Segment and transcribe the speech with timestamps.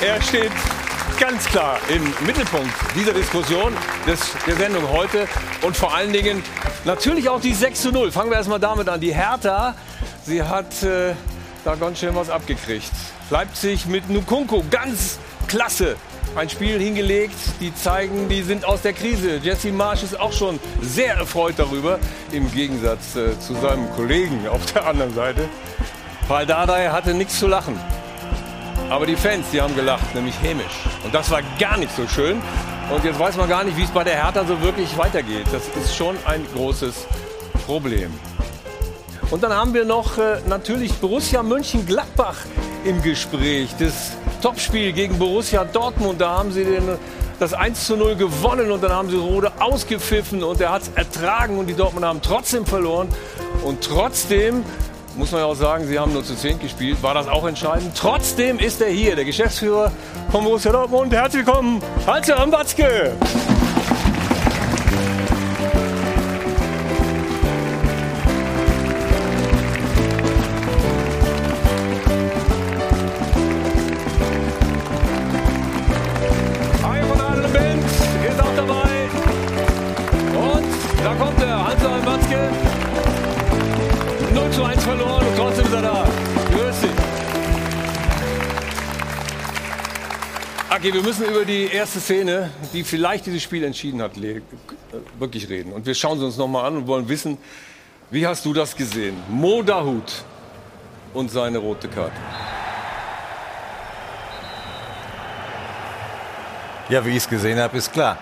[0.00, 0.52] Er steht
[1.18, 3.76] ganz klar im Mittelpunkt dieser Diskussion
[4.06, 5.26] des, der Sendung heute
[5.62, 6.44] und vor allen Dingen
[6.84, 8.12] natürlich auch die 6 zu 0.
[8.12, 9.00] Fangen wir erstmal damit an.
[9.00, 9.74] Die Hertha,
[10.24, 11.14] sie hat äh,
[11.64, 12.92] da ganz schön was abgekriegt.
[13.30, 15.18] Leipzig mit Nukunku, ganz
[15.48, 15.96] klasse.
[16.36, 19.40] Ein Spiel hingelegt, die zeigen, die sind aus der Krise.
[19.42, 21.98] Jesse Marsch ist auch schon sehr erfreut darüber,
[22.30, 25.48] im Gegensatz äh, zu seinem Kollegen auf der anderen Seite.
[26.28, 27.80] Paul Dardai hatte nichts zu lachen.
[28.90, 30.84] Aber die Fans, die haben gelacht, nämlich hämisch.
[31.04, 32.40] Und das war gar nicht so schön.
[32.90, 35.46] Und jetzt weiß man gar nicht, wie es bei der Hertha so wirklich weitergeht.
[35.52, 37.06] Das ist schon ein großes
[37.66, 38.10] Problem.
[39.30, 42.36] Und dann haben wir noch äh, natürlich Borussia Mönchengladbach
[42.84, 43.74] im Gespräch.
[43.78, 46.88] Das Topspiel gegen Borussia Dortmund, da haben sie den,
[47.38, 50.90] das 1 zu 0 gewonnen und dann haben sie Rode ausgepfiffen und er hat es
[50.94, 53.08] ertragen und die Dortmund haben trotzdem verloren.
[53.64, 54.64] Und trotzdem
[55.18, 57.92] muss man ja auch sagen, sie haben nur zu 10 gespielt, war das auch entscheidend.
[57.96, 59.90] Trotzdem ist er hier, der Geschäftsführer
[60.30, 61.12] von Borussia Dortmund.
[61.12, 63.16] Herzlich willkommen, Hans-Joachim Watzke.
[90.88, 94.12] Aki, wir müssen über die erste Szene, die vielleicht dieses Spiel entschieden hat,
[95.18, 95.70] wirklich reden.
[95.72, 97.36] Und wir schauen sie uns nochmal an und wollen wissen,
[98.10, 99.14] wie hast du das gesehen?
[99.28, 100.24] Mo Dahut
[101.12, 102.16] und seine rote Karte.
[106.88, 108.16] Ja, wie ich es gesehen habe, ist klar.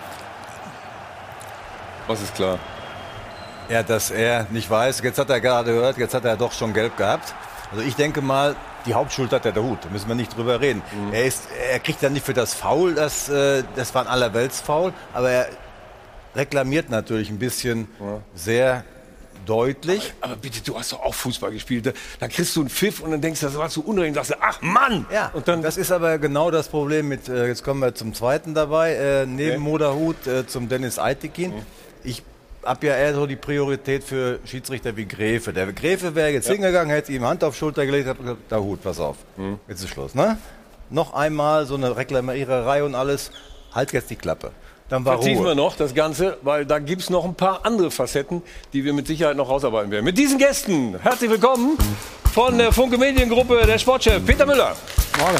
[2.07, 2.59] Was ist klar?
[3.69, 6.73] Ja, dass er nicht weiß, jetzt hat er gerade gehört, jetzt hat er doch schon
[6.73, 7.33] gelb gehabt.
[7.71, 10.61] Also ich denke mal, die Hauptschuld hat er der Hut, da müssen wir nicht drüber
[10.61, 10.81] reden.
[11.11, 14.93] Er, ist, er kriegt ja nicht für das Foul, das, äh, das war ein Allerweltsfoul,
[15.13, 15.47] aber er
[16.35, 17.87] reklamiert natürlich ein bisschen
[18.35, 18.83] sehr
[19.45, 20.13] deutlich.
[20.21, 21.85] Aber bitte, du hast doch auch Fußball gespielt.
[21.85, 24.13] Da, da kriegst du einen Pfiff und dann denkst du, das war zu unrecht.
[24.15, 25.05] Sagst du, ach Mann!
[25.11, 28.13] Ja, Und dann, das ist aber genau das Problem mit, äh, jetzt kommen wir zum
[28.13, 29.57] zweiten dabei, äh, neben Okay.
[29.59, 31.53] Moderhut äh, zum Dennis Eitekin.
[32.03, 32.23] Ich
[32.67, 35.53] habe ja eher so die Priorität für Schiedsrichter wie Gräfe.
[35.53, 38.83] Der Gräfe wäre jetzt hingegangen, hätte ihm Hand auf Schulter gelegt, hat gesagt, da Hut,
[38.83, 39.15] pass auf,
[39.67, 40.13] jetzt ist Schluss.
[40.13, 40.37] Ne?
[40.89, 43.31] Noch einmal so eine Reklamiererei und alles,
[43.73, 44.51] halt jetzt die Klappe.
[44.89, 45.55] Dann war vertiefen wir Ruhe.
[45.55, 48.41] noch das Ganze, weil da gibt es noch ein paar andere Facetten,
[48.73, 50.05] die wir mit Sicherheit noch rausarbeiten werden.
[50.05, 51.77] Mit diesen Gästen, herzlich willkommen
[52.33, 54.75] von der Funke Mediengruppe, der Sportchef Peter Müller.
[55.19, 55.37] Morgen.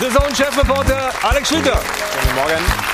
[0.00, 1.80] The Zone-Chefreporter Alex Schlüter.
[2.22, 2.89] Guten Morgen.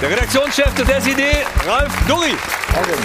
[0.00, 1.20] Der Redaktionschef des SID,
[1.66, 2.34] Ralf Durri.
[2.72, 2.98] Morgen.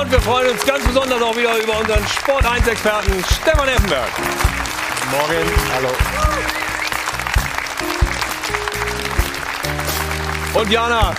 [0.00, 4.08] Und wir freuen uns ganz besonders auch wieder über unseren Sport 1-Experten Stefan Effenberg.
[5.10, 5.44] Morgen.
[5.74, 5.90] Hallo.
[10.54, 11.14] Und Jana,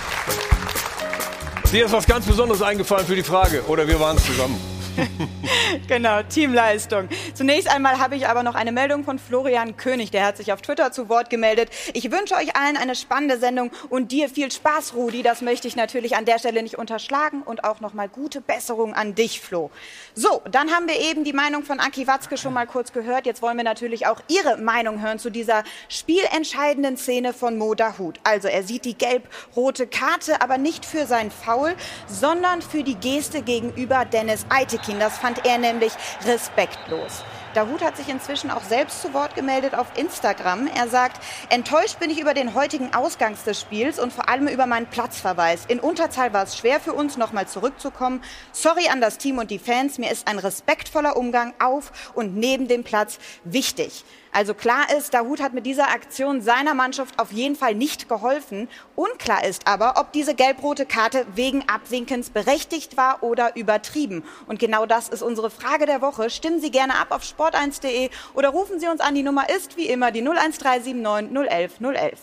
[1.71, 3.63] dir ist was ganz Besonderes eingefallen für die Frage.
[3.67, 4.76] Oder wir waren es zusammen.
[5.87, 7.07] Genau, Teamleistung.
[7.33, 10.11] Zunächst einmal habe ich aber noch eine Meldung von Florian König.
[10.11, 11.69] Der hat sich auf Twitter zu Wort gemeldet.
[11.93, 15.23] Ich wünsche euch allen eine spannende Sendung und dir viel Spaß, Rudi.
[15.23, 19.15] Das möchte ich natürlich an der Stelle nicht unterschlagen und auch nochmal gute Besserung an
[19.15, 19.71] dich, Flo.
[20.13, 23.25] So, dann haben wir eben die Meinung von Aki Watzke schon mal kurz gehört.
[23.25, 28.19] Jetzt wollen wir natürlich auch Ihre Meinung hören zu dieser spielentscheidenden Szene von Mo Dahut.
[28.23, 31.75] Also er sieht die gelb-rote Karte, aber nicht für sein Foul,
[32.07, 34.86] sondern für die Geste gegenüber Dennis Eitekin.
[34.99, 35.91] Das fand er nämlich
[36.25, 37.23] respektlos.
[37.53, 40.67] Dahut hat sich inzwischen auch selbst zu Wort gemeldet auf Instagram.
[40.67, 44.65] Er sagt, enttäuscht bin ich über den heutigen Ausgang des Spiels und vor allem über
[44.65, 45.65] meinen Platzverweis.
[45.67, 48.23] In Unterzahl war es schwer für uns, nochmal zurückzukommen.
[48.51, 49.97] Sorry an das Team und die Fans.
[49.97, 54.05] Mir ist ein respektvoller Umgang auf und neben dem Platz wichtig.
[54.31, 58.69] Also klar ist, Dahut hat mit dieser Aktion seiner Mannschaft auf jeden Fall nicht geholfen.
[58.95, 64.23] Unklar ist aber, ob diese gelb-rote Karte wegen Abwinkens berechtigt war oder übertrieben.
[64.47, 66.29] Und genau das ist unsere Frage der Woche.
[66.29, 69.15] Stimmen Sie gerne ab auf sport1.de oder rufen Sie uns an.
[69.15, 72.19] Die Nummer ist wie immer die 01379 011 011.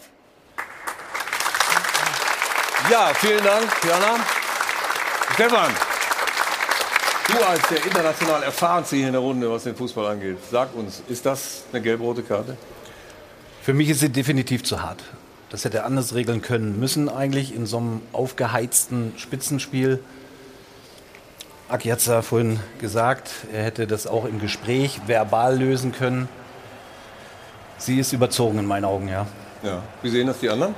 [2.90, 4.16] Ja, vielen Dank, Jana.
[5.34, 5.72] Stefan,
[7.28, 11.02] du als der international erfahrenste hier in der Runde, was den Fußball angeht, sag uns,
[11.08, 12.56] ist das eine gelb-rote Karte?
[13.62, 15.02] Für mich ist sie definitiv zu hart.
[15.50, 20.00] Das hätte er anders regeln können müssen eigentlich in so einem aufgeheizten Spitzenspiel.
[21.68, 26.28] Aki hat es ja vorhin gesagt, er hätte das auch im Gespräch verbal lösen können.
[27.78, 29.26] Sie ist überzogen in meinen Augen, ja.
[29.62, 29.82] Ja.
[30.02, 30.74] Wie sehen das die anderen?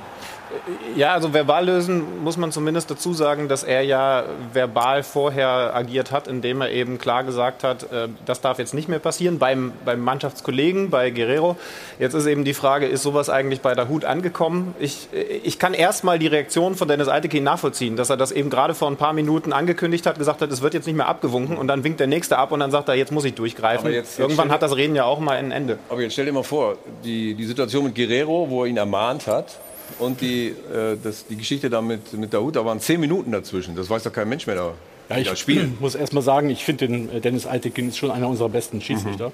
[0.95, 4.23] Ja, also verbal lösen muss man zumindest dazu sagen, dass er ja
[4.53, 8.87] verbal vorher agiert hat, indem er eben klar gesagt hat, äh, das darf jetzt nicht
[8.89, 11.57] mehr passieren beim, beim Mannschaftskollegen, bei Guerrero.
[11.99, 14.75] Jetzt ist eben die Frage, ist sowas eigentlich bei der Hut angekommen?
[14.79, 15.09] Ich,
[15.43, 18.89] ich kann erstmal die Reaktion von Dennis Eitekin nachvollziehen, dass er das eben gerade vor
[18.89, 21.83] ein paar Minuten angekündigt hat, gesagt hat, es wird jetzt nicht mehr abgewunken und dann
[21.83, 23.91] winkt der Nächste ab und dann sagt er, jetzt muss ich durchgreifen.
[23.91, 25.77] Jetzt, jetzt Irgendwann hat das Reden ja auch mal ein Ende.
[25.89, 29.27] Aber jetzt stell dir mal vor, die, die Situation mit Guerrero, wo er ihn ermahnt
[29.27, 29.59] hat,
[29.99, 33.75] und die, äh, das, die Geschichte da mit, mit Daoud, da waren zehn Minuten dazwischen.
[33.75, 34.73] Das weiß doch kein Mensch mehr da.
[35.09, 35.77] Ja, ich spielen.
[35.79, 38.81] muss erst mal sagen, ich finde den äh, Dennis Eitekin ist schon einer unserer besten
[38.81, 39.31] Schiedsrichter.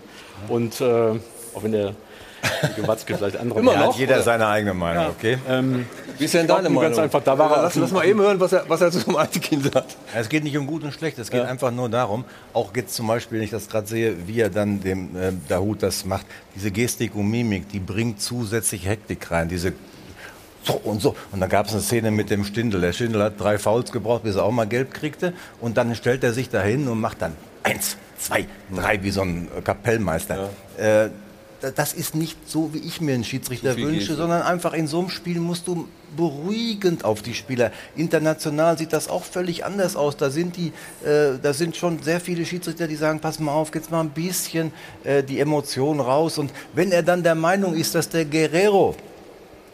[0.48, 0.54] Mhm.
[0.54, 1.96] Und äh, auch wenn der
[2.76, 3.94] Gewatzke vielleicht andere Immer noch?
[3.94, 4.24] Hat jeder oder?
[4.24, 5.10] seine eigene Meinung, ja.
[5.10, 5.38] okay?
[5.48, 5.86] Ähm,
[6.18, 6.84] Wie ist denn deine Meinung?
[6.84, 9.16] Ganz einfach, da war er lass, lass mal eben hören, was er, was er zum
[9.16, 9.96] Eitekin sagt.
[10.14, 11.48] Es geht nicht um gut und schlecht, es geht ja.
[11.48, 14.82] einfach nur darum, auch jetzt zum Beispiel, wenn ich das gerade sehe, wie er dann
[14.82, 16.26] dem äh, Dahut das macht,
[16.56, 19.74] diese Gestik und Mimik, die bringt zusätzlich Hektik rein, diese
[20.64, 21.16] so und so.
[21.32, 22.82] Und dann gab es eine Szene mit dem Stindel.
[22.82, 25.34] Der Stindel hat drei Fouls gebraucht, bis er auch mal gelb kriegte.
[25.62, 27.34] Und dann stellt er sich dahin und macht dann
[27.64, 30.50] eins, zwei, drei, wie so ein Kapellmeister.
[30.78, 31.04] Ja.
[31.06, 31.10] Äh,
[31.76, 35.10] das ist nicht so, wie ich mir einen Schiedsrichter wünsche, sondern einfach in so einem
[35.10, 37.72] Spiel musst du beruhigend auf die Spieler.
[37.96, 40.18] International sieht das auch völlig anders aus.
[40.18, 40.74] Da sind die,
[41.08, 44.10] äh, da sind schon sehr viele Schiedsrichter, die sagen, pass mal auf, jetzt mal ein
[44.10, 44.74] bisschen
[45.06, 46.38] äh, die Emotionen raus.
[46.38, 48.96] Und wenn er dann der Meinung ist, dass der Guerrero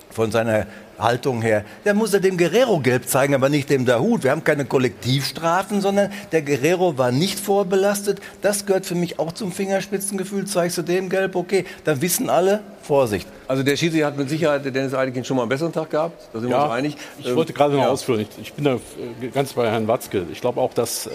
[0.09, 0.65] von seiner
[0.97, 4.23] Haltung her, dann muss er dem Guerrero gelb zeigen, aber nicht dem Dahut.
[4.23, 8.19] Wir haben keine Kollektivstrafen, sondern der Guerrero war nicht vorbelastet.
[8.41, 10.45] Das gehört für mich auch zum Fingerspitzengefühl.
[10.45, 13.27] Zeigst du dem gelb, okay, dann wissen alle, Vorsicht.
[13.47, 16.27] Also der Schiri hat mit Sicherheit der Dennis Eidekin schon mal einen besseren Tag gehabt.
[16.33, 16.97] Da sind ja, wir uns einig.
[17.19, 17.89] Ich wollte gerade noch ja.
[17.89, 18.21] ausführen.
[18.21, 20.25] Ich, ich, bin da äh, ganz bei Herrn Watzke.
[20.31, 21.11] Ich glaube auch, dass äh,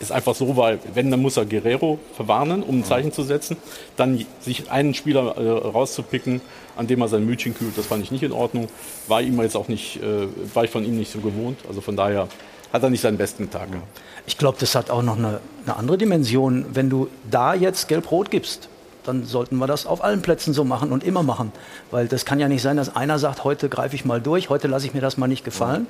[0.00, 3.56] ist einfach so, weil wenn, dann muss er Guerrero verwarnen, um ein Zeichen zu setzen.
[3.96, 6.40] Dann sich einen Spieler äh, rauszupicken,
[6.76, 8.68] an dem er sein Mütchen kühlt, das fand ich nicht in Ordnung.
[9.08, 11.58] War ihm jetzt auch nicht, äh, war ich von ihm nicht so gewohnt.
[11.68, 12.28] Also von daher
[12.72, 14.00] hat er nicht seinen besten Tag gehabt.
[14.26, 16.66] Ich glaube, das hat auch noch eine, eine andere Dimension.
[16.72, 18.68] Wenn du da jetzt Gelb-Rot gibst,
[19.08, 21.52] dann sollten wir das auf allen Plätzen so machen und immer machen.
[21.90, 24.68] Weil das kann ja nicht sein, dass einer sagt, heute greife ich mal durch, heute
[24.68, 25.86] lasse ich mir das mal nicht gefallen.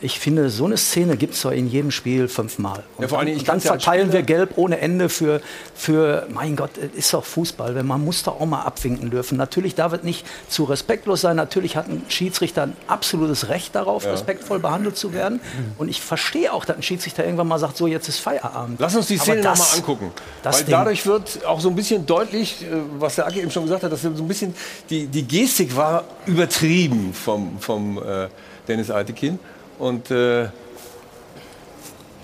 [0.00, 2.82] Ich finde, so eine Szene gibt es zwar in jedem Spiel fünfmal.
[2.96, 5.40] Und ja, vor allem, dann, dann verteilen wir Gelb ohne Ende für,
[5.74, 7.80] für, mein Gott, ist doch Fußball.
[7.84, 9.38] Man muss da auch mal abwinken dürfen.
[9.38, 11.36] Natürlich darf es nicht zu respektlos sein.
[11.36, 14.10] Natürlich hat ein Schiedsrichter ein absolutes Recht darauf, ja.
[14.10, 15.40] respektvoll behandelt zu werden.
[15.78, 18.80] Und ich verstehe auch, dass ein Schiedsrichter irgendwann mal sagt, so jetzt ist Feierabend.
[18.80, 20.10] Lass uns die Szene nochmal angucken.
[20.42, 22.66] Weil dadurch wird auch so ein bisschen deutlich, äh,
[22.98, 24.54] was der Aki eben schon gesagt hat, dass so ein bisschen
[24.90, 28.28] die, die Gestik war übertrieben vom, vom äh,
[28.68, 29.38] Dennis Altekin.
[29.78, 30.48] Und äh,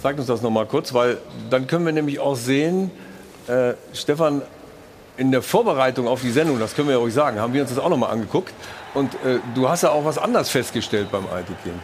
[0.02, 1.18] sagt uns das noch mal kurz, weil
[1.50, 2.90] dann können wir nämlich auch sehen,
[3.46, 4.42] äh, Stefan,
[5.16, 7.70] in der Vorbereitung auf die Sendung, das können wir ja ruhig sagen, haben wir uns
[7.70, 8.54] das auch noch mal angeguckt.
[8.94, 11.74] Und äh, du hast ja auch was anderes festgestellt beim Altekin.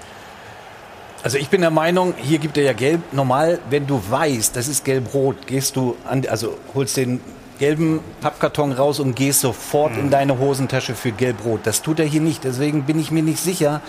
[1.25, 3.01] Also ich bin der Meinung, hier gibt er ja gelb.
[3.12, 7.21] Normal, wenn du weißt, das ist gelb-rot, gehst du an, also holst den
[7.59, 10.01] gelben Pappkarton raus und gehst sofort mhm.
[10.01, 11.61] in deine Hosentasche für gelb-rot.
[11.65, 12.45] Das tut er hier nicht.
[12.45, 13.81] Deswegen bin ich mir nicht sicher,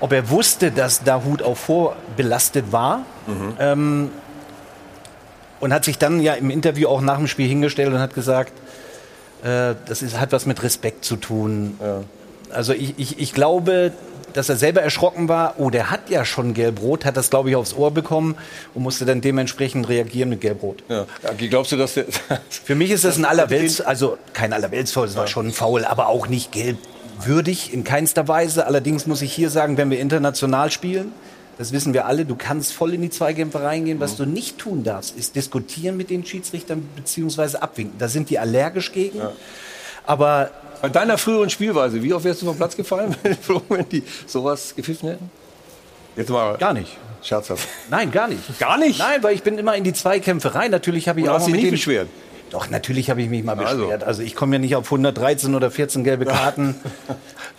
[0.00, 2.98] ob er wusste, dass Dahut auch vorbelastet war.
[3.26, 3.54] Mhm.
[3.58, 4.10] Ähm,
[5.60, 8.52] und hat sich dann ja im Interview auch nach dem Spiel hingestellt und hat gesagt,
[9.44, 11.78] äh, das ist, hat was mit Respekt zu tun.
[11.80, 12.00] Ja.
[12.52, 13.92] Also ich, ich, ich glaube,
[14.36, 17.56] dass er selber erschrocken war, oh, der hat ja schon Gelb-Rot, hat das, glaube ich,
[17.56, 18.36] aufs Ohr bekommen
[18.74, 20.84] und musste dann dementsprechend reagieren mit Gelb-Rot.
[20.88, 21.06] Ja.
[21.36, 22.06] glaubst du, dass der
[22.50, 26.08] Für mich ist das ein Allerwelts, also kein Allerweltsfoul, es war schon ein Foul, aber
[26.08, 28.66] auch nicht gelbwürdig in keinster Weise.
[28.66, 31.12] Allerdings muss ich hier sagen, wenn wir international spielen,
[31.58, 34.00] das wissen wir alle, du kannst voll in die Zweikämpfe reingehen.
[34.00, 37.58] Was du nicht tun darfst, ist diskutieren mit den Schiedsrichtern bzw.
[37.58, 37.98] abwinken.
[37.98, 39.18] Da sind die allergisch gegen.
[39.18, 39.32] Ja.
[40.04, 40.50] Aber
[40.82, 43.16] bei deiner früheren Spielweise, wie oft wärst du vom Platz gefallen,
[43.68, 45.30] wenn die sowas gepfiffen hätten?
[46.16, 46.98] Jetzt mal gar nicht.
[47.22, 47.68] Scherzhaft.
[47.88, 48.58] Nein, gar nicht.
[48.58, 48.98] Gar nicht?
[48.98, 50.72] Nein, weil ich bin immer in die Zweikämpfe rein.
[50.72, 52.08] Natürlich habe ich Oder auch hast mit nie beschwert.
[52.50, 53.82] Doch, natürlich habe ich mich mal also.
[53.82, 54.02] beschwert.
[54.02, 56.74] Also ich komme ja nicht auf 113 oder 14 gelbe Karten,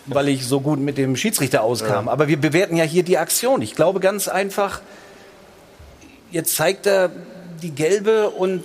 [0.04, 2.06] weil ich so gut mit dem Schiedsrichter auskam.
[2.06, 2.12] Ja.
[2.12, 3.62] Aber wir bewerten ja hier die Aktion.
[3.62, 4.82] Ich glaube ganz einfach,
[6.30, 7.10] jetzt zeigt er
[7.62, 8.62] die gelbe und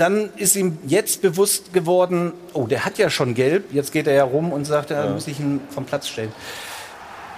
[0.00, 4.14] dann ist ihm jetzt bewusst geworden, oh, der hat ja schon gelb, jetzt geht er
[4.14, 5.10] ja rum und sagt, er ja.
[5.10, 6.32] muss ich ihn vom Platz stellen.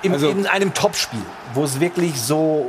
[0.03, 1.21] Im, also, in einem Topspiel,
[1.55, 2.67] wo es wirklich so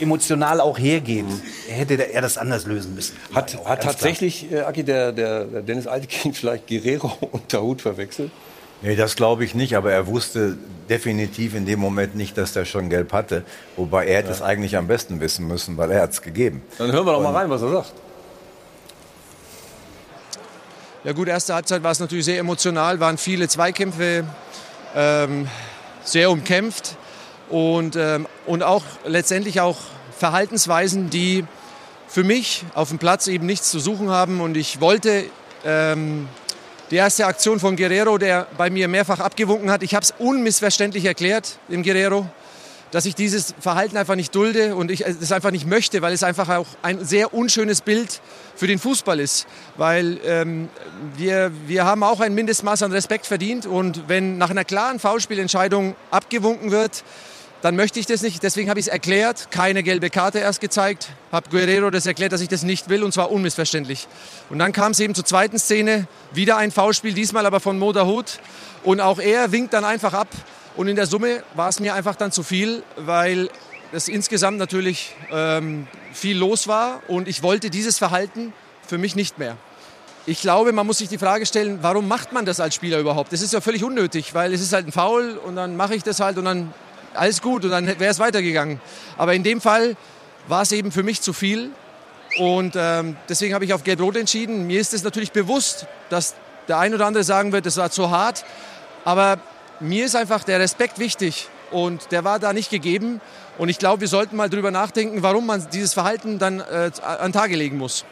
[0.00, 1.40] emotional auch hergeht, mhm.
[1.68, 3.16] hätte er das anders lösen müssen.
[3.34, 8.30] Hat, hat tatsächlich, äh, Aki, der, der, der Dennis Altekind vielleicht Guerrero und Tahut verwechselt?
[8.82, 12.64] Nee, das glaube ich nicht, aber er wusste definitiv in dem Moment nicht, dass der
[12.66, 13.42] schon gelb hatte.
[13.76, 14.34] Wobei er hätte ja.
[14.34, 16.62] es eigentlich am besten wissen müssen, weil er hat es gegeben.
[16.78, 17.92] Dann hören wir doch mal rein, was er sagt.
[21.06, 24.24] Ja gut, erste Halbzeit war es natürlich sehr emotional, waren viele Zweikämpfe.
[24.92, 25.46] Ähm,
[26.02, 26.96] sehr umkämpft
[27.48, 29.76] und, ähm, und auch letztendlich auch
[30.18, 31.44] Verhaltensweisen, die
[32.08, 34.40] für mich auf dem Platz eben nichts zu suchen haben.
[34.40, 35.26] Und ich wollte
[35.64, 36.26] ähm,
[36.90, 41.04] die erste Aktion von Guerrero, der bei mir mehrfach abgewunken hat, ich habe es unmissverständlich
[41.04, 42.26] erklärt dem Guerrero,
[42.90, 46.22] dass ich dieses Verhalten einfach nicht dulde und ich es einfach nicht möchte, weil es
[46.22, 48.20] einfach auch ein sehr unschönes Bild
[48.54, 49.46] für den Fußball ist.
[49.76, 50.68] Weil ähm,
[51.16, 55.96] wir, wir haben auch ein Mindestmaß an Respekt verdient und wenn nach einer klaren Foulspielentscheidung
[56.10, 57.04] abgewunken wird,
[57.62, 58.42] dann möchte ich das nicht.
[58.42, 62.40] Deswegen habe ich es erklärt, keine gelbe Karte erst gezeigt, habe Guerrero das erklärt, dass
[62.40, 64.06] ich das nicht will und zwar unmissverständlich.
[64.50, 68.06] Und dann kam es eben zur zweiten Szene, wieder ein Foulspiel, diesmal aber von Moda
[68.06, 68.38] Hut
[68.84, 70.28] und auch er winkt dann einfach ab
[70.76, 73.48] und in der Summe war es mir einfach dann zu viel, weil
[73.92, 78.52] es insgesamt natürlich ähm, viel los war und ich wollte dieses Verhalten
[78.86, 79.56] für mich nicht mehr.
[80.26, 83.32] Ich glaube, man muss sich die Frage stellen, warum macht man das als Spieler überhaupt?
[83.32, 86.02] Das ist ja völlig unnötig, weil es ist halt ein Foul und dann mache ich
[86.02, 86.74] das halt und dann
[87.14, 88.80] alles gut und dann wäre es weitergegangen.
[89.16, 89.96] Aber in dem Fall
[90.48, 91.70] war es eben für mich zu viel
[92.38, 94.66] und ähm, deswegen habe ich auf Gelb-Rot entschieden.
[94.66, 96.34] Mir ist es natürlich bewusst, dass
[96.68, 98.44] der ein oder andere sagen wird, das war zu hart,
[99.04, 99.38] aber
[99.80, 103.20] mir ist einfach der Respekt wichtig und der war da nicht gegeben.
[103.58, 107.32] Und ich glaube, wir sollten mal drüber nachdenken, warum man dieses Verhalten dann äh, an
[107.32, 108.04] Tage legen muss.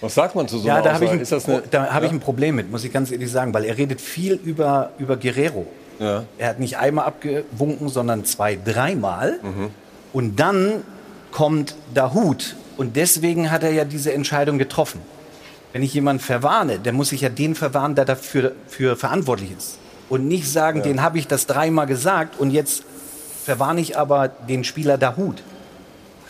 [0.00, 1.92] Was sagt man zu so Ja, einer da habe ich, ein- Ist das eine, da
[1.92, 2.16] hab ich ja?
[2.16, 5.66] ein Problem mit, muss ich ganz ehrlich sagen, weil er redet viel über, über Guerrero.
[5.98, 6.24] Ja.
[6.38, 9.38] Er hat nicht einmal abgewunken, sondern zwei, dreimal.
[9.42, 9.70] Mhm.
[10.12, 10.82] Und dann
[11.30, 12.56] kommt Dahut.
[12.78, 15.00] Und deswegen hat er ja diese Entscheidung getroffen.
[15.72, 19.78] Wenn ich jemanden verwarne, dann muss ich ja den verwarnen, der dafür für verantwortlich ist.
[20.10, 22.82] Und nicht sagen, den habe ich das dreimal gesagt und jetzt
[23.44, 25.42] verwarne ich aber den Spieler Dahut.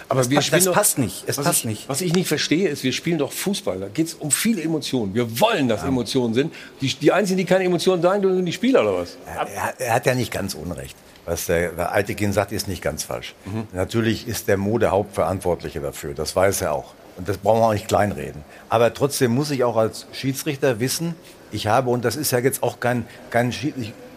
[0.09, 1.25] Aber Das, wir passt, das doch- passt nicht.
[1.27, 1.89] Es passt ich, nicht.
[1.89, 3.79] Was ich nicht verstehe, ist, wir spielen doch Fußball.
[3.79, 5.15] Da geht es um viele Emotionen.
[5.15, 6.53] Wir wollen, dass Emotionen sind.
[6.81, 9.17] Die, die Einzigen, die keine Emotionen sagen, sind die Spieler oder was?
[9.27, 10.97] Er, er, hat ja nicht ganz Unrecht.
[11.27, 13.35] Was der, der Altekin sagt, ist nicht ganz falsch.
[13.73, 16.13] Natürlich ist der Mo der Hauptverantwortliche dafür.
[16.13, 16.93] Das weiß er auch.
[17.17, 18.43] Und das brauchen wir auch nicht kleinreden.
[18.69, 21.15] Aber trotzdem muss ich auch als Schiedsrichter wissen,
[21.53, 23.53] ich habe, und das ist ja jetzt auch kein, kein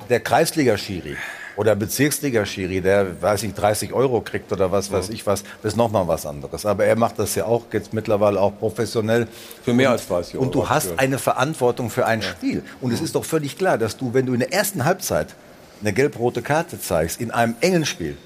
[0.10, 1.16] der Kreisliga-Schiri
[1.56, 5.78] oder Bezirksliga-Schiri, der, weiß ich, 30 Euro kriegt oder was weiß ich was, das ist
[5.78, 6.66] nochmal was anderes.
[6.66, 9.28] Aber er macht das ja auch jetzt mittlerweile auch professionell.
[9.64, 10.46] Für mehr als 30 Euro.
[10.46, 12.64] Und du hast Für- eine Verantwortung für ein Spiel.
[12.82, 15.36] Und es ist doch völlig klar, dass du, wenn du in der ersten Halbzeit
[15.82, 18.18] eine gelb-rote Karte zeigst, in einem engen Spiel,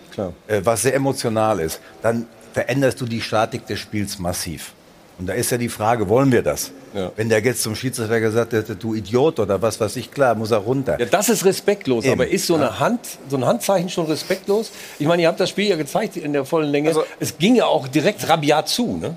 [0.48, 4.72] äh, was sehr emotional ist, dann veränderst du die Statik des Spiels massiv.
[5.20, 6.72] Und da ist ja die Frage, wollen wir das?
[6.94, 7.12] Ja.
[7.16, 10.52] Wenn der jetzt zum Schiedsrichter gesagt hätte, du Idiot oder was weiß ich, klar, muss
[10.52, 11.00] er runter.
[11.00, 12.06] Ja, das ist respektlos.
[12.06, 12.14] Eben.
[12.14, 14.72] Aber ist so eine Hand, so ein Handzeichen schon respektlos?
[15.00, 16.90] Ich meine, ihr habt das Spiel ja gezeigt in der vollen Länge.
[16.90, 19.16] Also- es ging ja auch direkt rabiat zu, ne?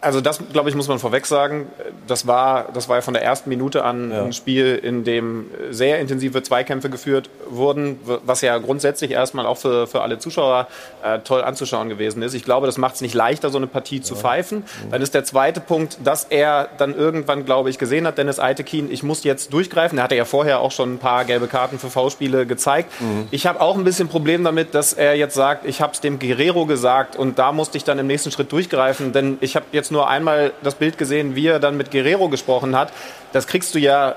[0.00, 1.66] Also das, glaube ich, muss man vorweg sagen.
[2.06, 6.00] Das war, das war ja von der ersten Minute an ein Spiel, in dem sehr
[6.00, 10.66] intensive Zweikämpfe geführt wurden, was ja grundsätzlich erstmal auch für, für alle Zuschauer
[11.02, 12.34] äh, toll anzuschauen gewesen ist.
[12.34, 14.64] Ich glaube, das macht es nicht leichter, so eine Partie zu pfeifen.
[14.90, 18.90] Dann ist der zweite Punkt, dass er dann irgendwann, glaube ich, gesehen hat, Dennis Eitekin,
[18.90, 19.98] ich muss jetzt durchgreifen.
[19.98, 22.90] Er hatte ja vorher auch schon ein paar gelbe Karten für V-Spiele gezeigt.
[23.30, 26.18] Ich habe auch ein bisschen Problem damit, dass er jetzt sagt, ich habe es dem
[26.18, 29.92] Guerrero gesagt und da musste ich dann im nächsten Schritt durchgreifen, denn ich habe jetzt
[29.92, 32.92] nur einmal das Bild gesehen, wie er dann mit Guerrero gesprochen hat.
[33.32, 34.14] Das kriegst du ja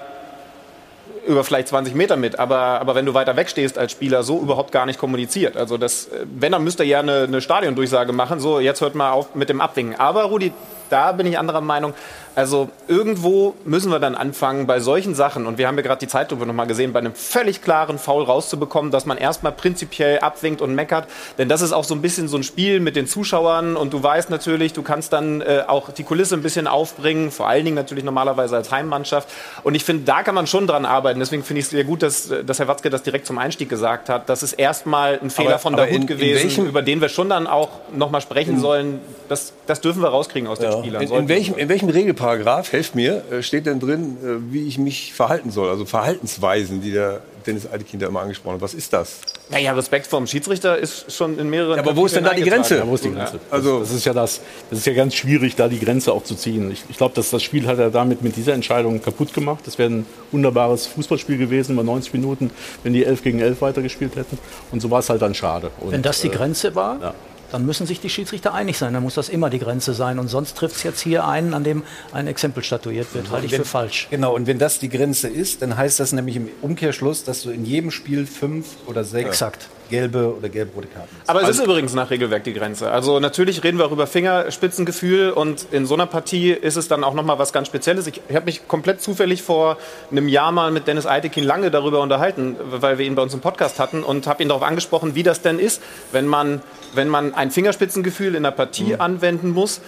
[1.26, 4.72] über vielleicht 20 Meter mit, aber, aber wenn du weiter wegstehst als Spieler, so überhaupt
[4.72, 5.58] gar nicht kommuniziert.
[5.58, 8.96] Also das, äh, wenn, dann müsste er ja eine, eine Stadiondurchsage machen, so jetzt hört
[8.96, 10.00] mal auf mit dem Abwinken.
[10.00, 10.54] Aber Rudi,
[10.90, 11.94] da bin ich anderer Meinung.
[12.38, 16.08] Also irgendwo müssen wir dann anfangen bei solchen Sachen, und wir haben ja gerade die
[16.10, 20.76] Zeitlupe nochmal gesehen, bei einem völlig klaren Foul rauszubekommen, dass man erstmal prinzipiell abwinkt und
[20.76, 21.08] meckert.
[21.38, 24.04] Denn das ist auch so ein bisschen so ein Spiel mit den Zuschauern und du
[24.04, 27.76] weißt natürlich, du kannst dann äh, auch die Kulisse ein bisschen aufbringen, vor allen Dingen
[27.78, 29.30] natürlich normalerweise als Heimmannschaft.
[29.64, 31.20] Und ich finde, da kann man schon dran arbeiten.
[31.22, 34.10] Deswegen finde ich es sehr gut, dass, dass Herr Watzke das direkt zum Einstieg gesagt
[34.10, 34.28] hat.
[34.28, 37.48] Das ist erstmal ein Fehler Aber- von Dahut gewesen, welchem- über den wir schon dann
[37.48, 39.00] auch nochmal sprechen sollen.
[39.30, 41.02] Das, das dürfen wir rauskriegen aus den Spielern.
[41.02, 44.78] In, in, welchem, in welchem Regelparagraph, helft mir, äh, steht denn drin, äh, wie ich
[44.78, 45.70] mich verhalten soll?
[45.70, 48.62] Also Verhaltensweisen, die der Dennis Altekind da immer angesprochen hat.
[48.62, 49.20] Was ist das?
[49.50, 51.76] Naja, Respekt vor dem Schiedsrichter ist schon in mehreren.
[51.76, 52.78] Ja, aber wo ist denn da die Grenze?
[52.78, 53.40] Ja, wo ist die Grenze?
[53.52, 56.24] Also- das, das ist ja das, das ist ja ganz schwierig, da die Grenze auch
[56.24, 56.72] zu ziehen.
[56.72, 59.66] Ich, ich glaube, dass das Spiel hat er damit mit dieser Entscheidung kaputt gemacht.
[59.66, 62.52] Das wäre ein wunderbares Fußballspiel gewesen über 90 Minuten,
[62.84, 64.38] wenn die 11 gegen 11 weitergespielt hätten.
[64.72, 65.72] Und so war es halt dann schade.
[65.82, 67.14] Und, Wenn das die äh, Grenze war, ja.
[67.56, 68.94] Dann müssen sich die Schiedsrichter einig sein.
[68.94, 70.20] Dann muss das immer die Grenze sein.
[70.20, 73.32] Und sonst trifft es jetzt hier einen, an dem ein Exempel statuiert wird.
[73.32, 74.08] Halte ich Wenn- für falsch.
[74.12, 77.52] Genau, und wenn das die Grenze ist, dann heißt das nämlich im Umkehrschluss, dass du
[77.52, 79.70] in jedem Spiel fünf oder sechs Exakt.
[79.90, 81.16] Gelbe oder gelb-rote Karten.
[81.28, 82.92] Aber es ist übrigens nach Regelwerk die Grenze.
[82.92, 87.04] Also natürlich reden wir auch über Fingerspitzengefühl und in so einer Partie ist es dann
[87.04, 88.08] auch nochmal was ganz Spezielles.
[88.08, 89.78] Ich, ich habe mich komplett zufällig vor
[90.12, 93.42] einem Jahr mal mit Dennis Eitekin lange darüber unterhalten, weil wir ihn bei uns im
[93.42, 96.62] Podcast hatten und habe ihn darauf angesprochen, wie das denn ist, wenn man,
[96.94, 99.02] wenn man ein Fingerspitzengefühl in einer Partie mhm.
[99.02, 99.82] anwenden muss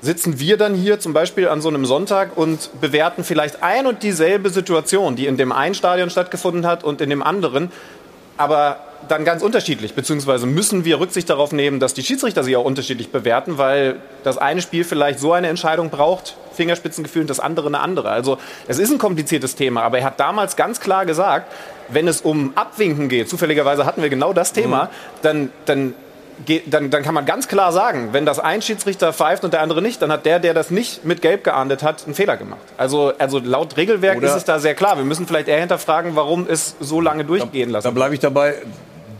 [0.00, 4.02] sitzen wir dann hier zum Beispiel an so einem Sonntag und bewerten vielleicht ein und
[4.02, 7.72] dieselbe Situation, die in dem einen Stadion stattgefunden hat und in dem anderen,
[8.38, 8.78] aber
[9.08, 13.10] dann ganz unterschiedlich, beziehungsweise müssen wir Rücksicht darauf nehmen, dass die Schiedsrichter sie auch unterschiedlich
[13.10, 17.80] bewerten, weil das eine Spiel vielleicht so eine Entscheidung braucht, Fingerspitzengefühl, und das andere eine
[17.80, 18.10] andere.
[18.10, 21.52] Also es ist ein kompliziertes Thema, aber er hat damals ganz klar gesagt,
[21.88, 24.88] wenn es um Abwinken geht, zufälligerweise hatten wir genau das Thema, mhm.
[25.22, 25.94] dann, dann
[26.66, 29.82] dann, dann, kann man ganz klar sagen, wenn das ein Schiedsrichter pfeift und der andere
[29.82, 32.60] nicht, dann hat der, der das nicht mit Gelb geahndet hat, einen Fehler gemacht.
[32.76, 34.96] Also, also laut Regelwerk Oder ist es da sehr klar.
[34.96, 37.84] Wir müssen vielleicht eher hinterfragen, warum es so lange durchgehen lassen.
[37.84, 38.54] Da, da bleibe ich dabei.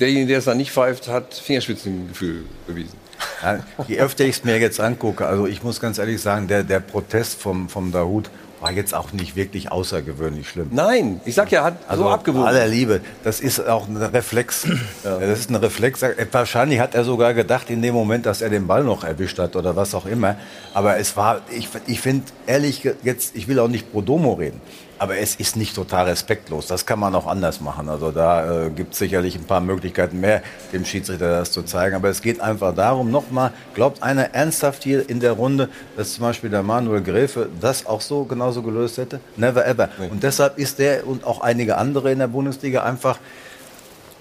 [0.00, 2.96] Derjenige, der es dann nicht pfeift, hat Fingerspitzengefühl bewiesen.
[3.42, 3.58] Ja,
[3.88, 6.78] je öfter ich es mir jetzt angucke, also ich muss ganz ehrlich sagen, der, der
[6.80, 8.30] Protest vom, vom Dahut,
[8.60, 10.68] war jetzt auch nicht wirklich außergewöhnlich schlimm.
[10.72, 12.46] Nein, ich sag ja, hat also so abgewogen.
[12.46, 14.66] Aller Liebe, das ist auch ein Reflex.
[15.04, 15.18] Ja.
[15.20, 16.02] Das ist ein Reflex.
[16.32, 19.54] Wahrscheinlich hat er sogar gedacht in dem Moment, dass er den Ball noch erwischt hat
[19.54, 20.36] oder was auch immer.
[20.74, 24.60] Aber es war, ich, ich finde ehrlich jetzt, ich will auch nicht pro domo reden.
[24.98, 26.66] Aber es ist nicht total respektlos.
[26.66, 27.88] Das kann man auch anders machen.
[27.88, 31.94] Also da äh, gibt es sicherlich ein paar Möglichkeiten mehr, dem Schiedsrichter das zu zeigen.
[31.94, 36.22] Aber es geht einfach darum, nochmal, glaubt einer ernsthaft hier in der Runde, dass zum
[36.22, 39.20] Beispiel der Manuel Gräfe das auch so genauso gelöst hätte?
[39.36, 39.88] Never ever.
[39.98, 40.08] Nee.
[40.08, 43.18] Und deshalb ist der und auch einige andere in der Bundesliga einfach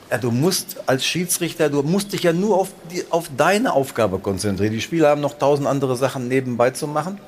[0.10, 4.20] ja, du musst als Schiedsrichter, du musst dich ja nur auf, die, auf deine Aufgabe
[4.20, 4.72] konzentrieren.
[4.72, 7.20] Die Spieler haben noch tausend andere Sachen nebenbei zu machen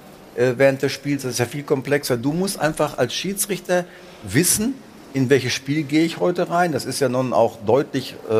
[0.57, 1.23] während des Spiels.
[1.23, 2.17] Das ist ja viel komplexer.
[2.17, 3.85] Du musst einfach als Schiedsrichter
[4.23, 4.73] wissen,
[5.13, 6.71] in welches Spiel gehe ich heute rein.
[6.71, 8.33] Das ist ja nun auch deutlich äh,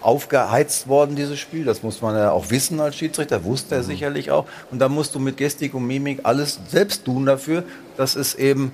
[0.00, 1.64] aufgeheizt worden, dieses Spiel.
[1.64, 3.86] Das muss man ja auch wissen als Schiedsrichter, wusste er mhm.
[3.86, 4.46] sicherlich auch.
[4.70, 7.64] Und da musst du mit Gestik und Mimik alles selbst tun dafür,
[7.96, 8.72] dass es eben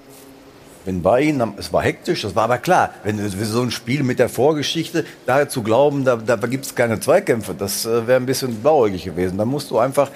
[0.85, 4.18] wenn bei ihnen, es war hektisch, das war aber klar, wenn so ein Spiel mit
[4.18, 8.26] der Vorgeschichte, da zu glauben, da, da gibt es keine Zweikämpfe, das äh, wäre ein
[8.26, 9.38] bisschen blauäugig gewesen.
[9.38, 10.11] Da musst du einfach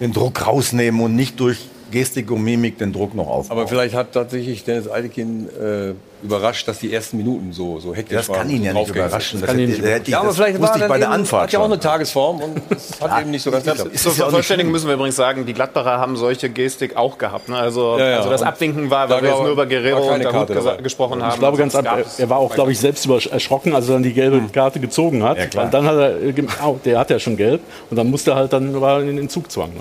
[0.00, 1.58] den Druck rausnehmen und nicht durch
[1.90, 3.58] Gestik und Mimik den Druck noch aufbauen.
[3.58, 8.16] Aber vielleicht hat tatsächlich Dennis Altekin äh, überrascht, dass die ersten Minuten so, so hektisch
[8.16, 8.34] das waren.
[8.34, 9.40] Das kann ihn ja nicht überraschen.
[9.40, 11.64] Das, das, hätte, hätte, ja, aber vielleicht war ich bei der Anfahrt hat ja auch
[11.64, 13.98] eine Tagesform und das hat eben nicht so ganz geklappt.
[13.98, 17.48] Zur Vervollständigung müssen wir übrigens sagen, die Gladbacher haben solche Gestik auch gehabt.
[17.48, 17.56] Ne?
[17.56, 18.16] Also, ja, ja.
[18.18, 21.34] also das Abwinken war, weil da wir jetzt nur über Guerrero und Karte gesprochen haben.
[21.34, 24.12] Ich glaube ganz ab, er war auch, glaube ich, selbst erschrocken, als er dann die
[24.12, 24.52] gelbe hm.
[24.52, 25.38] Karte gezogen hat.
[25.54, 26.16] Ja, dann hat er,
[26.64, 29.28] oh, der hat ja schon gelb und dann musste er halt dann war in den
[29.28, 29.70] Zugzwang.
[29.74, 29.80] Ne?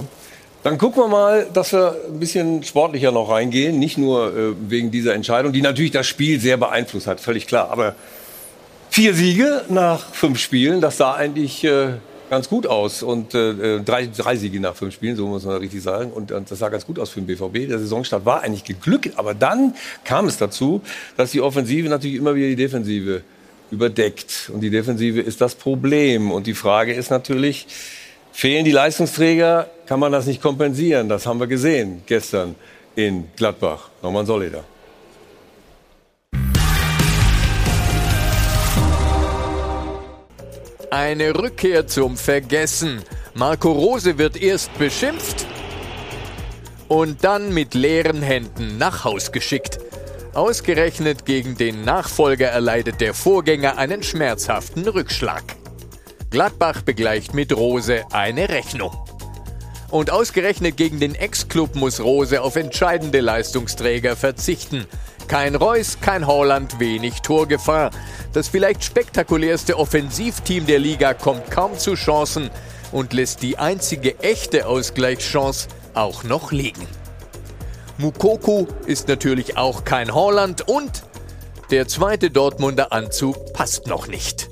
[0.62, 3.80] Dann gucken wir mal, dass wir ein bisschen sportlicher noch reingehen.
[3.80, 7.72] Nicht nur äh, wegen dieser Entscheidung, die natürlich das Spiel sehr beeinflusst hat, völlig klar.
[7.72, 7.96] Aber
[8.90, 11.94] vier Siege nach fünf Spielen, das sah eigentlich äh,
[12.30, 13.04] ganz gut aus.
[13.04, 16.12] Und äh, äh drei, drei Siege nach fünf Spielen, so muss man richtig sagen.
[16.12, 17.70] Und, und das sah ganz gut aus für den BVB.
[17.70, 19.14] Der Saisonstart war eigentlich geglückt.
[19.16, 20.82] Aber dann kam es dazu,
[21.16, 23.22] dass die Offensive natürlich immer wieder die Defensive
[23.72, 24.52] überdeckt.
[24.54, 26.32] Und die Defensive ist das Problem.
[26.32, 27.66] Und die Frage ist natürlich,
[28.32, 31.10] Fehlen die Leistungsträger, kann man das nicht kompensieren.
[31.10, 32.56] Das haben wir gesehen gestern
[32.96, 33.90] in Gladbach.
[34.02, 34.64] Norman Solida.
[40.92, 43.04] Eine Rückkehr zum Vergessen.
[43.36, 45.46] Marco Rose wird erst beschimpft
[46.88, 49.80] und dann mit leeren Händen nach Haus geschickt.
[50.34, 55.59] Ausgerechnet gegen den Nachfolger erleidet der Vorgänger einen schmerzhaften Rückschlag.
[56.32, 58.96] Gladbach begleicht mit Rose eine Rechnung.
[59.90, 64.86] Und ausgerechnet gegen den Ex-Club muss Rose auf entscheidende Leistungsträger verzichten.
[65.28, 67.90] Kein Reus, kein Holland, wenig Torgefahr.
[68.32, 72.52] Das vielleicht spektakulärste Offensivteam der Liga kommt kaum zu Chancen
[72.92, 76.86] und lässt die einzige echte Ausgleichschance auch noch liegen.
[77.98, 81.04] Mukoku ist natürlich auch kein Holland und
[81.72, 84.50] der zweite Dortmunder Anzug passt noch nicht.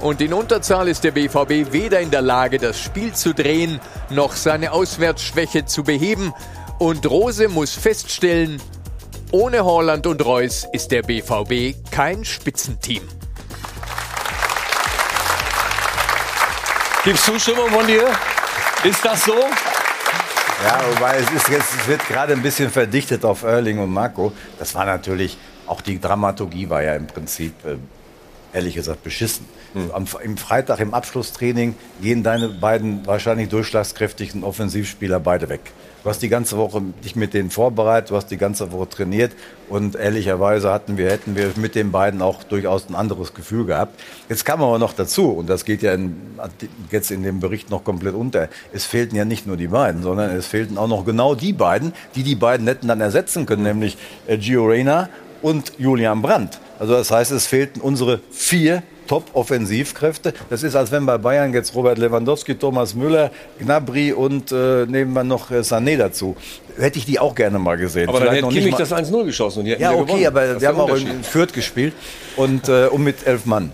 [0.00, 3.80] Und in Unterzahl ist der BVB weder in der Lage, das Spiel zu drehen,
[4.10, 6.34] noch seine Auswärtsschwäche zu beheben.
[6.78, 8.60] Und Rose muss feststellen,
[9.30, 13.02] ohne Holland und Reus ist der BVB kein Spitzenteam.
[17.04, 18.06] Gibt es Zustimmung von dir?
[18.84, 19.34] Ist das so?
[20.64, 24.32] Ja, wobei es, ist jetzt, es wird gerade ein bisschen verdichtet auf Erling und Marco.
[24.58, 27.76] Das war natürlich, auch die Dramaturgie war ja im Prinzip äh,
[28.54, 29.44] ehrlich gesagt beschissen.
[29.92, 35.72] Am, Im Freitag im Abschlusstraining gehen deine beiden wahrscheinlich durchschlagskräftigen Offensivspieler beide weg.
[36.04, 39.32] Du hast die ganze Woche dich mit denen vorbereitet, du hast die ganze Woche trainiert
[39.70, 43.98] und ehrlicherweise hatten wir, hätten wir mit den beiden auch durchaus ein anderes Gefühl gehabt.
[44.28, 46.14] Jetzt kam aber noch dazu, und das geht ja in,
[46.90, 50.30] jetzt in dem Bericht noch komplett unter, es fehlten ja nicht nur die beiden, sondern
[50.36, 53.96] es fehlten auch noch genau die beiden, die die beiden hätten dann ersetzen können, nämlich
[54.26, 55.08] äh, Gio Reyna
[55.40, 56.60] und Julian Brandt.
[56.78, 60.34] Also das heißt, es fehlten unsere vier Top-Offensivkräfte.
[60.50, 65.12] Das ist, als wenn bei Bayern jetzt Robert Lewandowski, Thomas Müller, Gnabry und äh, nehmen
[65.12, 66.36] wir noch äh, Sané dazu.
[66.76, 68.08] Hätte ich die auch gerne mal gesehen.
[68.08, 70.26] Aber dann Vielleicht hätte noch nicht Kimmich das 1-0 geschossen und die ja, okay, gewonnen.
[70.26, 71.92] aber Das wir haben auch in Fürth gespielt
[72.36, 73.70] und äh, um mit elf Mann.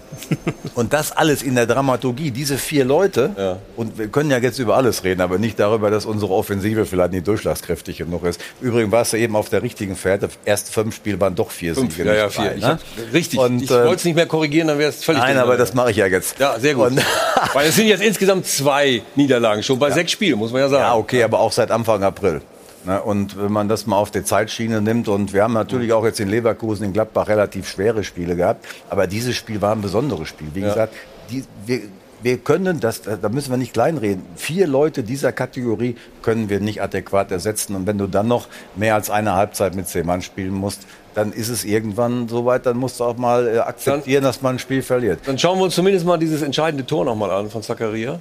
[0.74, 3.30] Und das alles in der Dramaturgie, diese vier Leute.
[3.36, 3.58] Ja.
[3.76, 7.12] Und wir können ja jetzt über alles reden, aber nicht darüber, dass unsere Offensive vielleicht
[7.12, 8.40] nicht durchschlagskräftig genug ist.
[8.60, 10.28] Übrigens warst du eben auf der richtigen Fährte.
[10.44, 12.08] Erst fünf Spiele waren doch vier Fünf, Siege.
[12.08, 12.54] ja, ja, vier.
[12.54, 12.78] Ich ne?
[13.12, 13.38] richtig.
[13.38, 15.74] Und, ich äh, wollte es nicht mehr korrigieren, dann wäre es völlig Nein, aber das
[15.74, 16.38] mache ich ja jetzt.
[16.38, 16.88] Ja, sehr gut.
[16.88, 17.02] Und,
[17.52, 20.82] Weil es sind jetzt insgesamt zwei Niederlagen schon bei sechs Spielen, muss man ja sagen.
[20.82, 22.40] Ja, okay, aber auch seit Anfang April.
[22.84, 26.04] Ne, und wenn man das mal auf die Zeitschiene nimmt, und wir haben natürlich auch
[26.04, 30.28] jetzt in Leverkusen, in Gladbach relativ schwere Spiele gehabt, aber dieses Spiel war ein besonderes
[30.28, 30.48] Spiel.
[30.54, 30.94] Wie gesagt,
[31.30, 31.80] die, wir,
[32.22, 34.24] wir können das, da müssen wir nicht kleinreden.
[34.36, 37.74] Vier Leute dieser Kategorie können wir nicht adäquat ersetzen.
[37.74, 40.82] Und wenn du dann noch mehr als eine Halbzeit mit zehn Mann spielen musst,
[41.14, 44.58] dann ist es irgendwann soweit, dann musst du auch mal äh, akzeptieren, dass man ein
[44.58, 45.20] Spiel verliert.
[45.26, 48.20] Dann schauen wir uns zumindest mal dieses entscheidende Tor nochmal an von Zakaria.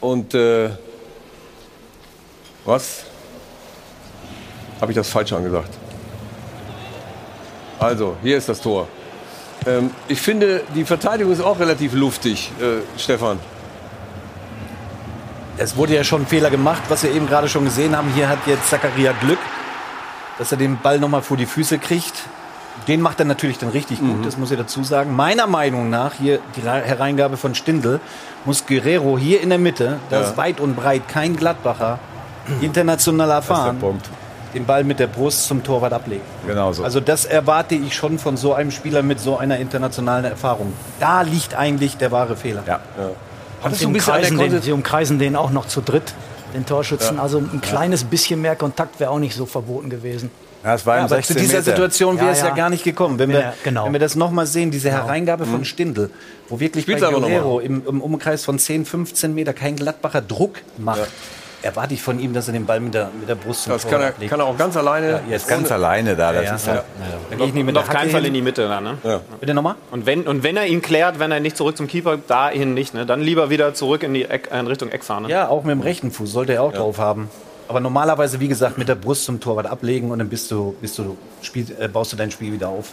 [0.00, 0.70] Und äh,
[2.64, 3.04] was?
[4.80, 5.70] Habe ich das falsch angesagt?
[7.78, 8.88] Also, hier ist das Tor.
[9.66, 13.38] Ähm, ich finde, die Verteidigung ist auch relativ luftig, äh, Stefan.
[15.56, 18.12] Es wurde ja schon ein Fehler gemacht, was wir eben gerade schon gesehen haben.
[18.14, 19.38] Hier hat jetzt Zakaria Glück,
[20.38, 22.14] dass er den Ball nochmal vor die Füße kriegt.
[22.86, 25.14] Den macht er natürlich dann richtig gut, das muss ich dazu sagen.
[25.16, 27.98] Meiner Meinung nach, hier die Re- Hereingabe von Stindl,
[28.44, 31.98] muss Guerrero hier in der Mitte, da ist weit und breit kein Gladbacher,
[32.60, 34.08] international erfahren, Punkt.
[34.54, 36.22] den Ball mit der Brust zum Torwart ablegen.
[36.46, 36.84] Genau so.
[36.84, 40.72] Also das erwarte ich schon von so einem Spieler mit so einer internationalen Erfahrung.
[41.00, 42.62] Da liegt eigentlich der wahre Fehler.
[42.66, 42.80] ja.
[43.60, 46.14] Hattest Sie du umkreisen, den, sie umkreisen den auch noch zu dritt,
[46.54, 47.18] den Torschützen.
[47.18, 50.30] Also ein kleines bisschen mehr Kontakt wäre auch nicht so verboten gewesen.
[50.64, 51.70] Ja, es war Ja, aber 16 zu dieser Meter.
[51.70, 52.48] Situation wäre Ja, es ja.
[52.48, 52.54] ja.
[52.54, 53.18] gar nicht gekommen.
[53.18, 53.86] Wenn, wir, genau.
[53.86, 56.10] wenn wir das nochmal sehen, diese Hereingabe von Stindl,
[56.48, 60.56] wo wirklich Spiel's bei Guerrero im, im Umkreis von 10, 15 Meter kein Gladbacher Druck
[60.76, 61.08] macht,
[61.62, 63.82] erwarte ich von ihm, dass er den Ball mit der, mit der Brust zum Das
[63.82, 64.30] Tor kann er, ablegt.
[64.30, 65.10] kann er auch ganz alleine.
[65.10, 66.32] Ja, jetzt Ganz alleine da.
[66.32, 66.74] Das Ja, ist ja.
[66.76, 66.84] ja.
[67.30, 68.98] Dann gehe ich nicht mit Und auf keinen Fall in die Mitte da, ne?
[69.40, 69.74] Bitte nochmal?
[69.90, 72.94] Und wenn, und wenn er ihn klärt, wenn er nicht zurück zum Keeper, dahin nicht,
[72.94, 73.06] ne?
[73.06, 75.28] Dann lieber wieder zurück in die Eck, in Richtung Eckfahne.
[75.28, 77.30] Ja, auch mit dem rechten Fuß sollte er auch drauf haben.
[77.66, 80.96] Aber normalerweise, wie gesagt, mit der Brust zum Torwart ablegen und dann bist du, bist
[80.98, 82.92] du, spiel, äh, baust du dein Spiel wieder auf.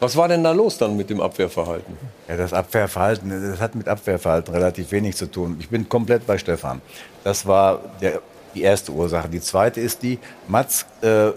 [0.00, 1.96] Was war denn da los dann mit dem Abwehrverhalten?
[2.28, 5.56] Ja, das Abwehrverhalten, das hat mit Abwehrverhalten relativ wenig zu tun.
[5.58, 6.80] Ich bin komplett bei Stefan.
[7.24, 8.20] Das war der,
[8.54, 9.28] die erste Ursache.
[9.28, 11.30] Die zweite ist die, Mats äh,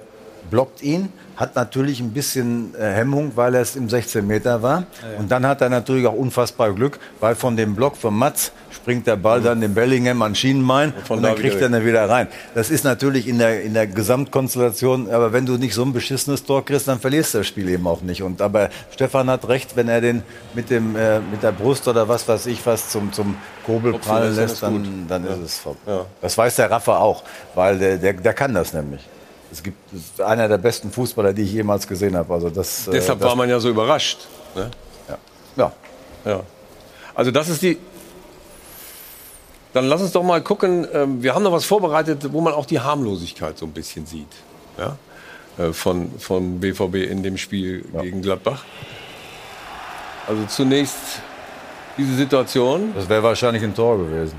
[0.50, 4.84] blockt ihn, hat natürlich ein bisschen äh, Hemmung, weil er es im 16 Meter war.
[5.18, 9.08] Und dann hat er natürlich auch unfassbar Glück, weil von dem Block von Mats springt
[9.08, 12.08] der Ball dann dem Bellingham an Schienenbein und da dann wieder kriegt er ihn wieder
[12.08, 12.28] rein.
[12.54, 16.44] Das ist natürlich in der, in der Gesamtkonstellation, aber wenn du nicht so ein beschissenes
[16.44, 18.22] Tor kriegst, dann verlierst du das Spiel eben auch nicht.
[18.22, 20.24] Und aber Stefan hat recht, wenn er den
[20.54, 24.36] mit dem äh, mit der Brust oder was weiß ich was zum zum Kobel prallen
[24.36, 25.32] lässt, dann ist dann, Ja.
[25.32, 25.80] ist es vorbei.
[25.88, 26.06] Ja.
[26.22, 27.24] Das weiß der Raffa auch,
[27.56, 29.02] weil der, der, der kann das nämlich.
[29.52, 32.34] Es gibt ist einer der besten Fußballer, die ich jemals gesehen habe.
[32.34, 34.20] Also das, äh, Deshalb das, war man ja so überrascht.
[34.56, 34.72] Ne?
[35.58, 35.72] ja.
[36.26, 36.44] Ja.
[37.14, 37.78] Also das ist die.
[39.74, 40.88] Dann lass uns doch mal gucken.
[40.94, 44.28] ähm, Wir haben noch was vorbereitet, wo man auch die Harmlosigkeit so ein bisschen sieht.
[44.78, 44.98] Ja?
[45.58, 48.64] Äh, Von, von BVB in dem Spiel gegen Gladbach.
[50.28, 51.22] Also zunächst
[51.98, 52.94] diese Situation.
[52.96, 54.36] Das wäre wahrscheinlich ein Tor gewesen.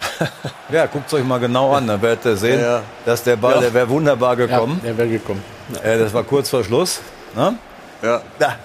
[0.72, 2.82] ja, guckt euch mal genau an, dann werdet ihr sehen, Ja, ja.
[3.04, 3.60] dass der Ball, Ja.
[3.62, 4.80] der wäre wunderbar gekommen.
[4.84, 5.42] Der wäre gekommen.
[5.82, 7.00] Äh, das war kurz vor Schluss.
[7.36, 7.54] Ne?
[8.02, 8.22] Ja.
[8.38, 8.56] Da.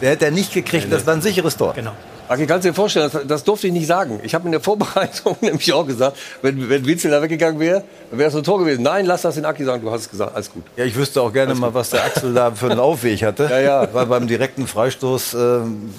[0.00, 1.72] Der hätte er nicht gekriegt, das war ein sicheres Tor.
[1.74, 1.92] Genau.
[2.28, 4.20] Aki, kannst du dir vorstellen, das, das durfte ich nicht sagen.
[4.22, 8.18] Ich habe in der Vorbereitung nämlich auch gesagt, wenn, wenn Witzel da weggegangen wäre, dann
[8.18, 8.82] wäre es ein Tor gewesen.
[8.82, 10.62] Nein, lass das den Aki sagen, du hast es gesagt, alles gut.
[10.76, 13.48] Ja, ich wüsste auch gerne mal, was der Axel da für einen Laufweg hatte.
[13.50, 13.88] Ja, ja.
[13.92, 15.92] Weil beim direkten Freistoß ähm,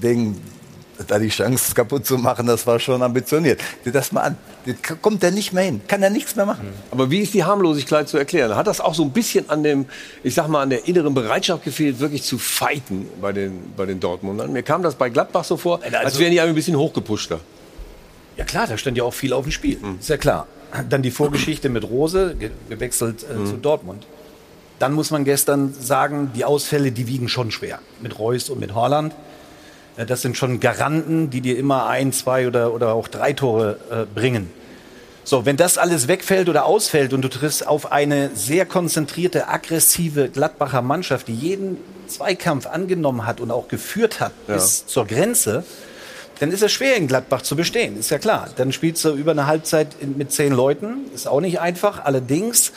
[0.00, 0.40] wegen
[1.06, 3.60] da die Chance kaputt zu machen, das war schon ambitioniert.
[3.84, 4.38] Sieh das mal an.
[4.64, 5.80] Das kommt er nicht mehr hin.
[5.86, 6.68] Kann er nichts mehr machen.
[6.90, 8.56] Aber wie ist die Harmlosigkeit zu erklären?
[8.56, 9.86] Hat das auch so ein bisschen an dem,
[10.22, 14.00] ich sag mal, an der inneren Bereitschaft gefehlt, wirklich zu fighten bei den, bei den
[14.00, 14.52] Dortmundern?
[14.52, 17.40] Mir kam das bei Gladbach so vor, als wären die ein bisschen hochgepushter.
[18.36, 19.78] Ja klar, da stand ja auch viel auf dem Spiel.
[19.98, 20.46] Ist ja klar.
[20.90, 24.06] Dann die Vorgeschichte mit Rose, ge gewechselt äh, zu Dortmund.
[24.78, 27.78] Dann muss man gestern sagen, die Ausfälle, die wiegen schon schwer.
[28.02, 29.14] Mit Reus und mit Haaland.
[29.96, 33.78] Ja, Das sind schon Garanten, die dir immer ein, zwei oder, oder auch drei Tore
[33.90, 34.50] äh, bringen.
[35.24, 40.28] So, wenn das alles wegfällt oder ausfällt und du triffst auf eine sehr konzentrierte, aggressive
[40.28, 45.64] Gladbacher Mannschaft, die jeden Zweikampf angenommen hat und auch geführt hat bis zur Grenze,
[46.38, 48.50] dann ist es schwer in Gladbach zu bestehen, ist ja klar.
[48.56, 52.04] Dann spielst du über eine Halbzeit mit zehn Leuten, ist auch nicht einfach.
[52.04, 52.72] Allerdings,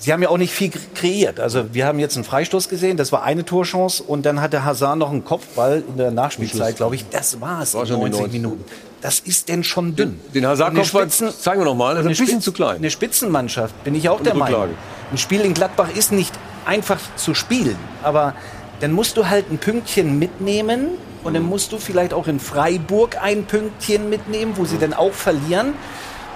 [0.00, 1.38] sie haben ja auch nicht viel kreiert.
[1.38, 4.98] Also wir haben jetzt einen Freistoß gesehen, das war eine Torchance und dann hatte Hazard
[4.98, 7.08] noch einen Kopfball in der Nachspielzeit, glaube ich.
[7.10, 8.32] Das war es War in schon die 90 90.
[8.42, 8.64] Minuten.
[9.02, 10.20] Das ist denn schon dünn.
[10.34, 11.94] Den Hazard-Kopfball Spitzen- zeigen wir noch mal.
[11.94, 12.76] Das ist ein bisschen Spitz- zu klein.
[12.76, 14.52] Eine Spitzenmannschaft, bin ich auch der Rücklage.
[14.56, 14.74] Meinung.
[15.12, 16.34] Ein Spiel in Gladbach ist nicht
[16.66, 18.34] einfach zu spielen, aber
[18.80, 20.88] dann musst du halt ein Pünktchen mitnehmen
[21.24, 25.12] und dann musst du vielleicht auch in Freiburg ein Pünktchen mitnehmen, wo sie dann auch
[25.12, 25.72] verlieren.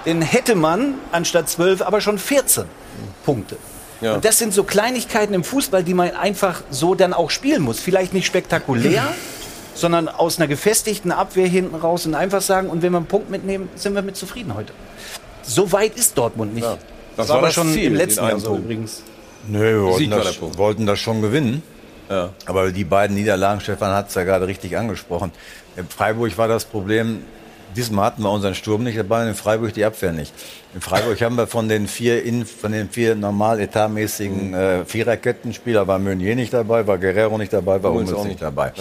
[0.05, 2.65] Dann hätte man anstatt 12 aber schon 14
[3.25, 3.57] Punkte.
[4.01, 4.15] Ja.
[4.15, 7.79] Und das sind so Kleinigkeiten im Fußball, die man einfach so dann auch spielen muss.
[7.79, 9.07] Vielleicht nicht spektakulär,
[9.73, 13.29] sondern aus einer gefestigten Abwehr hinten raus und einfach sagen, und wenn wir einen Punkt
[13.29, 14.73] mitnehmen, sind wir mit zufrieden heute.
[15.43, 16.67] So weit ist Dortmund nicht.
[17.15, 18.65] Das war war aber das schon Ziel, im letzten Jahr so Punkt.
[18.65, 19.03] übrigens.
[19.47, 20.57] Nö, wir wollten war das, Punkt.
[20.57, 21.63] wollten das schon gewinnen.
[22.09, 22.29] Ja.
[22.45, 25.31] Aber die beiden Niederlagen, Stefan hat es ja gerade richtig angesprochen.
[25.75, 27.23] In Freiburg war das Problem,
[27.75, 30.33] diesmal hatten wir unseren Sturm nicht dabei, in Freiburg die Abwehr nicht.
[30.73, 35.87] In Freiburg haben wir von den vier, in, von den vier normal etatmäßigen äh, Viererkettenspieler
[35.87, 38.73] war Meunier nicht dabei, war Guerrero nicht dabei, war Hummels nicht dabei.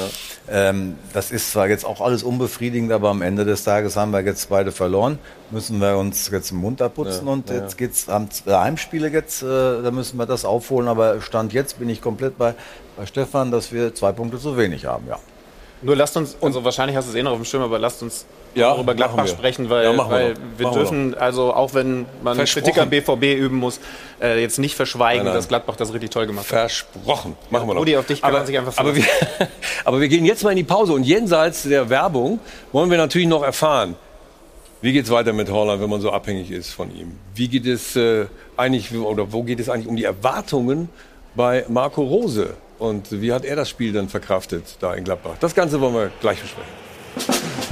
[0.51, 4.23] Ähm, das ist zwar jetzt auch alles unbefriedigend, aber am Ende des Tages haben wir
[4.23, 5.19] jetzt beide verloren.
[5.51, 9.47] Müssen wir uns jetzt den Mund abputzen und jetzt geht's am äh, Heimspiele jetzt, äh,
[9.47, 10.89] da müssen wir das aufholen.
[10.89, 12.55] Aber Stand jetzt bin ich komplett bei,
[12.97, 15.19] bei Stefan, dass wir zwei Punkte zu wenig haben, ja.
[15.83, 18.03] Nur lasst uns, also wahrscheinlich hast du es eh noch auf dem Schirm, aber lasst
[18.03, 19.31] uns Ja, auch über Gladbach wir.
[19.31, 22.39] sprechen, weil, Ja, wir weil wir Machen wir dürfen, also auch wenn man.
[22.45, 23.81] Kritik am BVB üben muss,
[24.21, 25.35] äh, jetzt nicht verschweigen, Nein, nein.
[25.35, 26.71] dass Gladbach das richtig toll gemacht hat.
[26.71, 27.37] Versprochen.
[27.51, 27.81] Machen wir noch.
[27.81, 29.05] Rudi, auf dich kann man sich einfach aber wir,
[29.85, 30.93] aber wir gehen jetzt mal in die Pause.
[30.93, 32.39] Und jenseits der Werbung
[32.73, 33.97] wollen wir natürlich noch erfahren,
[34.81, 37.19] wie geht es weiter mit Holland, wenn man so abhängig ist von ihm?
[37.35, 40.91] Wie geht es äh, eigentlich, oder wo geht es eigentlich um die Erwartungen
[41.35, 42.51] bei Marco Rose?
[42.79, 45.37] Und wie hat er das Spiel dann verkraftet da in Gladbach?
[45.41, 47.64] Das Ganze wollen wir gleich besprechen.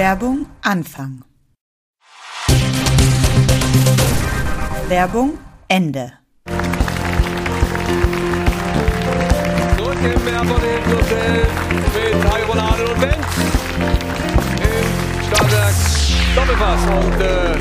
[0.00, 1.24] Werbung Anfang.
[4.88, 6.14] Werbung Ende.
[9.76, 11.46] Zurück im Meerbonet Hotel
[11.92, 13.14] mit Adel und Wendt
[14.56, 14.86] im
[15.26, 15.74] Stadtwerk
[16.34, 16.80] Doppelpass.
[17.04, 17.58] Und äh,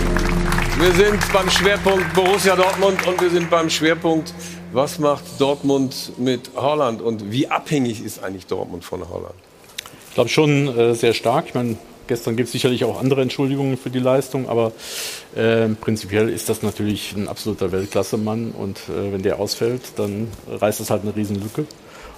[0.80, 4.34] wir sind beim Schwerpunkt Borussia Dortmund und wir sind beim Schwerpunkt,
[4.71, 9.36] was macht Dortmund mit Holland und wie abhängig ist eigentlich Dortmund von Holland?
[10.08, 11.47] Ich glaube schon äh, sehr stark.
[11.47, 11.75] Ich meine,
[12.10, 14.74] gestern gibt es sicherlich auch andere Entschuldigungen für die Leistung, aber
[15.36, 20.82] äh, prinzipiell ist das natürlich ein absoluter Weltklasse-Mann und äh, wenn der ausfällt, dann reißt
[20.82, 21.65] das halt eine Riesenlücke.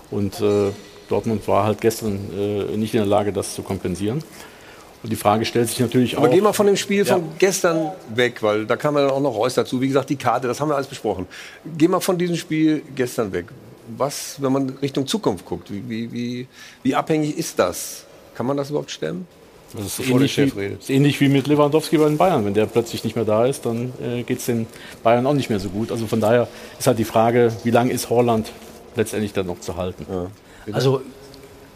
[0.10, 0.72] Und äh,
[1.10, 4.24] Dortmund war halt gestern äh, nicht in der Lage, das zu kompensieren.
[5.04, 6.32] Und die Frage stellt sich natürlich Aber auch.
[6.32, 7.16] geh mal von dem Spiel Ja.
[7.16, 9.82] von gestern weg, weil da kam ja dann auch noch Reus dazu.
[9.82, 11.28] Wie gesagt, die Karte, das haben wir alles besprochen.
[11.78, 13.46] Geh mal von diesem Spiel gestern weg.
[13.98, 16.48] Was, wenn man Richtung Zukunft guckt, wie, wie, wie,
[16.84, 18.06] wie abhängig ist das?
[18.36, 19.28] Kann man das überhaupt stemmen?
[19.74, 20.82] Das ist bevor der ähnlich, Chef wie, redet.
[20.82, 22.46] ist ähnlich wie mit Lewandowski bei den Bayern.
[22.46, 24.68] Wenn der plötzlich nicht mehr da ist, dann äh, geht es den
[25.04, 25.92] Bayern auch nicht mehr so gut.
[25.92, 28.52] Also von daher ist halt die Frage, wie lange ist Holland
[28.96, 30.06] letztendlich dann noch zu halten?
[30.72, 31.02] Also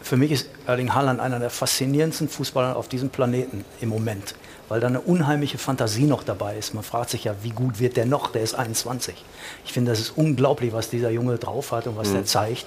[0.06, 4.36] für mich ist Erling Haaland einer der faszinierendsten Fußballer auf diesem Planeten im Moment,
[4.68, 6.74] weil da eine unheimliche Fantasie noch dabei ist.
[6.74, 8.30] Man fragt sich ja, wie gut wird der noch?
[8.30, 9.16] Der ist 21.
[9.64, 12.66] Ich finde, das ist unglaublich, was dieser Junge drauf hat und was der zeigt.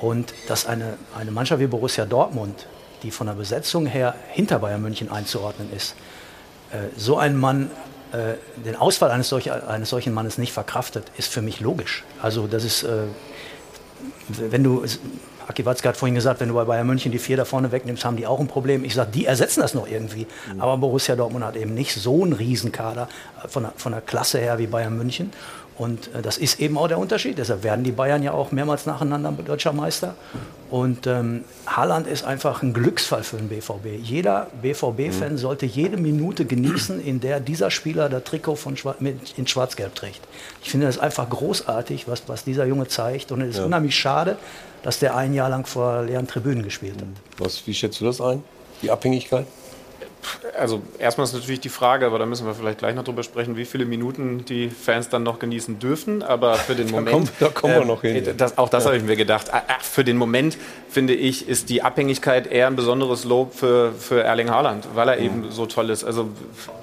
[0.00, 2.66] Und dass eine, eine Mannschaft wie Borussia Dortmund,
[3.04, 5.94] die von der Besetzung her hinter Bayern München einzuordnen ist,
[6.72, 7.70] äh, so ein Mann
[8.12, 12.04] äh, den Ausfall eines, solch, eines solchen Mannes nicht verkraftet, ist für mich logisch.
[12.20, 13.02] Also das ist, äh,
[14.28, 14.84] wenn du,
[15.46, 18.04] Aki Watzke hat vorhin gesagt, wenn du bei Bayern München die vier da vorne wegnimmst,
[18.04, 18.84] haben die auch ein Problem.
[18.84, 20.26] Ich sage, die ersetzen das noch irgendwie.
[20.58, 23.08] Aber Borussia Dortmund hat eben nicht so einen Riesenkader
[23.48, 25.32] von der, von der Klasse her wie Bayern München.
[25.76, 27.38] Und äh, das ist eben auch der Unterschied.
[27.38, 30.14] Deshalb werden die Bayern ja auch mehrmals nacheinander deutscher Meister.
[30.70, 34.00] Und ähm, Haaland ist einfach ein Glücksfall für den BVB.
[34.02, 39.36] Jeder BVB-Fan sollte jede Minute genießen, in der dieser Spieler das Trikot von Schwa mit,
[39.36, 40.20] in Schwarz-Gelb trägt.
[40.62, 43.32] Ich finde das einfach großartig, was, was dieser Junge zeigt.
[43.32, 44.36] Und es ist unheimlich schade,
[44.82, 47.08] dass der ein Jahr lang vor leeren Tribünen gespielt hat.
[47.38, 48.42] Was, wie schätzt du das ein?
[48.82, 49.46] Die Abhängigkeit?
[50.58, 53.56] Also erstmal ist natürlich die Frage, aber da müssen wir vielleicht gleich noch drüber sprechen,
[53.56, 56.22] wie viele Minuten die Fans dann noch genießen dürfen.
[56.22, 58.24] Aber für den Moment, kommen- da kommen wir ähm, noch hin.
[58.36, 59.52] Das, auch das habe ich mir gedacht.
[59.52, 60.56] Ah, ah, Für den Moment
[60.88, 65.18] finde ich, ist die Abhängigkeit eher ein besonderes Lob für, für Erling Haaland, weil er
[65.18, 66.04] eben so toll ist.
[66.04, 66.28] Also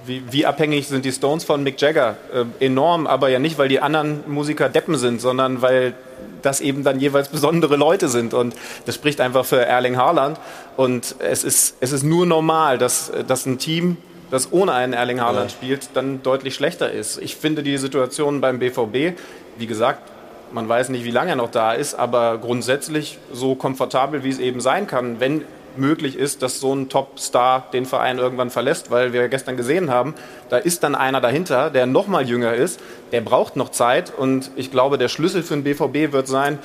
[0.06, 2.18] wie, wie abhängig sind die Stones von Mick Jagger?
[2.34, 5.94] Äh, enorm, aber ja nicht, weil die anderen Musiker Deppen sind, sondern weil
[6.42, 8.34] das eben dann jeweils besondere Leute sind.
[8.34, 8.56] Und
[8.86, 10.40] das spricht einfach für Erling Haaland.
[10.78, 13.98] Und es ist, es ist nur normal, dass, dass ein Team,
[14.30, 15.58] das ohne einen Erling Haaland ja.
[15.58, 17.18] spielt, dann deutlich schlechter ist.
[17.22, 19.18] Ich finde die Situation beim BVB,
[19.58, 20.10] wie gesagt,
[20.54, 24.40] man weiß nicht, wie lange er noch da ist, aber grundsätzlich so komfortabel, wie es
[24.40, 25.44] eben sein kann, wenn
[25.78, 30.14] möglich ist, dass so ein Top-Star den Verein irgendwann verlässt, weil wir gestern gesehen haben,
[30.50, 32.80] da ist dann einer dahinter, der noch mal jünger ist,
[33.12, 36.60] der braucht noch Zeit und ich glaube, der Schlüssel für den BVB wird sein,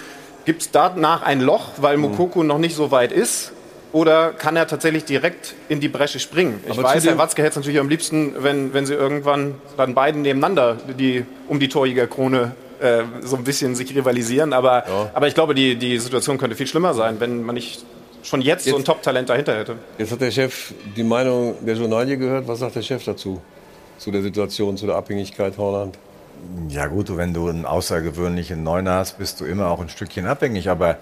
[0.45, 3.53] gibt es danach ein Loch, weil Mokoko noch nicht so weit ist
[3.93, 6.61] oder kann er tatsächlich direkt in die Bresche springen?
[6.65, 9.95] Ich Aber weiß, Herr Watzke hätte es natürlich am liebsten, wenn, wenn sie irgendwann dann
[9.95, 14.53] beiden nebeneinander die, um die Torjägerkrone äh, so ein bisschen sich rivalisieren.
[14.53, 15.11] Aber, ja.
[15.15, 17.85] aber ich glaube, die, die Situation könnte viel schlimmer sein, wenn man nicht
[18.27, 19.77] schon jetzt, jetzt so ein Top-Talent dahinter hätte.
[19.99, 22.49] Jetzt hat der Chef die Meinung der Journalie gehört.
[22.49, 23.41] Was sagt der Chef dazu?
[23.99, 25.99] Zu der Situation, zu der Abhängigkeit Holland?
[26.69, 30.69] Ja gut, wenn du einen außergewöhnlichen Neuner hast, bist du immer auch ein Stückchen abhängig.
[30.69, 30.99] Aber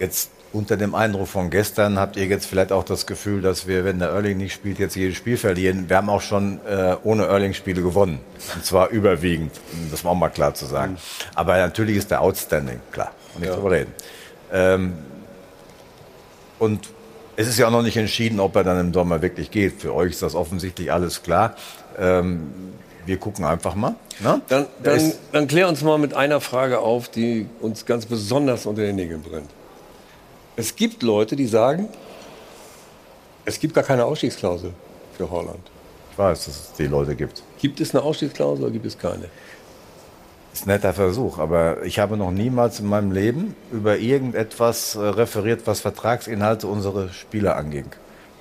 [0.00, 3.84] jetzt unter dem Eindruck von gestern habt ihr jetzt vielleicht auch das Gefühl, dass wir,
[3.84, 5.88] wenn der Erling nicht spielt, jetzt jedes Spiel verlieren.
[5.88, 8.18] Wir haben auch schon äh, ohne Erling Spiele gewonnen.
[8.56, 9.52] Und zwar überwiegend.
[9.92, 10.96] Das war auch mal klar zu sagen.
[11.36, 13.12] Aber natürlich ist der outstanding, klar.
[13.34, 13.56] Und nicht ja.
[13.56, 13.94] drüber reden.
[14.52, 14.94] Ähm,
[16.60, 16.88] und
[17.36, 19.80] es ist ja auch noch nicht entschieden, ob er dann im Sommer wirklich geht.
[19.80, 21.56] Für euch ist das offensichtlich alles klar.
[21.98, 22.52] Ähm,
[23.06, 23.94] wir gucken einfach mal.
[24.20, 24.42] Ne?
[24.48, 28.82] Dann, dann, dann klär uns mal mit einer Frage auf, die uns ganz besonders unter
[28.82, 29.48] den Nägeln brennt.
[30.56, 31.88] Es gibt Leute, die sagen,
[33.46, 34.74] es gibt gar keine Ausstiegsklausel
[35.16, 35.70] für Holland.
[36.12, 37.42] Ich weiß, dass es die Leute gibt.
[37.58, 39.30] Gibt es eine Ausstiegsklausel oder gibt es keine?
[40.52, 45.00] Ist ein netter Versuch, aber ich habe noch niemals in meinem Leben über irgendetwas äh,
[45.00, 47.86] referiert, was Vertragsinhalte unserer Spieler anging.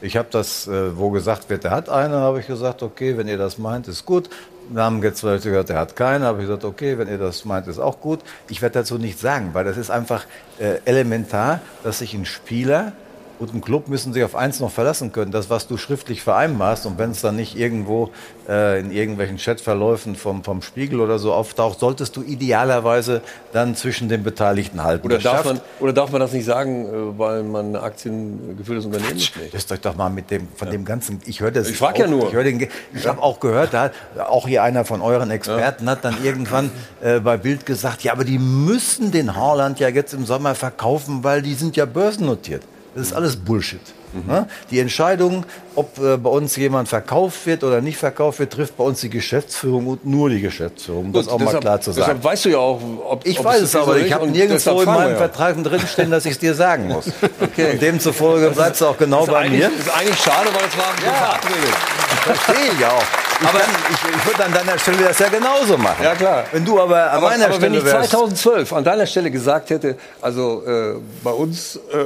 [0.01, 3.27] Ich habe das, äh, wo gesagt wird, er hat eine, habe ich gesagt, okay, wenn
[3.27, 4.29] ihr das meint, ist gut.
[4.69, 7.45] Wir haben jetzt Leute gehört, er hat keine, habe ich gesagt, okay, wenn ihr das
[7.45, 8.21] meint, ist auch gut.
[8.49, 10.25] Ich werde dazu nichts sagen, weil das ist einfach
[10.57, 12.93] äh, elementar, dass sich ein Spieler
[13.39, 16.85] und ein Club müssen sich auf eins noch verlassen können, das, was du schriftlich vereinbarst.
[16.85, 18.09] Und wenn es dann nicht irgendwo
[18.49, 23.21] äh, in irgendwelchen Chatverläufen vom, vom Spiegel oder so auftaucht, solltest du idealerweise
[23.53, 25.05] dann zwischen den Beteiligten halten.
[25.05, 29.15] Oder, darf man, oder darf man das nicht sagen, äh, weil man ein aktiengeführtes Unternehmen
[29.15, 29.31] ist?
[29.53, 30.73] Das euch doch mal mit dem, von ja.
[30.73, 31.69] dem ganzen, ich höre das.
[31.69, 32.27] Ich frage ja nur.
[32.27, 33.11] Ich, den, ich ja.
[33.11, 33.91] habe auch gehört, da
[34.27, 35.91] auch hier einer von euren Experten ja.
[35.91, 36.71] hat dann irgendwann
[37.01, 41.23] äh, bei Bild gesagt, ja, aber die müssen den Haaland ja jetzt im Sommer verkaufen,
[41.23, 42.63] weil die sind ja börsennotiert.
[42.95, 43.79] Das ist alles Bullshit.
[44.13, 44.45] Mhm.
[44.71, 48.83] Die Entscheidung, ob äh, bei uns jemand verkauft wird oder nicht verkauft wird, trifft bei
[48.83, 52.05] uns die Geschäftsführung und nur die Geschäftsführung, um das auch deshalb, mal klar zu sagen.
[52.07, 54.85] Deshalb weißt du ja auch, ob Ich ob weiß es aber, ich habe nirgendwo in
[54.85, 55.17] meinem ja.
[55.17, 57.11] Vertrag drinstehen, dass ich es dir sagen muss.
[57.41, 57.73] okay.
[57.73, 59.69] Und demzufolge bleibst du auch genau bei mir.
[59.69, 61.13] Das ist eigentlich schade, weil es war ja.
[61.13, 61.75] verabredet.
[62.23, 63.28] Verstehe ich auch.
[63.41, 66.03] Aber ich, ich würde an deiner Stelle das ja genauso machen.
[66.03, 66.45] Ja, klar.
[66.51, 69.69] Wenn du aber an aber, meiner aber Stelle wenn ich 2012 an deiner Stelle gesagt
[69.69, 72.05] hätte, also äh, bei uns äh,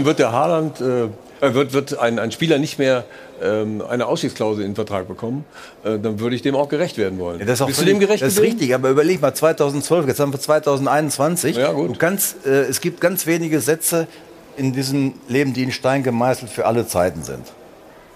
[0.04, 1.08] wird der Haaland, äh,
[1.40, 3.04] wird, wird ein, ein Spieler nicht mehr
[3.42, 5.44] ähm, eine Ausstiegsklausel in den Vertrag bekommen,
[5.84, 7.40] äh, dann würde ich dem auch gerecht werden wollen.
[7.40, 9.34] Ja, das ist auch Bist völlig, du dem gerecht Das ist richtig, aber überleg mal,
[9.34, 11.56] 2012, jetzt haben wir 2021.
[11.56, 11.90] Ja, gut.
[11.90, 14.06] Du kannst, äh, es gibt ganz wenige Sätze
[14.56, 17.52] in diesem Leben, die in Stein gemeißelt für alle Zeiten sind.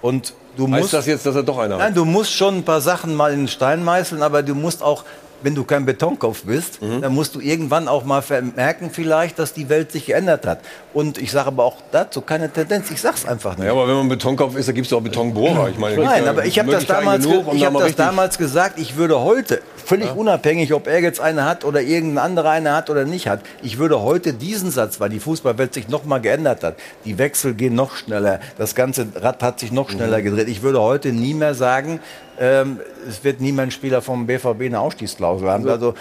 [0.01, 2.63] Und du heißt musst, das jetzt, dass er doch einer Nein, du musst schon ein
[2.65, 5.05] paar Sachen mal in den Stein meißeln, aber du musst auch
[5.43, 7.03] wenn du kein Betonkopf bist, mhm.
[7.03, 8.23] dann musst du irgendwann auch mal
[8.57, 10.61] merken vielleicht, dass die Welt sich geändert hat.
[10.93, 13.67] Und ich sage aber auch dazu keine Tendenz, ich sag's einfach nicht.
[13.67, 15.69] Ja, aber wenn man Betonkopf ist, dann gibt es auch Betonbohrer.
[15.69, 18.79] Ich meine, Nein, aber ich habe das, damals, genug, um ich hab das damals gesagt,
[18.79, 20.13] ich würde heute, völlig ja.
[20.13, 23.79] unabhängig, ob er jetzt eine hat oder irgendein anderer eine hat oder nicht hat, ich
[23.79, 27.75] würde heute diesen Satz, weil die Fußballwelt sich noch mal geändert hat, die Wechsel gehen
[27.75, 30.25] noch schneller, das ganze Rad hat sich noch schneller mhm.
[30.25, 32.01] gedreht, ich würde heute nie mehr sagen,
[32.39, 35.69] ähm, es wird niemand Spieler vom BVB eine Ausstiegsklausel haben.
[35.69, 35.95] Also,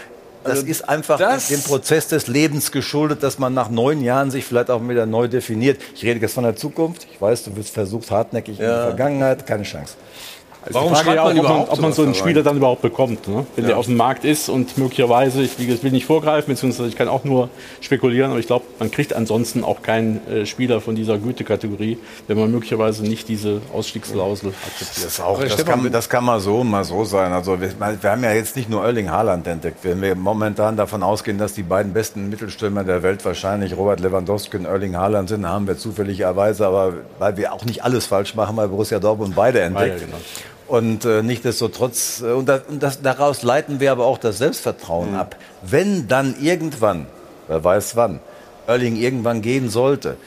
[0.44, 4.32] das also ist einfach das dem Prozess des Lebens geschuldet, dass man nach neun Jahren
[4.32, 5.82] sich vielleicht auch wieder neu definiert.
[5.96, 7.08] Ich rede jetzt von der Zukunft.
[7.12, 8.64] Ich weiß, du bist versucht hartnäckig ja.
[8.64, 9.48] in der Vergangenheit.
[9.48, 9.96] Keine Chance.
[10.68, 13.46] Also Warum schreibt man überhaupt, ob man, so einen Spieler dann überhaupt bekommt, ne?
[13.56, 13.70] wenn ja.
[13.70, 17.24] der auf dem Markt ist und möglicherweise, ich will nicht vorgreifen, beziehungsweise ich kann auch
[17.24, 17.50] nur
[17.80, 22.38] spekulieren, aber ich glaube, man kriegt ansonsten auch keinen äh, Spieler von dieser Gütekategorie, wenn
[22.38, 25.06] man möglicherweise nicht diese Ausstiegsklausel akzeptiert.
[25.06, 27.32] Das, auch, das, kann, das kann mal so und mal so sein.
[27.32, 29.80] Also wir, wir, haben ja jetzt nicht nur Erling Haaland entdeckt.
[29.84, 34.58] Wenn wir momentan davon ausgehen, dass die beiden besten Mittelstürmer der Welt wahrscheinlich Robert Lewandowski
[34.58, 38.58] und Erling Haaland sind, haben wir zufälligerweise, aber weil wir auch nicht alles falsch machen,
[38.58, 40.02] weil Borussia Dortmund beide entdeckt.
[40.02, 40.18] Ja, genau.
[40.68, 45.12] Und äh, nichtsdestotrotz, äh, und, das, und das, daraus leiten wir aber auch das Selbstvertrauen
[45.12, 45.18] mhm.
[45.18, 45.36] ab.
[45.62, 47.08] Wenn dann irgendwann,
[47.48, 48.20] wer weiß wann,
[48.68, 50.18] Erling irgendwann gehen sollte,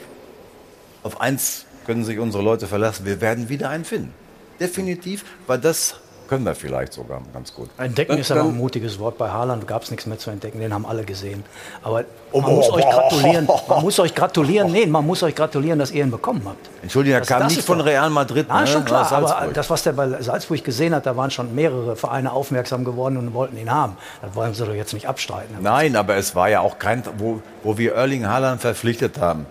[1.03, 4.15] auf eins können sich unsere Leute verlassen, wir werden wieder einen finden.
[4.59, 6.00] Definitiv, weil das
[6.31, 7.69] können wir vielleicht sogar ganz gut.
[7.77, 9.19] Entdecken Dann- ist aber ein mutiges Wort.
[9.19, 11.43] Bei Haaland gab es nichts mehr zu entdecken, den haben alle gesehen.
[11.83, 13.45] Aber Oh, man muss oh, euch oh, gratulieren.
[13.49, 13.71] oh, oh.
[13.75, 14.71] Man muss euch gratulieren.
[14.71, 16.71] Nee, man muss euch gratulieren, dass ihr ihn bekommen habt.
[16.83, 18.47] Entschuldigung, er Das- kam das nicht von Real Madrid.
[18.49, 18.67] Ah, ne?
[18.69, 22.31] schon klar, aber das, was der bei Salzburg gesehen hat, da waren schon mehrere Vereine
[22.33, 23.97] aufmerksam geworden und wollten ihn haben.
[24.23, 25.57] Das wollen sie doch jetzt nicht abstreiten.
[25.61, 29.47] Nein, aber es war ja auch kein, wo, wo wir Erling Haaland verpflichtet haben,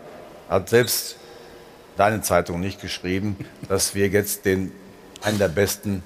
[0.50, 1.18] hat selbst
[1.98, 3.36] deine Zeitung nicht geschrieben,
[3.68, 4.72] dass wir jetzt den
[5.22, 6.04] einen der besten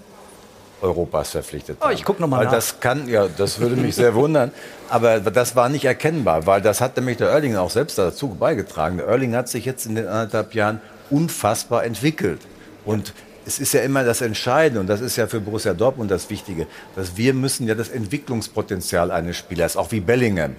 [0.84, 1.94] Europas verpflichtet Oh, haben.
[1.94, 2.52] ich guck noch mal Weil nach.
[2.54, 4.52] das kann, ja, das würde mich sehr wundern,
[4.90, 8.98] aber das war nicht erkennbar, weil das hat nämlich der Erling auch selbst dazu beigetragen.
[8.98, 12.42] Der Erling hat sich jetzt in den anderthalb Jahren unfassbar entwickelt
[12.86, 13.14] und
[13.46, 16.68] es ist ja immer das Entscheidende und das ist ja für Borussia Dortmund das Wichtige,
[16.96, 20.56] dass wir müssen ja das Entwicklungspotenzial eines Spielers, auch wie Bellingham,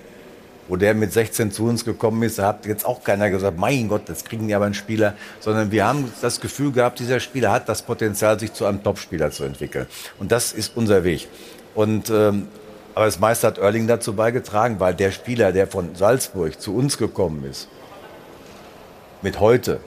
[0.69, 3.89] wo der mit 16 zu uns gekommen ist, da hat jetzt auch keiner gesagt, mein
[3.89, 7.53] Gott, das kriegen die aber einen Spieler, sondern wir haben das Gefühl gehabt, dieser Spieler
[7.53, 9.87] hat das Potenzial, sich zu einem Topspieler zu entwickeln.
[10.19, 11.29] Und das ist unser Weg.
[11.75, 12.49] Und ähm,
[12.95, 16.97] aber das meiste hat Erling dazu beigetragen, weil der Spieler, der von Salzburg zu uns
[16.97, 17.69] gekommen ist,
[19.21, 19.81] mit heute,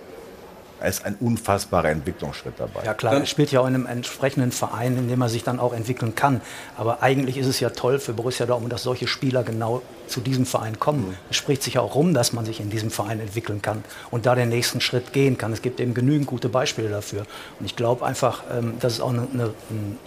[0.80, 2.84] da ist ein unfassbarer Entwicklungsschritt dabei.
[2.84, 5.60] Ja klar, er spielt ja auch in einem entsprechenden Verein, in dem er sich dann
[5.60, 6.42] auch entwickeln kann.
[6.78, 10.46] Aber eigentlich ist es ja toll für Borussia Dortmund, dass solche Spieler genau zu diesem
[10.46, 11.18] Verein kommen.
[11.30, 14.26] Es spricht sich ja auch rum, dass man sich in diesem Verein entwickeln kann und
[14.26, 15.52] da den nächsten Schritt gehen kann.
[15.52, 17.26] Es gibt eben genügend gute Beispiele dafür.
[17.60, 19.98] Und ich glaube einfach, ähm, dass es auch eine, eine, eine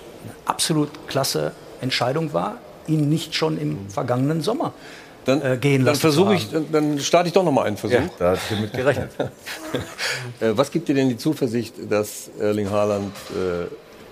[0.45, 4.73] absolut klasse Entscheidung war, ihn nicht schon im vergangenen Sommer
[5.27, 7.65] Dann, äh, gehen dann lassen versuche zu ich, dann- dann starte ich doch noch mal
[7.65, 7.97] einen Versuch.
[7.99, 9.11] Ja, da hatte ich mit gerechnet.
[10.41, 13.67] Äh, Was gibt dir denn die Zuversicht, dass Erling Haaland äh,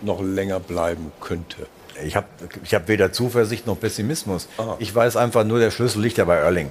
[0.04, 1.66] noch länger bleiben könnte?
[2.04, 2.26] Ich habe
[2.62, 4.48] ich hab weder Zuversicht noch Pessimismus.
[4.78, 6.70] Ich weiß einfach nur, der Schlüssel liegt ja bei Erling.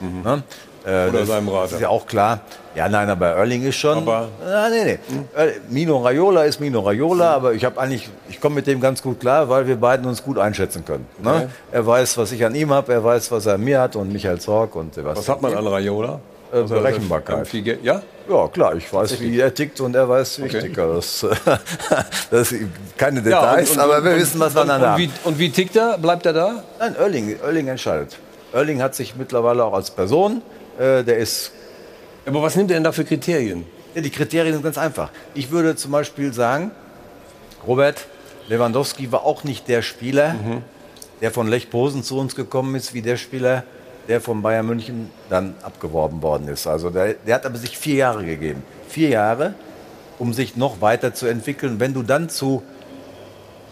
[0.00, 0.42] Ne?
[0.86, 1.74] Äh, Oder das seinem Rater.
[1.76, 2.40] ist ja auch klar.
[2.74, 3.98] Ja, nein, aber Erling ist schon.
[3.98, 5.42] Aber- ah, nee, nee.
[5.42, 9.00] Äh, Mino Raiola ist Mino Raiola, aber ich habe eigentlich, ich komme mit dem ganz
[9.02, 11.06] gut klar, weil wir beiden uns gut einschätzen können.
[11.22, 11.30] Ne?
[11.30, 11.46] Okay.
[11.72, 14.12] Er weiß, was ich an ihm habe, er weiß, was er an mir hat und
[14.12, 15.16] Michael Zorg und Sebastian.
[15.24, 16.20] Was hat man an Raiola?
[16.52, 17.50] Äh, Also, Berechenbarkeit.
[17.82, 18.02] Ja?
[18.28, 20.68] Ja, klar, ich weiß, wie er tickt und er weiß, wie ich Okay.
[20.68, 20.94] ticke.
[20.96, 21.26] Das,
[22.30, 22.54] das
[22.96, 24.98] keine Ja, und- Details, und- aber wir wissen, was wir dann und, haben.
[25.02, 25.98] wie, und wie tickt er?
[25.98, 26.62] Bleibt er da?
[26.78, 28.18] Nein, Erling, Erling entscheidet.
[28.52, 30.42] Erling hat sich mittlerweile auch als Person,
[30.78, 31.52] äh, der ist,
[32.26, 33.64] Aber was nimmt er denn da für Kriterien?
[33.94, 35.10] ja, die Kriterien sind ganz einfach.
[35.34, 36.70] Ich würde zum Beispiel sagen,
[37.66, 38.06] Robert
[38.48, 40.34] Lewandowski war auch nicht der Spieler,
[41.20, 43.62] der von Lech Posen zu uns gekommen ist, wie der Spieler,
[44.08, 46.66] der von Bayern München dann abgeworben worden ist.
[46.66, 48.62] Also der, der hat aber sich vier Jahre gegeben.
[48.88, 49.54] Vier Jahre,
[50.18, 51.80] um sich noch weiter zu entwickeln.
[51.80, 52.62] Wenn du dann zu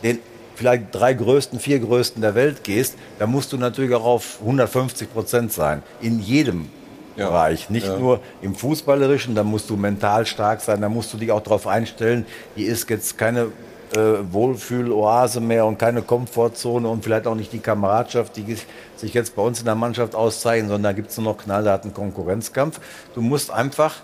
[0.02, 0.20] den
[0.54, 5.12] vielleicht drei größten, vier größten der Welt gehst, dann musst du natürlich auch auf 150
[5.12, 5.82] Prozent sein.
[6.00, 6.70] In jedem
[7.16, 7.28] Ja.
[7.28, 7.68] Bereich.
[7.70, 7.98] Nicht Ja.
[7.98, 11.66] nur im Fußballerischen, da musst du mental stark sein, da musst du dich auch darauf
[11.66, 13.48] einstellen, hier ist jetzt keine
[13.94, 13.98] äh,
[14.30, 18.56] Wohlfühloase mehr und keine Komfortzone und vielleicht auch nicht die Kameradschaft, die
[18.96, 21.92] sich jetzt bei uns in der Mannschaft auszeichnen, sondern da gibt es nur noch knallharten
[21.92, 22.80] Konkurrenzkampf.
[23.14, 23.96] Du musst einfach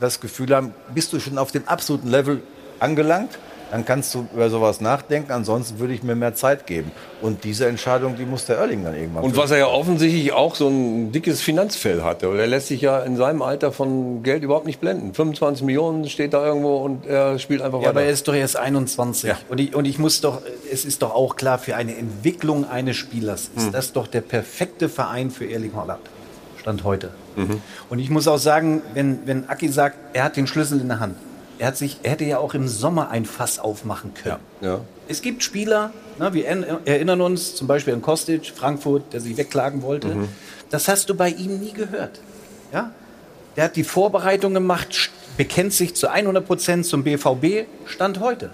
[0.00, 2.42] das Gefühl haben, bist du schon auf dem absoluten Level
[2.80, 3.38] angelangt,
[3.70, 6.90] dann kannst du über sowas nachdenken, ansonsten würde ich mir mehr Zeit geben.
[7.20, 10.54] Und diese Entscheidung, die muss der Erling dann irgendwann Und was er ja offensichtlich auch
[10.54, 12.26] so ein dickes Finanzfell hatte.
[12.38, 15.12] Er lässt sich ja in seinem Alter von Geld überhaupt nicht blenden.
[15.14, 18.06] 25 Millionen steht da irgendwo und er spielt einfach Ja, aber weiter.
[18.06, 19.32] er ist doch erst 21.
[19.48, 20.40] Und, ich, und ich muss doch,
[20.72, 24.88] es ist doch auch klar, für eine Entwicklung eines Spielers ist das doch der perfekte
[24.88, 26.00] Verein für Erling Haaland.
[26.60, 27.10] Stand heute.
[27.88, 30.98] Und ich muss auch sagen, wenn, wenn Aki sagt, er hat den Schlüssel in der
[31.00, 31.16] Hand,
[31.58, 34.36] er, hat sich, er hätte ja auch im Sommer ein Fass aufmachen können.
[34.60, 34.80] ja.
[35.10, 39.80] Es gibt Spieler, ne, wir erinnern uns zum Beispiel an Kostic, Frankfurt, der sich wegklagen
[39.80, 40.28] wollte.
[40.68, 42.20] Das hast du bei ihm nie gehört.
[42.74, 42.92] Ja?
[43.56, 48.50] Der hat die Vorbereitung gemacht, bekennt sich zu 100 Prozent zum BVB, Stand heute.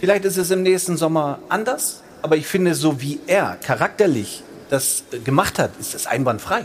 [0.00, 5.04] Vielleicht ist es im nächsten Sommer anders, aber ich finde, so wie er charakterlich das
[5.12, 6.64] äh, gemacht hat, ist das einwandfrei.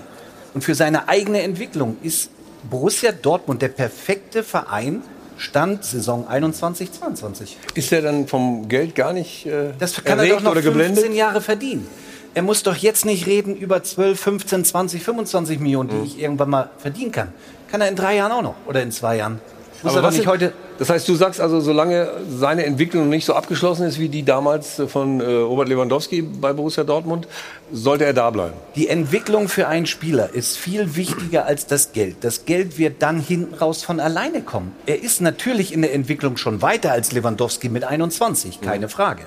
[0.55, 2.31] Und für seine eigene Entwicklung ist
[2.67, 5.03] Borussia Dortmund der perfekte Verein,
[5.37, 7.57] Stand Saison 21, 22.
[7.75, 10.73] Ist er dann vom Geld gar nicht äh, Das kann er doch noch oder 15
[10.91, 11.13] geblendet?
[11.15, 11.87] Jahre verdienen.
[12.33, 16.03] Er muss doch jetzt nicht reden über 12, 15, 20, 25 Millionen, Mhm.
[16.03, 17.29] die ich irgendwann mal verdienen kann.
[17.69, 19.39] Kann er in drei Jahren auch noch oder in zwei Jahren.
[19.83, 20.53] Muss Aber er doch was nicht heute.
[20.81, 24.81] Das heißt, du sagst also, solange seine Entwicklung nicht so abgeschlossen ist wie die damals
[24.87, 27.27] von äh, Robert Lewandowski bei Borussia Dortmund,
[27.71, 28.55] sollte er da bleiben.
[28.75, 32.15] Die Entwicklung für einen Spieler ist viel wichtiger als das Geld.
[32.21, 34.73] Das Geld wird dann hinten raus von alleine kommen.
[34.87, 39.21] Er ist natürlich in der Entwicklung schon weiter als Lewandowski mit 21, keine Frage.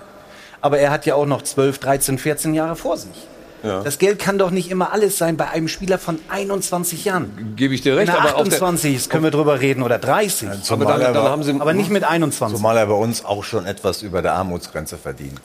[0.61, 3.29] Aber er hat ja auch noch 12, 13, 14 Jahre vor sich.
[3.65, 7.55] Das Geld kann doch nicht immer alles sein bei einem Spieler von 21 Jahren.
[7.57, 9.99] Gebe ich dir recht, er aber auf der, 28 ist, können wir drüber reden, oder
[9.99, 10.49] 30.
[10.49, 12.59] aber Zumal dann, er dann haben sie aber nicht mit 21.
[12.59, 15.41] Zumal er bei uns auch schon etwas über der Armutsgrenze verdient.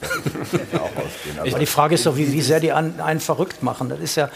[1.38, 3.88] Also Aber die Frage ist doch, wie, wie sehr die einen, einen verrückt machen.
[3.88, 4.28] Das ist ja,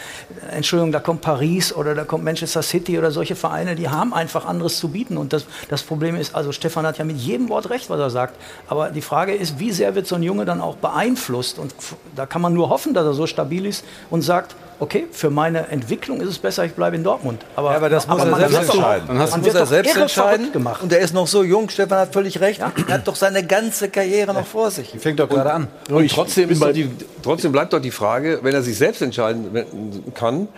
[0.51, 4.45] Entschuldigung, da kommt Paris oder da kommt Manchester City oder solche Vereine, die haben einfach
[4.45, 5.17] anderes zu bieten.
[5.17, 8.09] Und das, das Problem ist, also Stefan hat ja mit jedem Wort recht, was er
[8.09, 8.35] sagt.
[8.67, 11.59] Aber die Frage ist, wie sehr wird so ein Junge dann auch beeinflusst?
[11.59, 11.73] Und
[12.15, 13.74] da kann man nur hoffen, dass er so stabil ist
[14.09, 17.45] und sagt, okay, für meine Entwicklung ist es besser, ich bleibe in Dortmund.
[17.55, 19.07] Aber, Ja, aber das muss er man selbst doch- entscheiden.
[19.07, 20.51] man das muss er doch selbst entscheiden.
[20.51, 20.83] gemacht.
[20.83, 21.69] Und er ist noch so jung.
[21.69, 22.59] Stefan hat völlig recht.
[22.59, 24.89] Er hat doch seine ganze Karriere noch vor sich.
[24.99, 25.67] Fängt doch gerade an.
[25.89, 26.89] Und trotzdem, ist doch die,
[27.23, 29.65] trotzdem bleibt doch die Frage, wenn er sich selbst entscheiden
[30.13, 30.49] kann,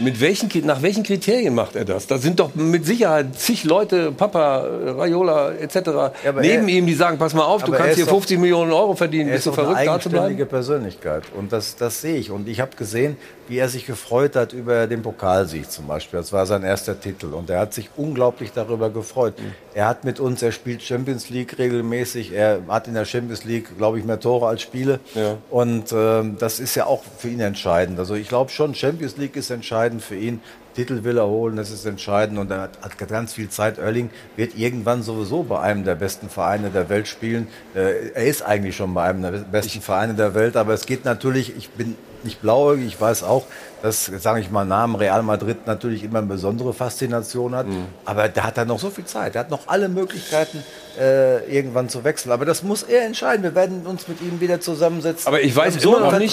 [0.00, 2.06] mit welchen, nach welchen Kriterien macht er das?
[2.06, 4.64] Da sind doch mit Sicherheit zig Leute, Papa,
[4.96, 5.76] Raiola etc.
[5.88, 8.72] aber neben er- ihm, die sagen, pass mal auf, du kannst hier doch- 50 Millionen
[8.72, 10.48] Euro verdienen, Er bist ist du doch eine verrückt, da zu bleiben?
[10.48, 11.24] Persönlichkeit.
[11.36, 12.30] Und das, das sehe ich.
[12.30, 13.16] Und ich habe gesehen,
[13.48, 16.20] wie er sich gefreut hat über den Pokalsieg zum Beispiel.
[16.20, 17.26] Das war sein erster Titel.
[17.34, 19.34] Und er hat sich unglaublich darüber gefreut.
[19.74, 22.32] Er hat mit uns, er spielt Champions League regelmäßig.
[22.32, 25.00] Er hat in der Champions League, glaube ich, mehr Tore als Spiele.
[25.14, 25.36] Ja.
[25.50, 27.98] Und ähm, das ist ja auch für ihn entscheidend.
[27.98, 30.40] Also ich glaube schon, Champions League ist entscheidend für ihn.
[30.74, 33.78] Titel will er holen, das ist entscheidend und er hat, hat ganz viel Zeit.
[33.78, 37.48] Erling wird irgendwann sowieso bei einem der besten Vereine der Welt spielen.
[37.74, 41.04] Äh, er ist eigentlich schon bei einem der besten Vereine der Welt, aber es geht
[41.04, 43.44] natürlich, ich bin nicht blauäugig, ich weiß auch,
[43.82, 47.66] dass, sage ich mal, Namen Real Madrid natürlich immer eine besondere Faszination hat,
[48.04, 50.62] aber da hat er noch so viel Zeit, er hat noch alle Möglichkeiten,
[51.00, 52.30] äh, irgendwann zu wechseln.
[52.30, 55.26] Aber das muss er entscheiden, wir werden uns mit ihm wieder zusammensetzen.
[55.26, 56.32] Aber ich weiß so immer noch nicht-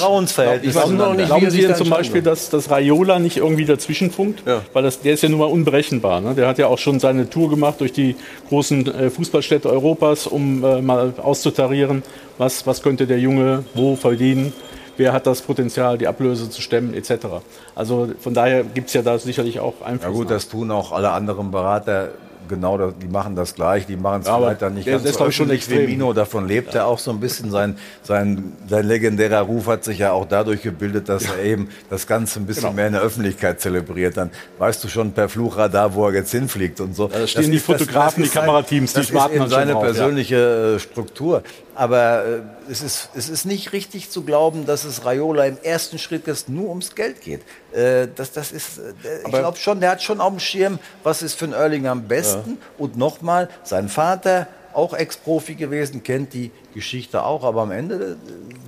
[0.62, 3.38] ich weiß noch nicht, wie Glauben er Sie sich zum Beispiel, dass, dass Raiola nicht
[3.38, 4.44] irgendwie dazwischenfunkt?
[4.46, 4.62] Ja.
[4.74, 6.22] Weil das, der ist ja nun mal unberechenbar.
[6.22, 6.36] Ne?
[6.36, 8.16] Der hat ja auch schon seine Tour gemacht durch die
[8.50, 12.04] großen äh, Fußballstädte Europas, um äh, mal auszutarieren,
[12.38, 14.54] was, was könnte der Junge wo verdienen,
[15.00, 17.26] wer hat das Potenzial, die Ablöse zu stemmen, etc.
[17.74, 20.04] Also von daher gibt es ja da sicherlich auch Einfluss.
[20.04, 22.10] Ja gut, das tun auch alle anderen Berater
[22.50, 25.06] genau, das, die machen das gleich, die machen es Ja, vielleicht dann nicht der- ganz
[25.10, 25.86] ist, so ich, schon extrem.
[25.86, 27.52] Mino, davon lebt er auch so ein bisschen.
[27.52, 32.08] Sein, sein, sein legendärer Ruf hat sich ja auch dadurch gebildet, dass er eben das
[32.08, 32.74] Ganze ein bisschen Genau.
[32.74, 34.18] mehr in der Öffentlichkeit zelebriert.
[34.18, 37.08] Dann weißt du schon per Fluchradar, wo er jetzt hinfliegt und so.
[37.08, 39.80] da stehen die Fotografen, die Kamerateams, die das warten ist eben seine ja.
[39.80, 41.44] persönliche äh, Struktur.
[41.80, 45.98] Aber äh, es, ist, es ist nicht richtig zu glauben, dass es Raiola im ersten
[45.98, 47.40] Schritt jetzt nur ums Geld geht.
[47.72, 48.92] Äh, das, das ist, äh,
[49.26, 52.06] ich glaube schon, der hat schon auf dem Schirm, was ist für einen Erling am
[52.06, 52.58] besten.
[52.78, 57.44] Und nochmal, sein Vater, auch Ex-Profi gewesen, kennt die Geschichte auch.
[57.44, 58.18] Aber am Ende,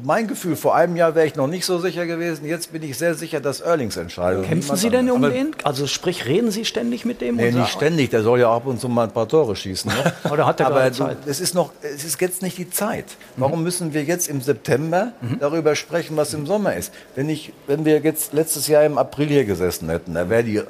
[0.03, 2.45] mein Gefühl, vor einem Jahr wäre ich noch nicht so sicher gewesen.
[2.45, 4.43] Jetzt bin ich sehr sicher, dass Erlings Entscheidung.
[4.43, 5.55] Kämpfen Sie denn um den?
[5.63, 7.35] Also sprich, reden Sie ständig mit dem?
[7.35, 8.09] Nee, und nicht ständig.
[8.09, 9.91] Der soll ja ab und zu mal ein paar Tore schießen.
[9.91, 10.13] Ne?
[10.31, 11.17] Oder hat er Aber Zeit?
[11.25, 13.05] es ist noch, es ist jetzt nicht die Zeit.
[13.37, 16.91] Warum müssen wir jetzt im September darüber sprechen, was im Sommer ist?
[17.15, 20.61] Wenn ich, wenn wir jetzt letztes Jahr im April hier gesessen hätten, da wäre die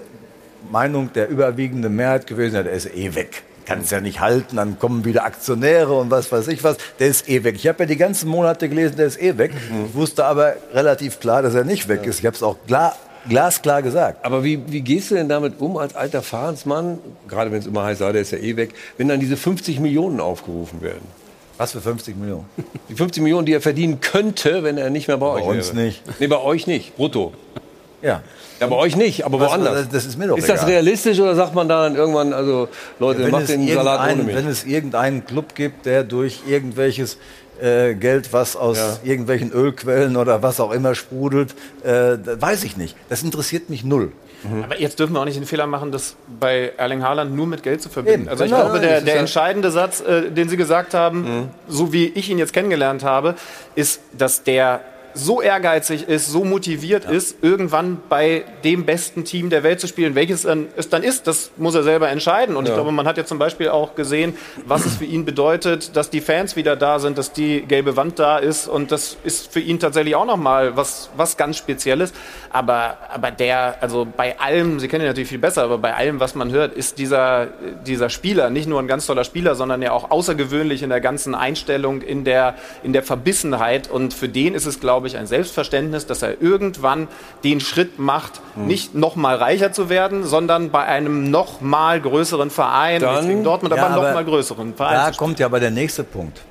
[0.72, 3.44] Meinung der überwiegenden Mehrheit gewesen, der ist eh weg.
[3.66, 6.78] Kann es ja nicht halten, dann kommen wieder Aktionäre und was weiß ich was.
[7.00, 7.56] Der ist eh weg.
[7.56, 9.52] Ich habe ja die ganzen Monate gelesen, der ist eh weg.
[9.88, 12.20] Ich wusste aber relativ klar, dass er nicht weg ist.
[12.20, 12.96] Ich habe es auch klar,
[13.30, 14.26] glasklar gesagt.
[14.26, 17.84] Aber wie, wie gehst du denn damit um als alter Fahrensmann, gerade wenn es immer
[17.84, 21.06] heißt, ah, der ist ja eh weg, wenn dann diese 50 Millionen aufgerufen werden?
[21.58, 22.46] Was für 50 Millionen?
[22.90, 25.58] Die 50 Millionen, die er verdienen könnte, wenn er nicht mehr bei, euch wäre.
[25.58, 26.02] uns nicht.
[26.20, 27.34] Nee, bei euch nicht, brutto.
[28.02, 28.24] Ja.
[28.62, 29.90] Ja, bei euch nicht, aber Was- woanders.
[29.90, 30.70] das ist mir doch Ist das egal.
[30.74, 32.68] realistisch oder sagt man dann irgendwann, also
[33.00, 34.36] Leute, wenn macht es, den Salat ohne mich?
[34.36, 37.18] wenn es irgendeinen Club gibt, der durch irgendwelches
[37.60, 38.98] äh, Geld, was aus Ja.
[39.04, 42.96] irgendwelchen Ölquellen oder was auch immer sprudelt, äh, weiß ich nicht.
[43.10, 44.12] Das interessiert mich null.
[44.64, 47.62] Aber jetzt dürfen wir auch nicht den Fehler machen, das bei Erling Haaland nur mit
[47.62, 48.22] Geld zu verbinden.
[48.22, 48.64] Eben, also ich genau.
[48.64, 52.52] glaube, der, der entscheidende Satz, äh, den Sie gesagt haben, so wie ich ihn jetzt
[52.52, 53.36] kennengelernt habe,
[53.76, 54.82] ist, dass der
[55.14, 60.16] so ehrgeizig ist, so motiviert ist, irgendwann bei dem besten Team der Welt zu spielen.
[60.16, 62.56] Welches es dann ist, das muss er selber entscheiden.
[62.56, 65.96] Und ich glaube, man hat ja zum Beispiel auch gesehen, was es für ihn bedeutet,
[65.96, 68.68] dass die Fans wieder da sind, dass die gelbe Wand da ist.
[68.68, 72.14] Und das ist für ihn tatsächlich auch nochmal was, was ganz Spezielles.
[72.50, 76.20] Aber, aber der, also bei allem, Sie kennen ihn natürlich viel besser, aber bei allem,
[76.20, 77.48] was man hört, ist dieser,
[77.86, 81.36] dieser Spieler nicht nur ein ganz toller Spieler, sondern ja auch außergewöhnlich in der ganzen
[81.36, 83.90] Einstellung, in der, in der Verbissenheit.
[83.90, 87.08] Und für den ist es, glaube ich, ein Selbstverständnis, dass er irgendwann
[87.44, 92.50] den Schritt macht, nicht noch mal reicher zu werden, sondern bei einem noch mal größeren
[92.50, 94.96] Verein, Dann- Dortmund, Ja, aber noch aber mal größeren Verein.
[94.96, 96.42] Da kommt ja aber der nächste Punkt.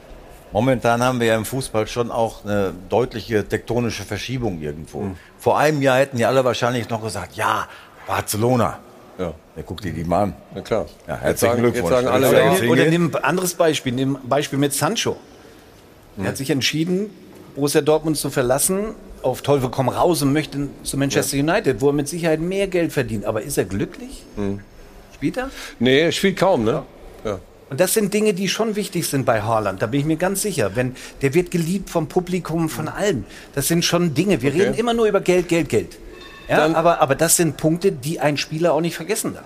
[0.52, 5.12] Momentan haben wir ja im Fußball schon auch eine deutliche tektonische Verschiebung irgendwo.
[5.38, 7.68] Vor einem Jahr hätten ja alle wahrscheinlich noch gesagt, ja,
[8.06, 8.78] Barcelona.
[9.18, 10.34] Ja, Ja, guck dir die mal an.
[10.54, 10.86] na klar.
[11.06, 11.94] Ja, jetzt, herzlichen sagen, jetzt Glückwunsch.
[11.94, 12.58] sagen alle, Ja, ja, ja.
[12.62, 15.16] Oder, oder nimm ein anderes Beispiel, nimm ein Beispiel mit Sancho.
[16.18, 17.10] Er hat sich entschieden,
[17.54, 21.92] Borussia Dortmund zu verlassen, auf Teufel komm raus und möchte zu Manchester United, wo er
[21.92, 23.24] mit Sicherheit mehr Geld verdient.
[23.24, 24.22] Aber ist er glücklich?
[25.14, 25.50] Spielt er?
[25.78, 26.82] Nee, er spielt kaum, ne?
[27.24, 27.38] Ja.
[27.68, 29.80] Und das sind Dinge, die schon wichtig sind bei Haaland.
[29.82, 30.72] Da bin ich mir ganz sicher.
[30.74, 33.24] Wenn, der wird geliebt vom Publikum, von allem.
[33.54, 34.42] Das sind schon Dinge.
[34.42, 35.98] Wir reden immer nur über Geld, Geld, Geld.
[36.48, 39.44] Ja, Dann- aber, aber das sind Punkte, die ein Spieler auch nicht vergessen darf.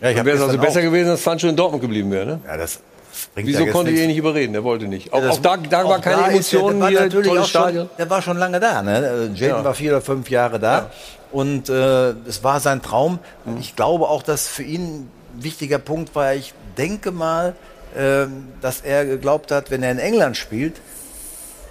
[0.00, 2.40] Ja, wäre es also besser auch- gewesen, dass Sancho in Dortmund geblieben wäre, ne?
[2.46, 2.80] Ja, das
[3.46, 4.54] Wieso ja konnte ihr ihn nicht überreden?
[4.54, 5.12] Er wollte nicht.
[5.12, 7.42] Auch, auch da, da war auch keine da er- Emotionen der war hier, natürlich tolles
[7.44, 7.90] auch schon, Stadion.
[7.98, 8.82] Der war schon lange da.
[8.82, 8.98] Ne?
[8.98, 9.64] Äh, Jaden Ja.
[9.64, 10.90] war vier oder fünf Jahre da.
[11.30, 13.18] Und äh, es war sein Traum.
[13.44, 13.58] Mhm.
[13.60, 15.10] Ich glaube auch, dass für ihn ein
[15.42, 17.54] wichtiger Punkt war, ich denke mal,
[17.96, 20.76] ähm, dass er geglaubt hat, wenn er in England spielt,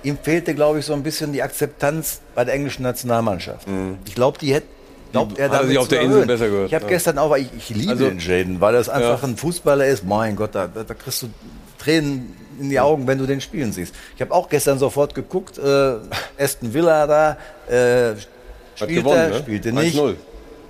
[0.04, 3.68] ihm fehlte, glaube ich, so ein bisschen die Akzeptanz bei der englischen Nationalmannschaft.
[4.06, 4.68] Ich glaube, die hätte
[5.12, 5.52] glaubt er Mhm.
[5.52, 6.28] hat er damit sich auf der Insel erhöhen.
[6.28, 6.90] besser gehört, Ich habe ja.
[6.90, 9.28] gestern auch, ich, ich liebe Also- den Jaden, weil das einfach Ja.
[9.28, 10.04] ein Fußballer ist.
[10.06, 11.30] Mein Gott, da, da kriegst du
[11.78, 13.94] Tränen in die Augen, wenn du den spielen siehst.
[14.16, 15.96] Ich habe auch gestern sofort geguckt, äh,
[16.40, 17.38] Aston Villa da,
[17.70, 18.18] äh, Hat
[18.76, 19.38] spielt gewonnen, ne?
[19.38, 19.96] spielte nicht.
[19.98, 20.16] 1-0.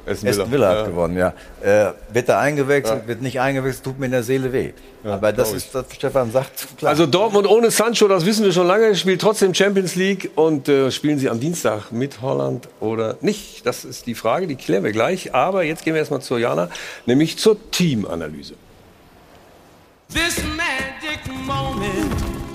[0.06, 0.86] Aston Aston Villa hat Ja.
[0.86, 1.34] gewonnen, ja.
[1.62, 4.72] Äh, wird er eingewechselt, wird nicht eingewechselt, tut mir in der Seele weh.
[5.04, 6.92] Aber das ist, was Stefan sagt, klar.
[6.92, 10.92] Also Dortmund ohne Sancho, das wissen wir schon lange, spielt trotzdem Champions League und äh,
[10.92, 13.66] spielen sie am Dienstag mit Holland oder nicht?
[13.66, 15.34] Das ist die Frage, die klären wir gleich.
[15.34, 16.70] Aber jetzt gehen wir erstmal zu Jana,
[17.06, 18.54] nämlich zur Teamanalyse.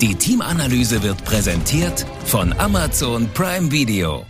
[0.01, 4.25] Die Teamanalyse wird präsentiert von Amazon Prime Video.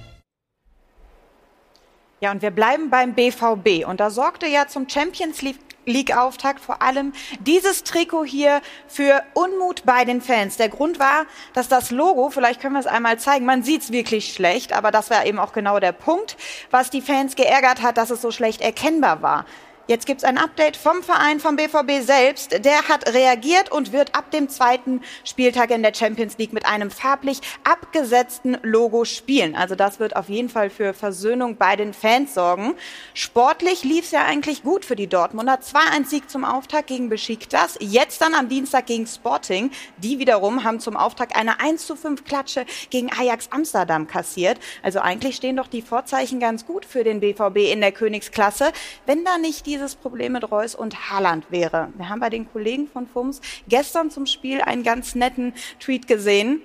[2.19, 3.87] Ja, und wir bleiben beim BVB.
[3.87, 5.59] Und da sorgte ja zum Champions League.
[5.85, 7.11] League-Auftakt vor allem
[7.41, 10.55] dieses Trikot hier für Unmut bei den Fans.
[10.55, 13.91] Der Grund war, dass das Logo, vielleicht können wir es einmal zeigen, man sieht es
[13.91, 16.37] wirklich schlecht, aber das war eben auch genau der Punkt,
[16.71, 19.45] was die Fans geärgert hat, dass es so schlecht erkennbar war.
[19.85, 22.63] Jetzt gibt es ein Update vom Verein, vom BVB selbst.
[22.63, 26.89] Der hat reagiert und wird ab dem zweiten Spieltag in der Champions League mit einem
[26.89, 29.57] farblich abgesetzten Logo spielen.
[29.57, 32.75] Also das wird auf jeden Fall für Versöhnung bei den Fans sorgen.
[33.13, 35.55] Sportlich lief es ja eigentlich gut für die Dortmunder.
[35.55, 37.77] 2-1-Sieg zum Auftakt gegen Besiktas.
[37.81, 39.69] Jetzt dann am Dienstag gegen Sporting.
[39.97, 44.59] Die wiederum haben zum Auftakt eine 1-5 Klatsche gegen Ajax Amsterdam kassiert.
[44.81, 48.71] Also eigentlich stehen doch die Vorzeichen ganz gut für den BVB in der Königsklasse,
[49.05, 51.91] wenn da nicht dieses Problem mit Reus und Haaland wäre.
[51.97, 56.61] Wir haben bei den Kollegen von FUMS gestern zum Spiel einen ganz netten Tweet gesehen.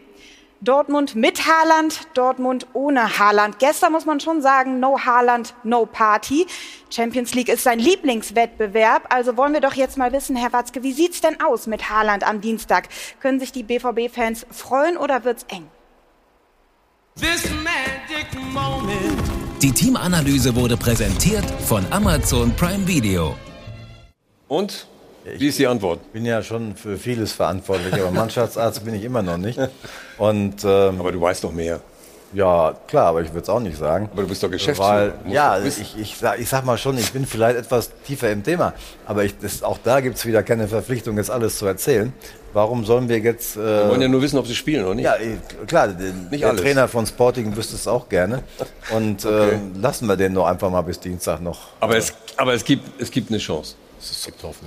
[0.61, 3.61] Dortmund mit Haaland, Dortmund ohne Haaland.
[3.61, 6.47] Gestern muss man schon sagen, no Haaland, no Party.
[6.91, 9.07] Champions League ist sein Lieblingswettbewerb.
[9.09, 12.29] Also wollen wir doch jetzt mal wissen, Herr Watzke, wie sieht's denn aus mit Haaland
[12.29, 12.89] am Dienstag?
[13.21, 15.71] Können sich die BVB-Fans freuen oder wird's eng?
[19.61, 23.35] Die Teamanalyse wurde präsentiert von Amazon Prime Video.
[24.47, 24.87] Und?
[25.25, 26.01] Wie ist die Antwort?
[26.07, 29.59] Ich bin ja schon für vieles verantwortlich, aber Mannschaftsarzt bin ich immer noch nicht.
[30.17, 31.81] Und, ähm, Aber du weißt doch mehr.
[32.35, 34.09] Ja, klar, aber ich würde es auch nicht sagen.
[34.13, 35.13] Aber du bist doch Geschäftsführer.
[35.25, 38.43] Weil, ja, ich, ich, sag, ich sag mal schon, ich bin vielleicht etwas tiefer im
[38.43, 38.75] Thema.
[39.07, 42.13] Aber ich, das, auch da gibt es wieder keine Verpflichtung, jetzt alles zu erzählen.
[42.53, 43.57] Warum sollen wir jetzt.
[43.57, 45.05] Äh, Wir wollen ja nur wissen, ob sie spielen oder nicht.
[45.05, 46.63] ja, eh, klar, den, Nicht der alles.
[46.63, 48.43] Trainer von Sporting wüsste es auch gerne.
[48.95, 51.69] Und äh, lassen wir den doch einfach mal bis Dienstag noch.
[51.81, 53.75] Aber es, aber es, gibt, es gibt eine Chance.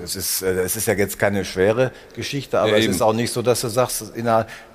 [0.03, 3.13] Es ist, äh, es ist ja jetzt keine schwere Geschichte, aber Ja, es ist auch
[3.13, 4.11] nicht so, dass du sagst,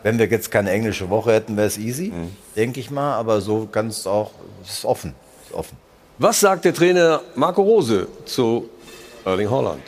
[0.03, 2.37] wenn wir jetzt keine englische Woche hätten, wäre es easy, Mhm.
[2.57, 3.15] denke ich mal.
[3.17, 4.31] Aber so ganz auch,
[4.65, 5.15] es ist offen.
[5.43, 5.77] Es ist offen.
[6.19, 8.69] Was sagt der Trainer Marco Rose zu
[9.25, 9.83] Erling Haaland?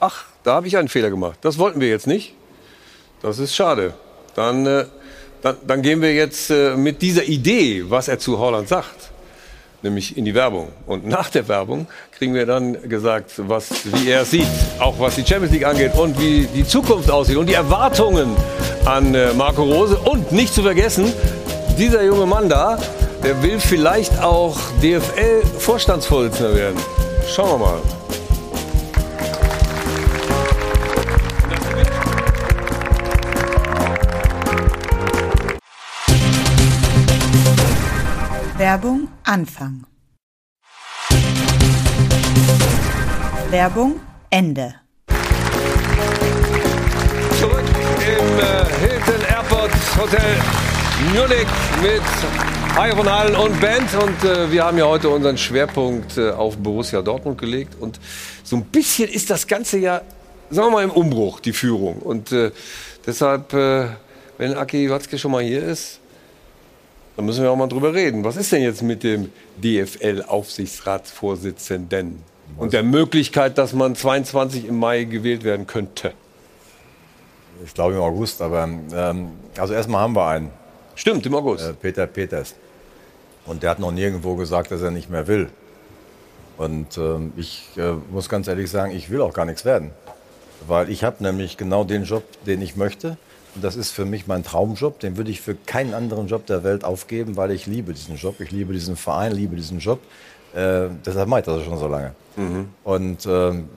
[0.00, 1.38] Ach, da habe ich einen Fehler gemacht.
[1.42, 2.34] Das wollten wir jetzt nicht.
[3.22, 3.94] Das ist schade.
[4.34, 4.84] Dann, äh,
[5.42, 9.10] dann, dann gehen wir jetzt äh, mit dieser Idee, was er zu Haaland sagt,
[9.84, 10.68] nämlich in die Werbung.
[10.86, 11.86] Und nach der Werbung
[12.18, 14.48] kriegen wir dann gesagt, was, wie er sieht,
[14.80, 18.34] auch was die Champions League angeht und wie die Zukunft aussieht und die Erwartungen
[18.86, 19.96] an äh, Marco Rose.
[19.96, 21.12] Und nicht zu vergessen,
[21.78, 22.78] dieser junge Mann da,
[23.22, 26.80] der will vielleicht auch DFL-Vorstandsvorsitzender werden.
[27.28, 28.03] Schauen wir mal.
[38.64, 39.84] Werbung Anfang.
[43.50, 44.00] Werbung
[44.30, 44.76] Ende.
[47.38, 47.62] Zurück
[48.00, 50.40] im äh, Hilton Airport Hotel
[51.12, 51.46] Munich
[51.82, 52.00] mit
[52.90, 53.94] Iron Hallen und Band.
[54.02, 57.74] Und äh, wir haben ja heute unseren Schwerpunkt äh, auf Borussia Dortmund gelegt.
[57.78, 58.00] Und
[58.44, 60.00] so ein bisschen ist das Ganze ja,
[60.48, 61.98] sagen wir mal, im Umbruch, die Führung.
[61.98, 62.50] Und äh,
[63.06, 63.88] deshalb, äh,
[64.38, 66.00] wenn Aki Watzke schon mal hier ist,
[67.16, 68.24] dann müssen wir auch mal drüber reden.
[68.24, 72.22] Was ist denn jetzt mit dem DFL-Aufsichtsratsvorsitzenden?
[72.56, 76.12] Und der Möglichkeit, dass man 22 im Mai gewählt werden könnte.
[77.64, 80.50] Ich glaube im August, aber ähm, also erstmal haben wir einen.
[80.94, 81.68] Stimmt, im August.
[81.68, 82.54] Äh, Peter Peters.
[83.46, 85.48] Und der hat noch nirgendwo gesagt, dass er nicht mehr will.
[86.56, 89.90] Und ähm, ich äh, muss ganz ehrlich sagen, ich will auch gar nichts werden.
[90.66, 93.16] Weil ich habe nämlich genau den Job, den ich möchte.
[93.54, 95.00] Und das ist für mich mein Traumjob.
[95.00, 98.40] Den würde ich für keinen anderen Job der Welt aufgeben, weil ich liebe diesen Job.
[98.40, 100.00] Ich liebe diesen Verein, liebe diesen Job.
[100.54, 102.14] Äh, deshalb mache ich das schon so lange.
[102.82, 103.68] Und ähm,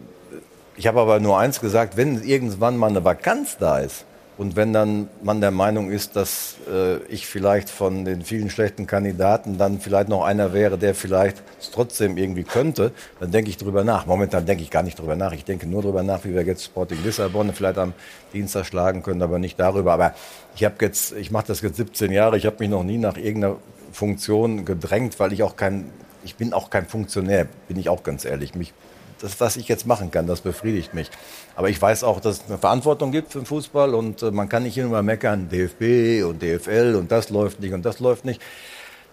[0.75, 4.05] ich habe aber nur eins gesagt, wenn irgendwann mal eine Vakanz da ist
[4.37, 8.85] und wenn dann man der Meinung ist, dass äh, ich vielleicht von den vielen schlechten
[8.85, 13.57] Kandidaten dann vielleicht noch einer wäre, der vielleicht es trotzdem irgendwie könnte, dann denke ich
[13.57, 14.05] drüber nach.
[14.05, 15.31] Momentan denke ich gar nicht drüber nach.
[15.33, 17.93] Ich denke nur drüber nach, wie wir jetzt Sporting Lissabon vielleicht am
[18.31, 19.93] Dienstag schlagen können, aber nicht darüber.
[19.93, 20.13] Aber
[20.55, 22.37] ich habe jetzt, ich mache das jetzt 17 Jahre.
[22.37, 23.55] Ich habe mich noch nie nach irgendeiner
[23.91, 25.89] Funktion gedrängt, weil ich auch kein,
[26.23, 28.53] ich bin auch kein Funktionär, bin ich auch ganz ehrlich.
[28.53, 28.73] Mich
[29.21, 31.09] das, was ich jetzt machen kann, das befriedigt mich.
[31.55, 34.49] Aber ich weiß auch, dass es eine Verantwortung gibt für den Fußball und äh, man
[34.49, 38.41] kann nicht immer meckern, DFB und DFL und das läuft nicht und das läuft nicht.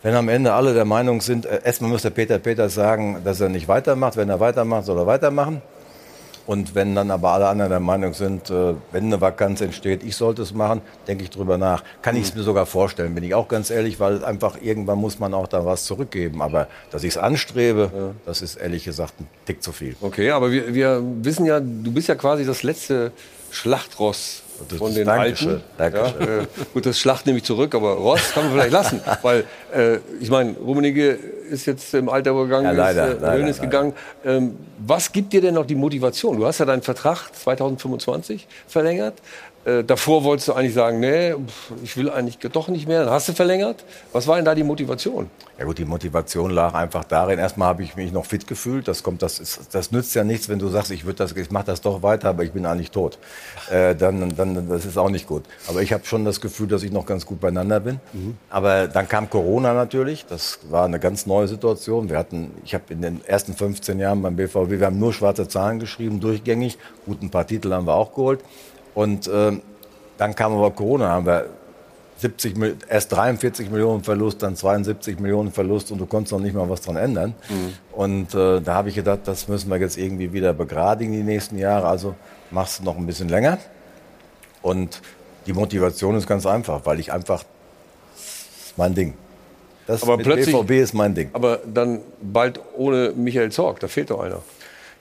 [0.03, 3.41] Wenn am Ende alle der Meinung sind, äh, erstmal muss der Peter Peters sagen, dass
[3.41, 4.17] er nicht weitermacht.
[4.17, 5.63] Wenn er weitermacht, soll er weitermachen.
[6.47, 10.17] Und wenn dann aber alle anderen der Meinung sind, äh, wenn eine Vakanz entsteht, ich
[10.17, 11.83] sollte es machen, denke ich drüber nach.
[12.03, 15.19] Kann ich es mir sogar vorstellen, bin ich auch ganz ehrlich, weil einfach irgendwann muss
[15.19, 16.43] man auch da was zurückgeben.
[16.43, 19.97] Aber dass ich es anstrebe, das ist ehrlich gesagt ein Tick zu viel.
[20.01, 23.13] Okay, aber wir, wir wissen ja, du bist ja quasi das letzte
[23.51, 25.63] Schlachtross Das von den Dankeschön, Alten.
[25.77, 26.21] Dankeschön.
[26.21, 29.01] Ja, äh, gut, das Schlacht nehme ich zurück, aber Ross kann man vielleicht lassen.
[29.23, 29.45] Weil,
[29.75, 31.19] äh, ich meine, Rummenigge
[31.51, 33.93] ist jetzt im Alter übergegangen, Ja, leider, ist, äh, leider, ist gegangen.
[34.25, 36.39] Ähm, was gibt dir denn noch die Motivation?
[36.39, 39.15] Du hast ja deinen Vertrag 2025 verlängert.
[39.65, 41.35] Äh, davor wolltest du eigentlich sagen, nee,
[41.83, 43.05] ich will eigentlich doch nicht mehr.
[43.05, 43.85] Dann hast du verlängert.
[44.13, 45.31] Was war denn da die Motivation?
[45.59, 47.39] Ja gut, die Motivation lag einfach darin.
[47.39, 48.89] Erstmal habe ich mich noch fit gefühlt.
[48.89, 51.51] Das kommt, das ist, das nützt ja nichts, wenn du sagst, ich würde das, ich
[51.51, 53.19] mache das doch weiter, aber ich bin eigentlich tot.
[53.71, 55.45] Äh, dann, dann, das ist auch nicht gut.
[55.69, 58.01] Aber ich habe schon das Gefühl, dass ich noch ganz gut beieinander bin.
[58.51, 60.27] Aber dann kam Corona natürlich.
[60.27, 62.11] Das war eine ganz neue Situation.
[62.11, 65.49] Wir hatten, ich habe in den ersten 15 Jahren beim BVB, wir haben nur schwarze
[65.49, 66.79] Zahlen geschrieben, durchgängig.
[67.07, 68.41] Gut, ein paar Titel haben wir auch geholt.
[68.95, 69.63] Und ähm,
[70.19, 71.47] dann kam aber Corona, haben wir
[72.19, 76.55] 70, Mil- erst 43 Millionen Verlust, dann 72 Millionen Verlust und du konntest noch nicht
[76.55, 77.35] mal was dran ändern.
[77.93, 81.59] Und äh, da habe ich gedacht, das müssen wir jetzt irgendwie wieder begradigen die nächsten
[81.59, 81.89] Jahre.
[81.89, 82.15] Also
[82.53, 83.59] machst du noch ein bisschen länger.
[84.63, 85.03] Und
[85.47, 87.43] die Motivation ist ganz einfach, weil ich einfach,
[88.15, 89.15] das ist mein Ding.
[89.87, 91.31] Das Aber mit plötzlich- BVB ist mein Ding.
[91.35, 94.41] Aber dann bald ohne Michael Zorg, da fehlt doch einer.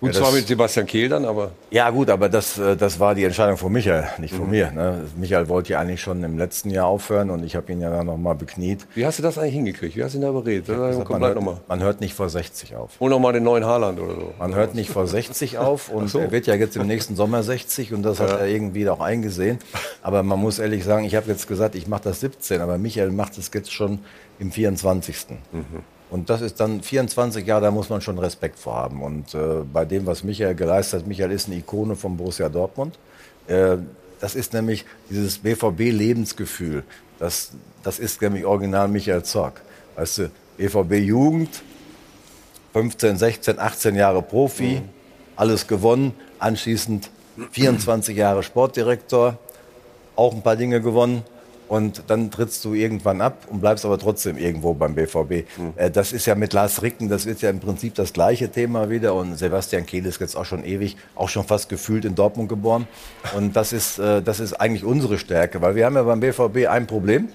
[0.04, 3.16] Gut, Ja, zwar mit Sebastian Kehl dann, aber Ja gut, aber das, äh, das war
[3.16, 4.70] die Entscheidung von Michael, nicht von mir.
[4.70, 5.06] Ne?
[5.16, 8.08] Michael wollte ja eigentlich schon im letzten Jahr aufhören und ich habe ihn ja dann
[8.08, 8.86] nochmal bekniet.
[8.96, 9.96] wie hast du das eigentlich hingekriegt?
[9.96, 10.68] Wie hast du ihn da überredet?
[10.68, 13.00] Hat man, hört, man hört nicht vor 60 auf.
[13.00, 14.34] Hol noch mal den neuen Haaland oder so.
[14.40, 16.20] Man hört nicht vor 60 auf und so.
[16.20, 19.60] er wird ja jetzt im nächsten Sommer 60 und das hat er irgendwie auch eingesehen.
[20.02, 23.12] Aber man muss ehrlich sagen, ich habe jetzt gesagt, ich mache das 17, aber Michael
[23.12, 24.00] macht es jetzt schon
[24.38, 25.16] im 24.
[26.14, 29.02] Und das ist dann 24 Jahre, da muss man schon Respekt vor haben.
[29.02, 33.00] Und äh, bei dem, was Michael geleistet hat, Michael ist eine Ikone von Borussia Dortmund.
[33.48, 33.78] Äh,
[34.20, 36.84] das ist nämlich dieses BVB-Lebensgefühl.
[37.18, 39.64] Das, das ist nämlich original Michael Zorg.
[39.96, 41.64] Weißt du, BVB-Jugend,
[42.74, 44.84] 15, 16, 18 Jahre Profi,
[45.36, 47.10] alles gewonnen, anschließend
[47.50, 49.40] 24 Jahre Sportdirektor,
[50.16, 51.24] auch ein paar Dinge gewonnen
[51.74, 55.32] und dann trittst du irgendwann ab und bleibst aber trotzdem irgendwo beim BVB.
[55.76, 58.92] Äh, Das ist ja mit Lars Ricken, das ist ja im Prinzip das gleiche Thema
[58.92, 59.16] wieder.
[59.16, 62.88] Und Sebastian Kehl ist jetzt auch schon ewig, auch schon fast gefühlt in Dortmund geboren.
[63.36, 66.68] Und das ist, äh, das ist eigentlich unsere Stärke, weil wir haben ja beim BVB
[66.70, 67.30] ein Problem,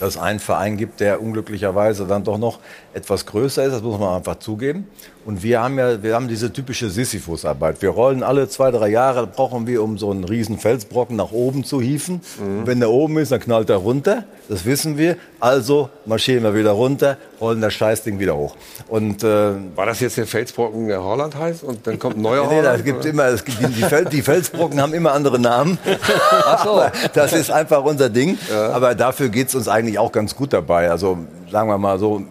[0.00, 2.58] dass es einen Verein gibt, der unglücklicherweise dann doch noch
[2.94, 4.86] etwas größer ist, das muss man einfach zugeben.
[5.26, 7.80] Und wir haben ja, wir haben diese typische Sisyphus-Arbeit.
[7.80, 11.64] Wir rollen alle zwei, drei Jahre, brauchen wir, um so einen riesen Felsbrocken nach oben
[11.64, 12.20] zu hieven.
[12.38, 14.24] Und wenn der oben ist, dann knallt er runter.
[14.50, 15.16] Das wissen wir.
[15.40, 18.54] Also marschieren wir wieder runter, rollen das Scheißding wieder hoch.
[18.88, 21.64] Und äh, War das jetzt der Felsbrocken, der Holland heißt?
[21.64, 22.78] Und dann kommt ein neuer Nee, Holland?
[22.80, 25.78] es gibt immer, es gibt, die, Fel die Felsbrocken haben immer andere Namen.
[26.30, 26.70] Ach so.
[26.72, 28.38] Aber das ist einfach unser Ding.
[28.72, 30.90] Aber dafür geht's uns eigentlich auch ganz gut dabei.
[30.90, 31.18] Also
[31.50, 32.22] sagen wir mal so,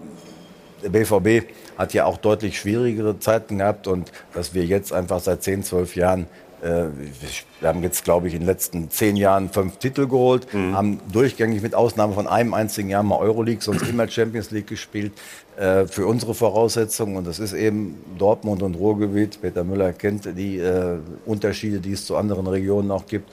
[0.84, 5.44] der BVB hat ja auch deutlich schwierigere Zeiten gehabt und dass wir jetzt einfach seit
[5.44, 6.28] 10, 12 Jahren
[6.64, 6.86] äh,
[7.60, 11.62] wir haben jetzt, glaube ich, in den letzten zehn Jahren fünf Titel geholt, haben durchgängig
[11.62, 15.12] mit Ausnahme von einem einzigen Jahr mal Euroleague, sonst immer Champions League gespielt,
[15.58, 17.18] äh, für unsere Voraussetzungen.
[17.18, 19.42] Und das ist eben Dortmund und Ruhrgebiet.
[19.42, 23.30] Peter Müller kennt die äh, Unterschiede, die es zu anderen Regionen auch gibt.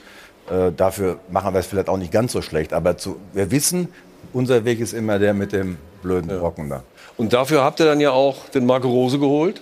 [0.49, 2.73] Äh, dafür machen wir es vielleicht auch nicht ganz so schlecht.
[2.73, 3.87] Aber zu, wir wissen,
[4.33, 6.83] unser Weg ist immer der mit dem blöden Brocken da.
[7.21, 9.61] Und dafür habt ihr dann ja auch den Marco Rose geholt,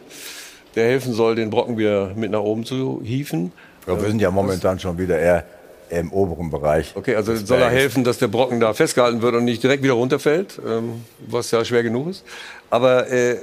[0.75, 3.51] der helfen soll, den Brocken wieder mit nach oben zu hieven.
[3.85, 5.43] Ja, wir sind ja momentan schon wieder eher
[5.89, 6.93] im oberen Bereich.
[6.95, 9.95] Okay, also soll er helfen, dass der Brocken da festgehalten wird und nicht direkt wieder
[9.95, 12.23] runterfällt, ähm, was ja schwer genug ist.
[12.69, 13.39] Aber äh,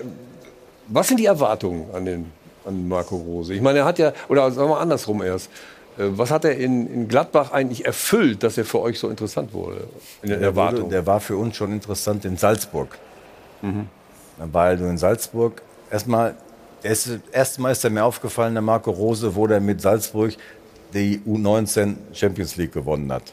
[0.87, 2.33] was sind die Erwartungen an den
[2.65, 3.53] an Marco Rose?
[3.53, 5.51] Ich meine, er hat ja, oder sagen wir andersrum erst,
[5.99, 9.53] äh, was hat er in, in Gladbach eigentlich erfüllt, dass er für euch so interessant
[9.53, 9.89] wurde
[10.23, 12.97] in den Der, wurde, der war für uns schon interessant in Salzburg.
[14.39, 16.35] Weil du in Salzburg erstmal,
[16.83, 20.35] das erste Mal ist er mir aufgefallen, der Marco Rose, wo der mit Salzburg
[20.93, 23.33] die U19 Champions League gewonnen hat.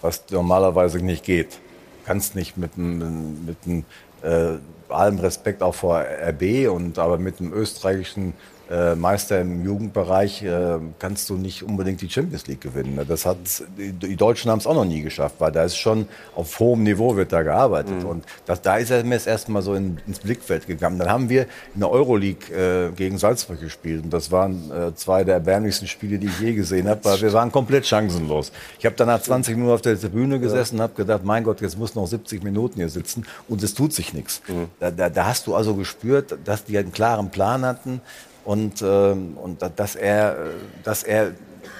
[0.00, 1.58] Was normalerweise nicht geht.
[2.06, 3.84] Kannst nicht mit einem, mit einem
[4.22, 4.58] äh,
[4.92, 8.34] allem Respekt auch vor RB und aber mit einem österreichischen
[8.70, 12.98] äh, Meister im Jugendbereich äh, kannst du nicht unbedingt die Champions League gewinnen.
[13.06, 13.36] Das hat
[13.76, 17.16] die, Deutschen haben es auch noch nie geschafft, weil da ist schon auf hohem Niveau
[17.16, 20.18] wird da gearbeitet und das, da ist er mir das erste Mal so in, ins
[20.18, 20.98] Blickfeld gegangen.
[20.98, 21.42] Dann haben wir
[21.74, 26.18] in der Euroleague äh, gegen Salzburg gespielt und das waren äh, zwei der erbärmlichsten Spiele,
[26.18, 28.50] die ich je gesehen habe, weil wir waren komplett chancenlos.
[28.78, 31.60] Ich habe dann nach 20 Minuten auf der Tribüne gesessen und habe gedacht, mein Gott,
[31.60, 34.40] jetzt muss noch 70 Minuten hier sitzen und es tut sich nichts.
[34.80, 38.00] Da, da, da hast du also gespürt, dass die einen klaren Plan hatten
[38.44, 40.36] und, ähm, und da- dass er, äh,
[40.82, 41.32] dass er,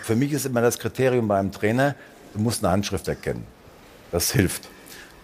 [0.03, 1.95] für mich ist immer das Kriterium beim Trainer,
[2.35, 3.47] du musst eine Handschrift erkennen.
[4.13, 4.69] Das hilft.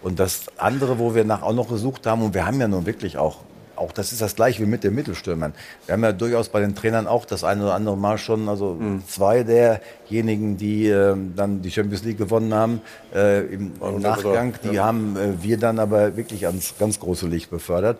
[0.01, 2.85] Und das andere, wo wir nach auch noch gesucht haben, und wir haben ja nun
[2.85, 3.39] wirklich auch,
[3.75, 5.53] auch das ist das gleiche wie mit den Mittelstürmern.
[5.85, 8.77] Wir haben ja durchaus bei den Trainern auch das eine oder andere Mal schon, also
[9.07, 12.81] zwei derjenigen, die ähm, dann die Champions League gewonnen haben,
[13.13, 17.49] äh, im, im Nachgang, die haben äh, wir dann aber wirklich ans ganz große Licht
[17.49, 17.97] befördert.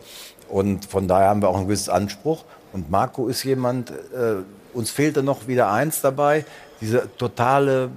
[0.49, 2.43] Und von daher haben wir auch einen gewissen Anspruch.
[2.73, 4.43] Und Marco ist jemand, äh,
[4.73, 6.45] uns fehlte noch wieder eins dabei,
[6.79, 7.89] diese totale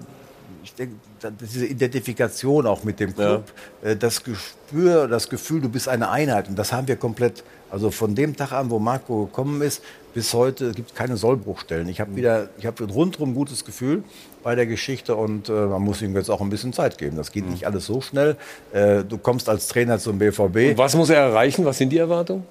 [0.64, 0.94] ich denke,
[1.40, 3.44] diese Identifikation auch mit dem Club,
[3.82, 6.48] äh, das Gespür, das Gefühl, du bist eine Einheit.
[6.48, 9.82] Und das haben wir komplett, also von dem Tag an, wo Marco gekommen ist,
[10.14, 11.88] bis heute gibt es keine Sollbruchstellen.
[11.88, 14.04] Ich habe wieder, ich habe ein rundrum gutes Gefühl
[14.42, 17.16] bei der Geschichte und äh, man muss ihm jetzt auch ein bisschen Zeit geben.
[17.16, 18.36] Das geht nicht alles so schnell.
[18.72, 20.70] Äh, du kommst als Trainer zum BVB.
[20.70, 21.64] Und was muss er erreichen?
[21.64, 22.44] Was sind die Erwartungen?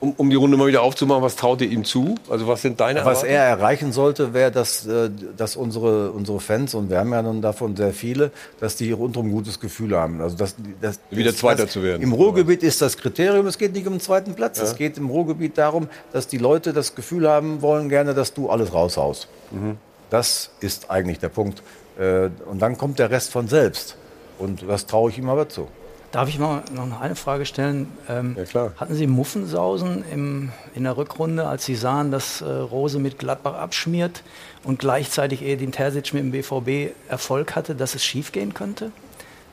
[0.00, 2.14] Um, um die Runde mal wieder aufzumachen, was traut ihr ihm zu?
[2.30, 3.32] Also was sind deine Was Erwartungen?
[3.34, 7.42] er erreichen sollte, wäre, dass, äh, dass unsere, unsere Fans, und wir haben ja nun
[7.42, 8.30] davon sehr viele,
[8.60, 10.22] dass die rundum ein gutes Gefühl haben.
[10.22, 12.00] Also dass, dass, Wieder Zweiter dass zu werden.
[12.00, 14.56] Im Ruhrgebiet ist das Kriterium, es geht nicht um den zweiten Platz.
[14.56, 14.64] Ja.
[14.64, 18.48] Es geht im Ruhrgebiet darum, dass die Leute das Gefühl haben wollen gerne, dass du
[18.48, 19.28] alles raushaust.
[19.50, 19.76] Mhm.
[20.08, 21.62] Das ist eigentlich der Punkt.
[21.98, 23.96] Äh, Und dann kommt der Rest von selbst.
[24.38, 25.68] Und das traue ich ihm aber zu.
[26.12, 27.86] Darf ich mal noch eine Frage stellen?
[28.08, 28.72] Ähm, Ja, klar.
[28.76, 33.54] Hatten Sie Muffensausen im, in der Rückrunde, als Sie sahen, dass äh, Rose mit Gladbach
[33.54, 34.24] abschmiert
[34.64, 38.90] und gleichzeitig Edin Terzic mit dem BVB Erfolg hatte, dass es schiefgehen könnte?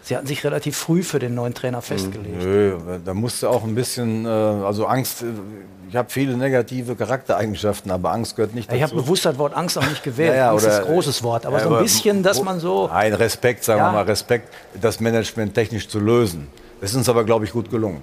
[0.08, 2.41] Sie hatten sich relativ früh für den neuen Trainer festgelegt.
[2.41, 5.26] Nö, da musste auch ein bisschen, äh, also Angst, äh,
[5.89, 8.78] ich habe viele negative Charaktereigenschaften, aber Angst gehört nicht dazu.
[8.78, 10.30] Ich habe bewusst das Wort Angst auch nicht gewählt.
[10.34, 12.43] Ja, ja, Angst ist oder- ein großes Wort, aber Ja, so ein bisschen, dass wo-
[12.45, 12.88] man so.
[12.89, 13.89] Ein Respekt, sagen Ja.
[13.89, 16.47] wir mal, Respekt, das Management technisch zu lösen.
[16.80, 18.01] Das ist uns aber, glaube ich, gut gelungen.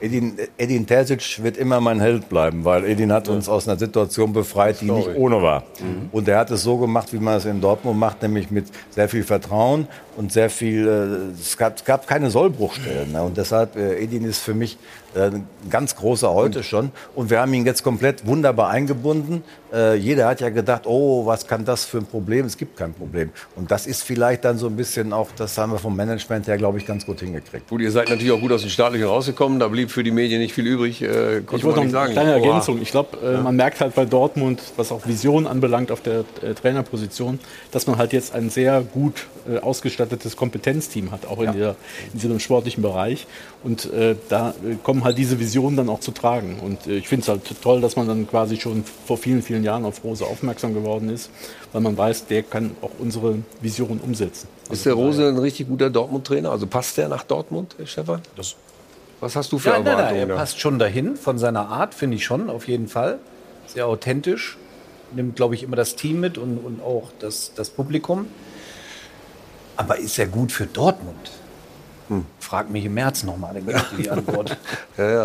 [0.00, 4.32] Edin, Edin Terzic wird immer mein Held bleiben, weil Edin hat uns aus einer Situation
[4.32, 5.62] befreit, die nicht ohne war.
[6.10, 9.08] Und er hat es so gemacht, wie man es in Dortmund macht, nämlich mit sehr
[9.08, 9.86] viel Vertrauen
[10.16, 13.12] und sehr viel, äh, es gab, es gab keine Sollbruchstellen.
[13.12, 13.22] Ne?
[13.22, 14.78] Und deshalb, äh, Edin ist für mich
[15.14, 16.90] äh, ein ganz großer heute schon.
[17.14, 19.42] Und wir haben ihn jetzt komplett wunderbar eingebunden.
[19.72, 22.46] Äh, jeder hat ja gedacht, oh, was kann das für ein Problem?
[22.46, 23.30] Es gibt kein Problem.
[23.56, 26.56] Und das ist vielleicht dann so ein bisschen auch, das haben wir vom Management her,
[26.58, 27.68] glaube ich, ganz gut hingekriegt.
[27.68, 29.58] Gut, ihr seid natürlich auch gut aus den Staatlichen rausgekommen.
[29.58, 31.02] Da blieb für die Medien nicht viel übrig.
[31.02, 32.12] Äh, Ich wollte noch eine sagen.
[32.12, 32.46] kleine Oha.
[32.46, 32.80] Ergänzung.
[32.82, 36.54] Ich glaube, äh, man merkt halt bei Dortmund, was auch Vision anbelangt auf der äh,
[36.54, 37.38] Trainerposition,
[37.70, 39.58] dass man halt jetzt ein sehr gut äh,
[40.02, 41.76] ausgestattetes Kompetenzteam hat, auch in, dieser,
[42.12, 43.26] in diesem sportlichen Bereich.
[43.62, 46.58] Und äh, da äh, kommen halt diese Visionen dann auch zu tragen.
[46.60, 49.64] Und äh, ich finde es halt toll, dass man dann quasi schon vor vielen, vielen
[49.64, 51.30] Jahren auf Rose aufmerksam geworden ist,
[51.72, 54.48] weil man weiß, der kann auch unsere Vision umsetzen.
[54.70, 56.50] Ist der Rose ein richtig guter Dortmund-Trainer?
[56.50, 58.22] Also passt der nach Dortmund, Herr Stefan?
[59.20, 60.30] Was hast du für Ja, nein, nein, Erwartungen?
[60.30, 63.18] er passt schon dahin, von seiner Art, finde ich schon, auf jeden Fall.
[63.66, 64.56] Sehr authentisch.
[65.14, 68.26] Nimmt, glaube ich, immer das Team mit und, und auch das, das Publikum.
[69.82, 71.30] Aber ist er gut für Dortmund?
[72.38, 74.56] Frag mich im März nochmal, dann dir die Antwort.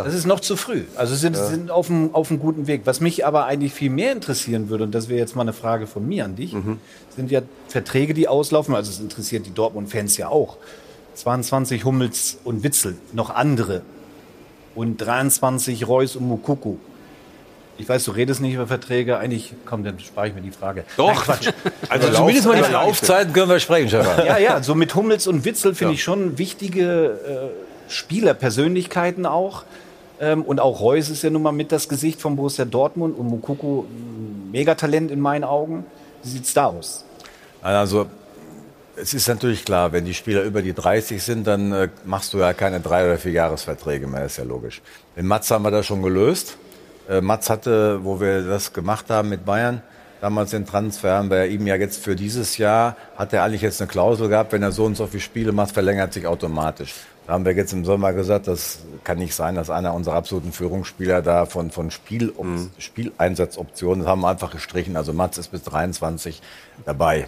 [0.03, 0.83] Das ist noch zu früh.
[0.95, 2.81] Also sind, sind auf, einem, auf einem guten Weg.
[2.85, 5.85] Was mich aber eigentlich viel mehr interessieren würde, und das wäre jetzt mal eine Frage
[5.85, 6.55] von mir an dich,
[7.15, 8.73] sind ja Verträge, die auslaufen.
[8.73, 10.57] Also es interessiert die Dortmund-Fans ja auch.
[11.15, 13.81] 22 Hummels und Witzel, noch andere.
[14.73, 16.77] Und 23 Reus und Mukuku.
[17.79, 19.17] Ich weiß, du redest nicht über Verträge.
[19.17, 20.83] Eigentlich, komm, dann spare ich mir die Frage.
[20.97, 21.07] Doch.
[21.07, 21.49] Nein, Quatsch.
[21.89, 24.25] Also zumindest mal die Über Laufzeiten können wir sprechen, Stefan.
[24.25, 29.63] Ja, ja, so mit Hummels und Witzel finde ich schon wichtige äh, Spielerpersönlichkeiten auch.
[30.19, 33.31] Ähm, und auch Reus ist ja nun mal mit das Gesicht von Borussia Dortmund und
[33.31, 35.85] ein Megatalent in meinen Augen.
[36.23, 37.05] Wie sieht's da aus?
[37.61, 38.07] Also
[38.99, 42.39] Es ist natürlich klar, wenn die Spieler über die 30 sind, dann äh, machst du
[42.39, 44.81] ja keine drei oder vier Jahresverträge mehr, ist ja logisch.
[45.15, 46.57] Mit Mats haben wir das schon gelöst.
[47.09, 49.81] Äh, Mats hatte, wo wir das gemacht haben mit Bayern,
[50.21, 53.81] damals den Transfer, haben wir ihm ja jetzt für dieses Jahr, hat er eigentlich jetzt
[53.81, 56.93] eine Klausel gehabt, wenn er so und so viele Spiele macht, verlängert sich automatisch.
[57.27, 60.53] Da haben wir jetzt im Sommer gesagt, das kann nicht sein, dass einer unserer absoluten
[60.53, 62.71] Führungsspieler da von, von Spiel, Mhm.
[62.77, 64.95] Spieleinsatzoptionen, das haben wir einfach gestrichen.
[64.95, 66.41] Also Mats ist bis 23
[66.85, 67.27] dabei.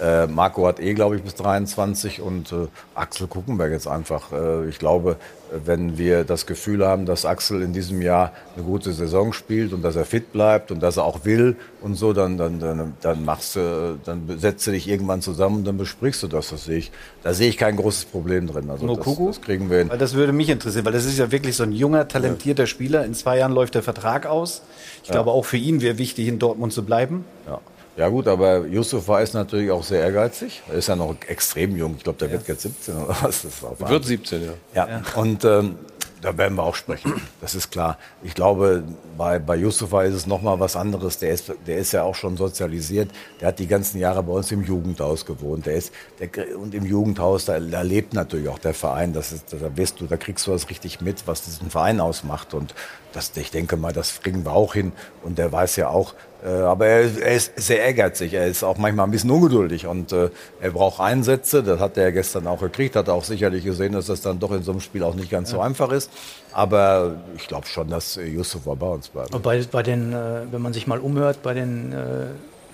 [0.00, 4.32] Äh, Marco hat eh, glaube ich, bis 23 und äh, Axel gucken wir jetzt einfach.
[4.32, 5.16] Äh, ich glaube,
[5.64, 9.82] wenn wir das Gefühl haben, dass Axel in diesem Jahr eine gute Saison spielt und
[9.82, 13.24] dass er fit bleibt und dass er auch will und so, dann, dann, dann, dann
[13.24, 16.48] machst du, dann setzt du dich irgendwann zusammen und dann besprichst du das.
[16.48, 18.70] Das sehe ich, da sehe ich kein großes Problem drin.
[18.70, 19.26] Also das, Mokuku?
[19.28, 19.90] das kriegen wir hin.
[19.90, 23.04] Weil das würde mich interessieren, weil das ist ja wirklich so ein junger, talentierter Spieler.
[23.04, 24.62] In zwei Jahren läuft der Vertrag aus.
[25.04, 27.24] Ich glaube, auch für ihn wäre wichtig, in Dortmund zu bleiben.
[27.46, 27.60] Ja.
[27.96, 30.62] Ja gut, aber Yusufa ist natürlich auch sehr ehrgeizig.
[30.68, 31.94] Er ist ja noch extrem jung.
[31.98, 33.42] Ich glaube, der wird jetzt 17 oder was.
[33.42, 34.42] Das war Wird 17,
[34.74, 34.88] ja.
[34.88, 35.76] Ja, und ähm,
[36.22, 37.20] da werden wir auch sprechen.
[37.40, 37.98] Das ist klar.
[38.22, 38.84] Ich glaube,
[39.18, 41.18] bei, bei Yusufa ist es nochmal was anderes.
[41.18, 43.10] Der ist, der ist ja auch schon sozialisiert.
[43.40, 45.66] Der hat die ganzen Jahre bei uns im Jugendhaus gewohnt.
[45.66, 49.12] Der ist, der, und im Jugendhaus, da, da lebt natürlich auch der Verein.
[49.12, 52.54] Das ist, da wirst du, da kriegst du das richtig mit, was diesen Verein ausmacht.
[52.54, 52.72] Und
[53.12, 54.92] das, ich denke mal, das kriegen wir auch hin.
[55.22, 58.34] Und der weiß ja auch, äh, aber er, er ist sehr ehrgeizig.
[58.34, 61.62] Er ist auch manchmal ein bisschen ungeduldig und äh, er braucht Einsätze.
[61.62, 62.96] Das hat er gestern auch gekriegt.
[62.96, 65.30] Hat er auch sicherlich gesehen, dass das dann doch in so einem Spiel auch nicht
[65.30, 66.10] ganz so einfach ist.
[66.52, 69.34] Aber ich glaube schon, dass Yusuf bei uns bleibt.
[69.34, 72.26] Und bei, bei den, äh, wenn man sich mal umhört, bei den äh,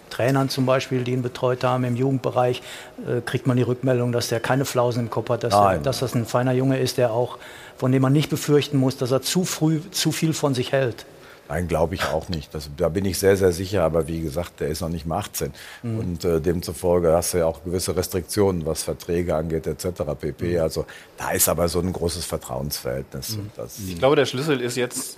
[0.08, 2.62] Trainern zum Beispiel, die ihn betreut haben im Jugendbereich,
[3.06, 6.00] äh, kriegt man die Rückmeldung, dass der keine Flausen im Kopf hat, dass, der, dass
[6.00, 7.38] das ein feiner Junge ist, der auch,
[7.78, 11.06] von dem man nicht befürchten muss, dass er zu früh zu viel von sich hält.
[11.48, 12.54] Nein, glaube ich auch nicht.
[12.54, 13.82] Das, da bin ich sehr, sehr sicher.
[13.82, 15.52] Aber wie gesagt, der ist noch nicht mal 18.
[15.82, 15.98] Mhm.
[15.98, 20.02] Und äh, demzufolge hast du ja auch gewisse Restriktionen, was Verträge angeht, etc.
[20.20, 20.56] pp.
[20.56, 20.60] Mhm.
[20.60, 20.84] Also
[21.16, 23.38] da ist aber so ein großes Vertrauensverhältnis.
[23.38, 23.50] Mhm.
[23.88, 25.16] Ich glaube, der Schlüssel ist jetzt,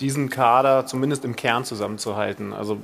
[0.00, 2.52] diesen Kader zumindest im Kern zusammenzuhalten.
[2.52, 2.78] Also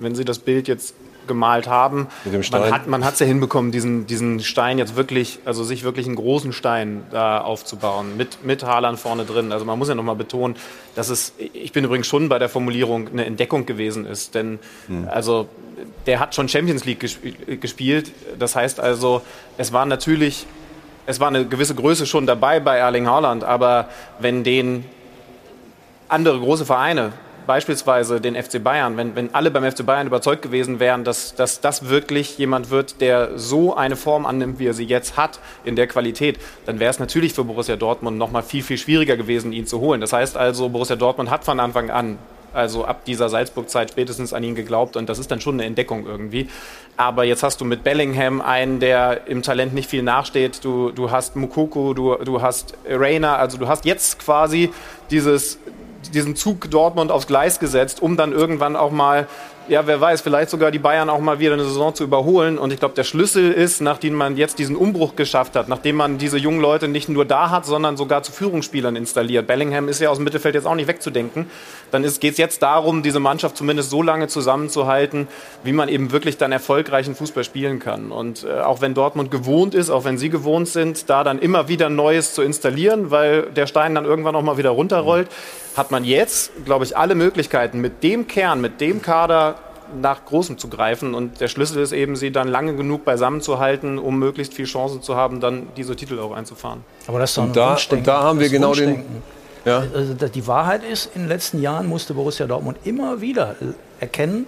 [0.00, 0.94] wenn Sie das Bild jetzt
[1.26, 2.60] gemalt haben, Mit dem Stein.
[2.86, 6.52] man hat hat's ja hinbekommen, diesen, diesen Stein jetzt wirklich, also sich wirklich einen großen
[6.52, 9.52] Stein da aufzubauen, mit, mit Haaland vorne drin.
[9.52, 10.56] Also man muss ja nochmal betonen,
[10.94, 14.34] dass es, ich bin übrigens schon bei der Formulierung, eine Entdeckung gewesen ist.
[14.34, 14.58] Denn
[15.08, 15.48] also
[16.06, 18.12] der hat schon Champions League gesp- gespielt.
[18.38, 19.22] Das heißt also,
[19.58, 20.46] es war natürlich
[21.04, 23.88] es war eine gewisse Größe schon dabei bei Erling Haaland, aber
[24.20, 24.84] wenn den
[26.08, 27.12] andere große Vereine,
[27.46, 31.60] beispielsweise den FC Bayern, wenn, wenn alle beim FC Bayern überzeugt gewesen wären, dass, dass
[31.60, 35.76] das wirklich jemand wird, der so eine Form annimmt, wie er sie jetzt hat, in
[35.76, 39.52] der Qualität, dann wäre es natürlich für Borussia Dortmund noch mal viel, viel schwieriger gewesen,
[39.52, 40.00] ihn zu holen.
[40.00, 42.18] Das heißt also, Borussia Dortmund hat von Anfang an
[42.54, 46.06] also ab dieser Salzburg-Zeit spätestens an ihn geglaubt und das ist dann schon eine Entdeckung
[46.06, 46.48] irgendwie.
[46.96, 50.62] Aber jetzt hast du mit Bellingham einen, der im Talent nicht viel nachsteht.
[50.62, 54.70] Du, du hast Mukoko, du, du hast Reina, also du hast jetzt quasi
[55.10, 55.58] dieses,
[56.14, 59.26] diesen Zug Dortmund aufs Gleis gesetzt, um dann irgendwann auch mal,
[59.68, 62.58] ja, wer weiß, vielleicht sogar die Bayern auch mal wieder eine Saison zu überholen.
[62.58, 66.18] Und ich glaube, der Schlüssel ist, nachdem man jetzt diesen Umbruch geschafft hat, nachdem man
[66.18, 69.46] diese jungen Leute nicht nur da hat, sondern sogar zu Führungsspielern installiert.
[69.46, 71.46] Bellingham ist ja aus dem Mittelfeld jetzt auch nicht wegzudenken.
[71.92, 75.28] Dann geht es jetzt darum, diese Mannschaft zumindest so lange zusammenzuhalten,
[75.62, 78.10] wie man eben wirklich dann erfolgreichen Fußball spielen kann.
[78.10, 81.68] Und äh, auch wenn Dortmund gewohnt ist, auch wenn sie gewohnt sind, da dann immer
[81.68, 85.28] wieder Neues zu installieren, weil der Stein dann irgendwann auch mal wieder runterrollt,
[85.76, 89.56] hat man jetzt, glaube ich, alle Möglichkeiten, mit dem Kern, mit dem Kader
[90.00, 91.14] nach Großem zu greifen.
[91.14, 94.64] Und der Schlüssel ist eben, sie dann lange genug beisammen zu halten, um möglichst viel
[94.66, 96.80] Chancen zu haben, dann diese Titel auch einzufahren.
[97.06, 99.22] Aber das ist doch Und ein da- und da haben wir genau den- Wunschdenken.
[99.64, 99.84] Ja.
[99.94, 103.54] Also die Wahrheit ist, in den letzten Jahren musste Borussia Dortmund immer wieder
[104.00, 104.46] erkennen,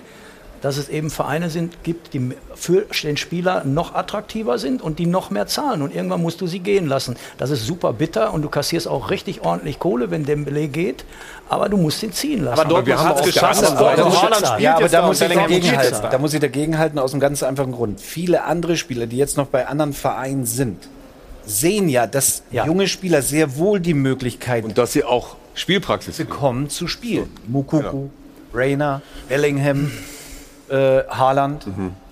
[0.64, 5.04] dass es eben Vereine sind, gibt, die für den Spieler noch attraktiver sind und die
[5.04, 5.82] noch mehr zahlen.
[5.82, 7.16] Und irgendwann musst du sie gehen lassen.
[7.36, 11.04] Das ist super bitter und du kassierst auch richtig ordentlich Kohle, wenn Dembele geht.
[11.50, 12.58] Aber du musst ihn ziehen lassen.
[12.60, 13.60] Aber Dortmund wir haben hat es geschafft.
[14.58, 16.08] Ja, aber da muss ich Bellingham dagegen spielt jetzt halten.
[16.12, 16.18] da.
[16.18, 18.00] Muss ich dagegen halten aus einem ganz einfachen Grund.
[18.00, 20.88] Viele andere Spieler, die jetzt noch bei anderen Vereinen sind,
[21.44, 22.64] sehen ja, dass Ja.
[22.64, 26.30] junge Spieler sehr wohl die Möglichkeit Und dass sie auch Spielpraxis kriegen.
[26.30, 27.28] bekommen zu spielen.
[27.48, 28.08] Mukuku,
[28.54, 29.90] Rainer, Bellingham,
[30.74, 31.66] äh, Haaland.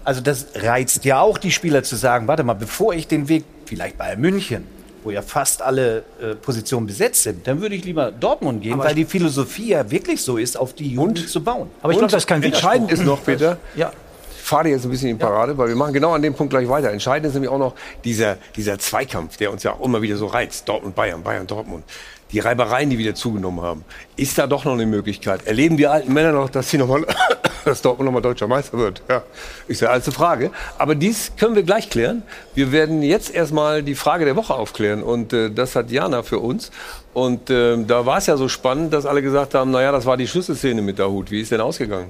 [0.04, 3.44] Also das reizt ja auch die Spieler zu sagen, warte mal, bevor ich den Weg,
[3.66, 4.66] vielleicht bei München,
[5.04, 8.94] wo ja fast alle äh, Positionen besetzt sind, dann würde ich lieber Dortmund gehen, weil
[8.94, 11.68] die Philosophie ja wirklich so ist, auf die Jugend zu bauen.
[11.82, 13.90] Aber ich glaube, das ist kein Entscheidend ist noch, Peter, Ja.
[14.36, 16.50] ich fahre jetzt ein bisschen in die Parade, weil wir machen genau an dem Punkt
[16.50, 16.90] gleich weiter.
[16.90, 20.26] Entscheidend ist nämlich auch noch dieser, dieser Zweikampf, der uns ja auch immer wieder so
[20.26, 20.68] reizt.
[20.68, 21.84] Dortmund, Bayern, Bayern, Dortmund.
[22.32, 23.84] Die Reibereien, die wieder zugenommen haben.
[24.16, 25.46] Ist da doch noch eine Möglichkeit?
[25.46, 27.06] Erleben die alten Männer noch, dass sie noch mal
[27.64, 29.02] dass Dortmund nochmal deutscher Meister wird.
[29.08, 29.22] Ja,
[29.68, 30.50] ist ja alte Frage.
[30.78, 32.22] Aber dies können wir gleich klären.
[32.54, 35.02] Wir werden jetzt erstmal die Frage der Woche aufklären.
[35.02, 36.70] Und äh, das hat Jana für uns.
[37.14, 40.16] Und äh, da war es ja so spannend, dass alle gesagt haben, naja, das war
[40.16, 41.30] die Schlüsselszene mit Dahut.
[41.30, 42.08] Wie ist denn ausgegangen?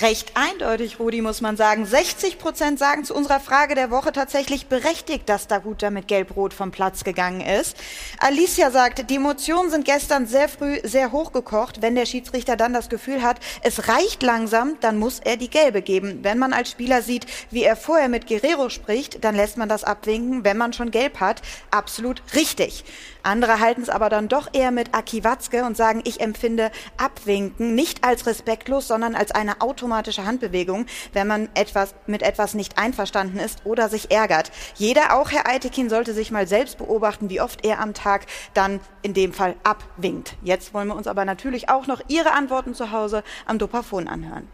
[0.00, 1.84] Recht eindeutig, Rudi, muss man sagen.
[1.84, 6.70] 60 Prozent sagen zu unserer Frage der Woche tatsächlich berechtigt, dass Daguta mit Gelb-Rot vom
[6.70, 7.76] Platz gegangen ist.
[8.18, 11.82] Alicia sagt, die Emotionen sind gestern sehr früh sehr hochgekocht.
[11.82, 15.82] Wenn der Schiedsrichter dann das Gefühl hat, es reicht langsam, dann muss er die Gelbe
[15.82, 16.20] geben.
[16.22, 19.84] Wenn man als Spieler sieht, wie er vorher mit Guerrero spricht, dann lässt man das
[19.84, 21.42] abwinken, wenn man schon Gelb hat.
[21.70, 22.84] Absolut richtig.
[23.22, 27.74] Andere halten es aber dann doch eher mit Aki Watzke und sagen, ich empfinde Abwinken
[27.74, 33.38] nicht als respektlos, sondern als eine automatische Handbewegung, wenn man etwas, mit etwas nicht einverstanden
[33.38, 34.50] ist oder sich ärgert.
[34.74, 38.80] Jeder, auch Herr Eitekin, sollte sich mal selbst beobachten, wie oft er am Tag dann
[39.02, 40.34] in dem Fall abwinkt.
[40.42, 44.48] Jetzt wollen wir uns aber natürlich auch noch Ihre Antworten zu Hause am Dopafon anhören.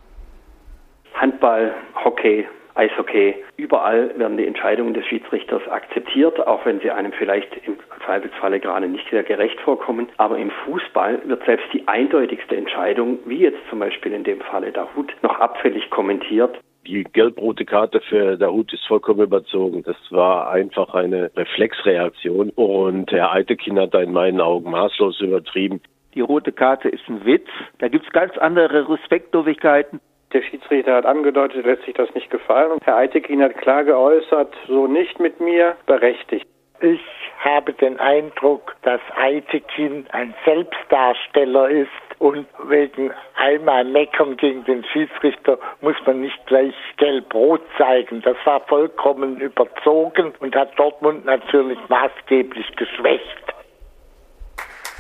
[1.14, 2.46] Handball, Hockey,
[2.78, 3.34] Eishockey.
[3.56, 8.88] Überall werden die Entscheidungen des Schiedsrichters akzeptiert, auch wenn sie einem vielleicht im Zweifelsfalle gerade
[8.88, 10.08] nicht sehr gerecht vorkommen.
[10.16, 14.70] Aber im Fußball wird selbst die eindeutigste Entscheidung, wie jetzt zum Beispiel in dem Falle
[14.70, 16.56] Dahut, noch abfällig kommentiert.
[16.86, 19.82] Die gelb-rote Karte für Dahut ist vollkommen überzogen.
[19.82, 25.82] Das war einfach eine Reflexreaktion und Herr Eitekin hat da in meinen Augen maßlos übertrieben.
[26.14, 27.48] Die rote Karte ist ein Witz.
[27.78, 30.00] Da gibt es ganz andere Respektlosigkeiten.
[30.32, 32.72] Der Schiedsrichter hat angedeutet, lässt sich das nicht gefallen.
[32.72, 36.46] Und Herr Eitekin hat klar geäußert, so nicht mit mir, berechtigt.
[36.80, 37.00] Ich
[37.38, 45.58] habe den Eindruck, dass Eitekin ein Selbstdarsteller ist und wegen einmal meckern gegen den Schiedsrichter
[45.80, 48.22] muss man nicht gleich gelb-rot zeigen.
[48.22, 53.54] Das war vollkommen überzogen und hat Dortmund natürlich maßgeblich geschwächt.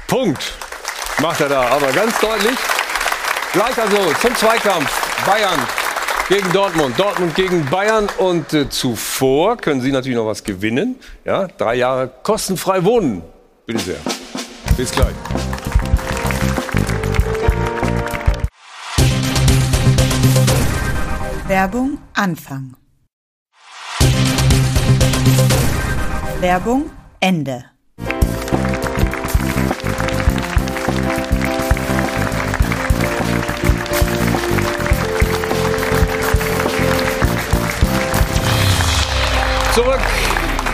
[0.08, 0.54] Punkt.
[1.20, 2.87] Macht er da, aber ganz deutlich.
[3.52, 5.24] Gleich also zum Zweikampf.
[5.24, 5.58] Bayern
[6.28, 6.98] gegen Dortmund.
[6.98, 8.08] Dortmund gegen Bayern.
[8.18, 10.96] Und äh, zuvor können Sie natürlich noch was gewinnen.
[11.24, 13.22] Ja, drei Jahre kostenfrei wohnen.
[13.64, 13.96] Bitte sehr.
[14.76, 15.14] Bis gleich.
[21.46, 22.76] Werbung Anfang.
[26.40, 26.90] Werbung
[27.20, 27.64] Ende.
[39.78, 40.00] Zurück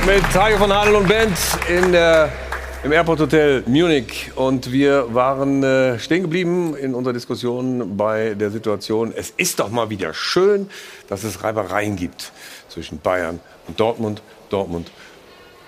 [0.06, 1.36] mit Tage von Hadel und Band
[1.68, 2.32] in der,
[2.84, 4.30] im Airport Hotel Munich.
[4.34, 9.68] Und wir waren äh, stehen geblieben in unserer Diskussion bei der Situation, es ist doch
[9.68, 10.70] mal wieder schön,
[11.06, 12.32] dass es Reibereien gibt
[12.70, 14.90] zwischen Bayern und Dortmund, Dortmund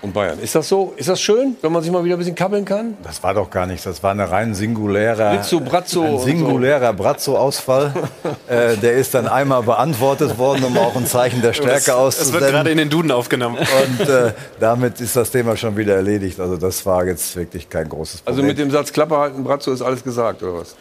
[0.01, 0.39] und Bayern.
[0.39, 0.93] Ist das so?
[0.95, 2.95] Ist das schön, wenn man sich mal wieder ein bisschen kabbeln kann?
[3.03, 3.83] Das war doch gar nichts.
[3.83, 7.93] Das war eine rein singulärer, Rizzo, Brazzo ein singulärer Brazzo-Ausfall.
[8.47, 11.97] äh, der ist dann einmal beantwortet worden, um auch ein Zeichen der Stärke Es wird
[11.97, 12.51] auszusenden.
[12.51, 13.57] gerade in den Duden aufgenommen.
[13.57, 16.39] Und äh, damit ist das Thema schon wieder erledigt.
[16.39, 18.35] Also das war jetzt wirklich kein großes Problem.
[18.35, 20.75] Also mit dem Satz Klappe halten, Brazzo ist alles gesagt, oder was?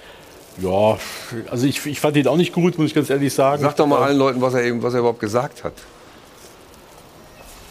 [0.59, 0.97] Ja,
[1.51, 3.62] also ich, ich fand ihn auch nicht gut, muss ich ganz ehrlich sagen.
[3.62, 5.75] Sag doch mal allen Leuten, was er, eben, was er überhaupt gesagt hat.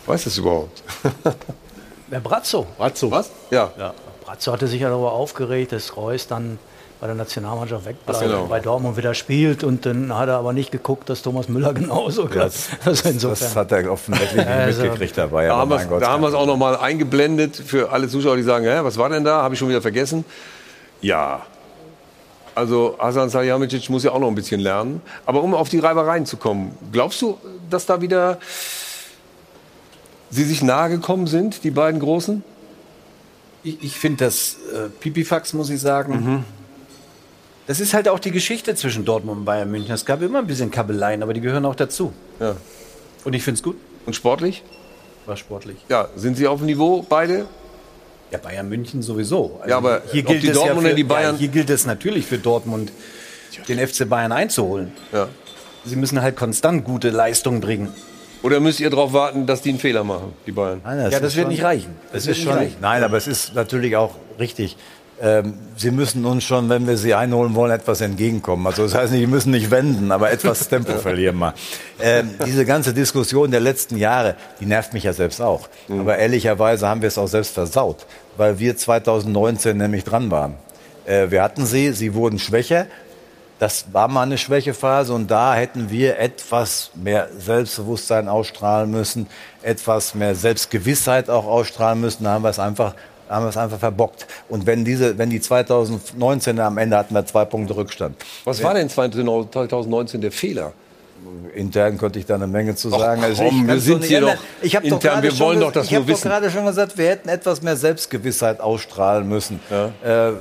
[0.05, 0.83] Weiß es überhaupt?
[2.07, 2.67] Wer Brazzo?
[2.77, 3.09] Brazzo.
[3.09, 3.31] Was?
[3.49, 3.71] Ja.
[3.77, 3.93] ja.
[4.23, 6.59] Brazzo hatte sich ja darüber aufgeregt, dass Reus dann
[7.01, 8.43] bei der Nationalmannschaft wegbleibt, genau.
[8.43, 11.73] und bei Dortmund wieder spielt und dann hat er aber nicht geguckt, dass Thomas Müller
[11.73, 15.47] genauso das, Also das, das hat er offensichtlich nicht Also, mitgekriegt dabei.
[15.47, 18.43] Da haben Gott, da haben wir es auch noch mal eingeblendet für alle Zuschauer, die
[18.43, 19.41] sagen, Hä, was war denn da?
[19.41, 20.23] Habe ich schon wieder vergessen?
[21.01, 21.41] Ja.
[22.55, 25.01] Also Hasan Salihamidzic muss ja auch noch ein bisschen lernen.
[25.25, 27.37] Aber um auf die Reibereien zu kommen, glaubst du,
[27.69, 28.37] dass da wieder
[30.29, 32.43] sie sich nahe gekommen sind, die beiden Großen?
[33.63, 36.13] Ich, ich finde das äh, Pipifax, muss ich sagen.
[36.13, 36.43] Mhm.
[37.67, 39.93] Das ist halt auch die Geschichte zwischen Dortmund und Bayern München.
[39.93, 42.13] Es gab immer ein bisschen Kabeleien, aber die gehören auch dazu.
[42.39, 42.55] Ja.
[43.23, 43.77] Und ich finde es gut.
[44.05, 44.61] Und sportlich?
[45.25, 45.77] War sportlich.
[45.89, 47.47] Ja, sind sie auf dem Niveau beide?
[48.29, 49.57] Ja, Bayern München sowieso.
[49.61, 51.69] Also Ja, aber hier gilt die es Dortmunder, ja für, die Bayern- Ja, hier gilt
[51.71, 52.91] es natürlich für Dortmund,
[53.67, 54.91] den FC Bayern einzuholen.
[55.11, 55.27] Ja.
[55.85, 57.91] Sie müssen halt konstant gute Leistungen bringen.
[58.45, 60.79] Oder müsst ihr darauf warten, dass die einen Fehler machen, die Bayern?
[60.83, 61.95] Nein, ja, das wird schon- nicht reichen.
[62.11, 62.53] Das, Das ist nicht schon.
[62.53, 62.75] reichen.
[62.79, 64.77] Nein, aber es ist natürlich auch richtig.
[65.19, 68.67] Ähm, sie müssen uns schon, wenn wir sie einholen wollen, etwas entgegenkommen.
[68.67, 71.53] Also das heißt nicht, wir müssen nicht wenden, aber etwas Tempo verlieren mal.
[71.99, 75.67] Ähm, diese ganze Diskussion der letzten Jahre, die nervt mich ja selbst auch.
[75.89, 78.05] Aber ehrlicherweise haben wir es auch selbst versaut,
[78.37, 80.53] weil wir 2019 nämlich dran waren.
[81.05, 82.85] Äh, wir hatten sie, sie wurden schwächer.
[83.57, 89.27] Das war mal eine Schwächephase und da hätten wir etwas mehr Selbstbewusstsein ausstrahlen müssen,
[89.61, 92.25] etwas mehr Selbstgewissheit auch ausstrahlen müssen.
[92.25, 92.93] Da haben wir es einfach
[93.29, 94.27] haben wir es einfach verbockt.
[94.49, 98.15] Und wenn diese, wenn die 2019 am Ende hatten wir zwei Punkte Rückstand.
[98.43, 100.73] Was war denn 2019 der Fehler?
[101.55, 103.23] Intern könnte ich da eine Menge zu Ach, sagen.
[103.23, 104.37] Also komm, ich wir sind doch hier ändern.
[104.37, 106.97] doch ich doch intern, gerade wir wollen doch das Ich habe doch gerade schon gesagt,
[106.97, 109.59] wir hätten etwas mehr Selbstgewissheit ausstrahlen müssen.
[110.03, 110.31] Äh,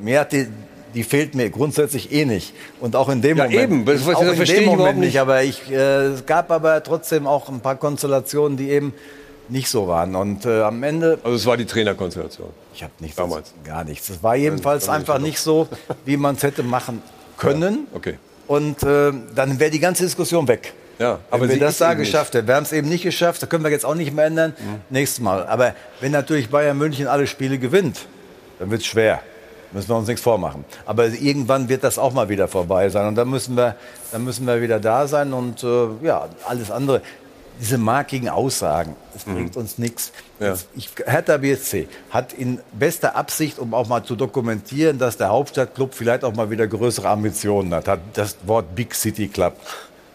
[0.00, 0.48] mir hat die,
[0.94, 2.52] die fehlt mir grundsätzlich eh nicht.
[2.80, 3.62] Und auch in dem Ja, Moment.
[3.62, 3.84] eben.
[3.84, 5.08] Das- das auch in dem Moment nicht.
[5.08, 5.20] nicht.
[5.20, 8.94] Aber ich, äh, es gab aber trotzdem auch ein paar Konstellationen, die eben
[9.48, 10.14] nicht so waren.
[10.16, 11.18] Und äh, am Ende.
[11.22, 12.48] Also es war die Trainerkonstellation.
[12.74, 13.52] Ich habe nichts Damals.
[13.64, 14.08] Gar nichts.
[14.08, 15.68] Es war jedenfalls einfach nicht so,
[16.04, 17.02] wie man es hätte machen
[17.36, 17.86] können.
[17.94, 18.18] Okay.
[18.46, 20.72] Und äh, dann wäre die ganze Diskussion weg.
[20.98, 23.42] Ja, Aber wenn wir sie das da geschafft hätten, wir haben es eben nicht geschafft,
[23.42, 24.54] das können wir jetzt auch nicht mehr ändern.
[24.90, 25.44] Nächstes Mal.
[25.48, 28.06] Aber wenn natürlich Bayern München alle Spiele gewinnt,
[28.60, 29.20] dann wird es schwer.
[29.74, 30.64] Müssen wir uns nichts vormachen.
[30.86, 33.08] Aber irgendwann wird das auch mal wieder vorbei sein.
[33.08, 33.74] Und dann müssen wir,
[34.12, 35.32] dann müssen wir wieder da sein.
[35.32, 37.02] Und äh, ja, alles andere.
[37.60, 40.12] Diese markigen Aussagen, das bringt uns nichts.
[40.40, 40.54] Ja.
[40.74, 45.94] Ich, Hertha BSC hat in bester Absicht, um auch mal zu dokumentieren, dass der Hauptstadtclub
[45.94, 49.56] vielleicht auch mal wieder größere Ambitionen hat, hat das Wort Big City Club.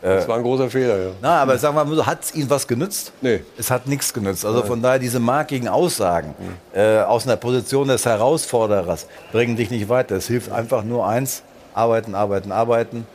[0.01, 1.09] Das war ein großer Fehler, ja.
[1.21, 3.11] Na, aber sagen wir mal so, hat es Ihnen was genützt?
[3.21, 3.41] Nee.
[3.57, 4.45] Es hat nichts genützt.
[4.45, 6.33] Also von daher diese markigen Aussagen
[6.73, 10.15] äh, aus einer Position des Herausforderers bringen dich nicht weiter.
[10.15, 11.43] Es hilft einfach nur eins,
[11.73, 13.05] arbeiten, arbeiten, arbeiten.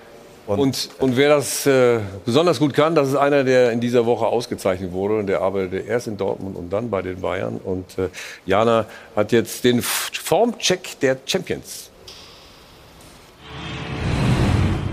[0.46, 4.26] Und, und wer das äh, besonders gut kann, das ist einer, der in dieser Woche
[4.26, 5.18] ausgezeichnet wurde.
[5.18, 7.58] Und der arbeitete erst in Dortmund und dann bei den Bayern.
[7.64, 8.08] Und äh,
[8.44, 8.84] Jana
[9.16, 11.83] hat jetzt den Formcheck der Champions.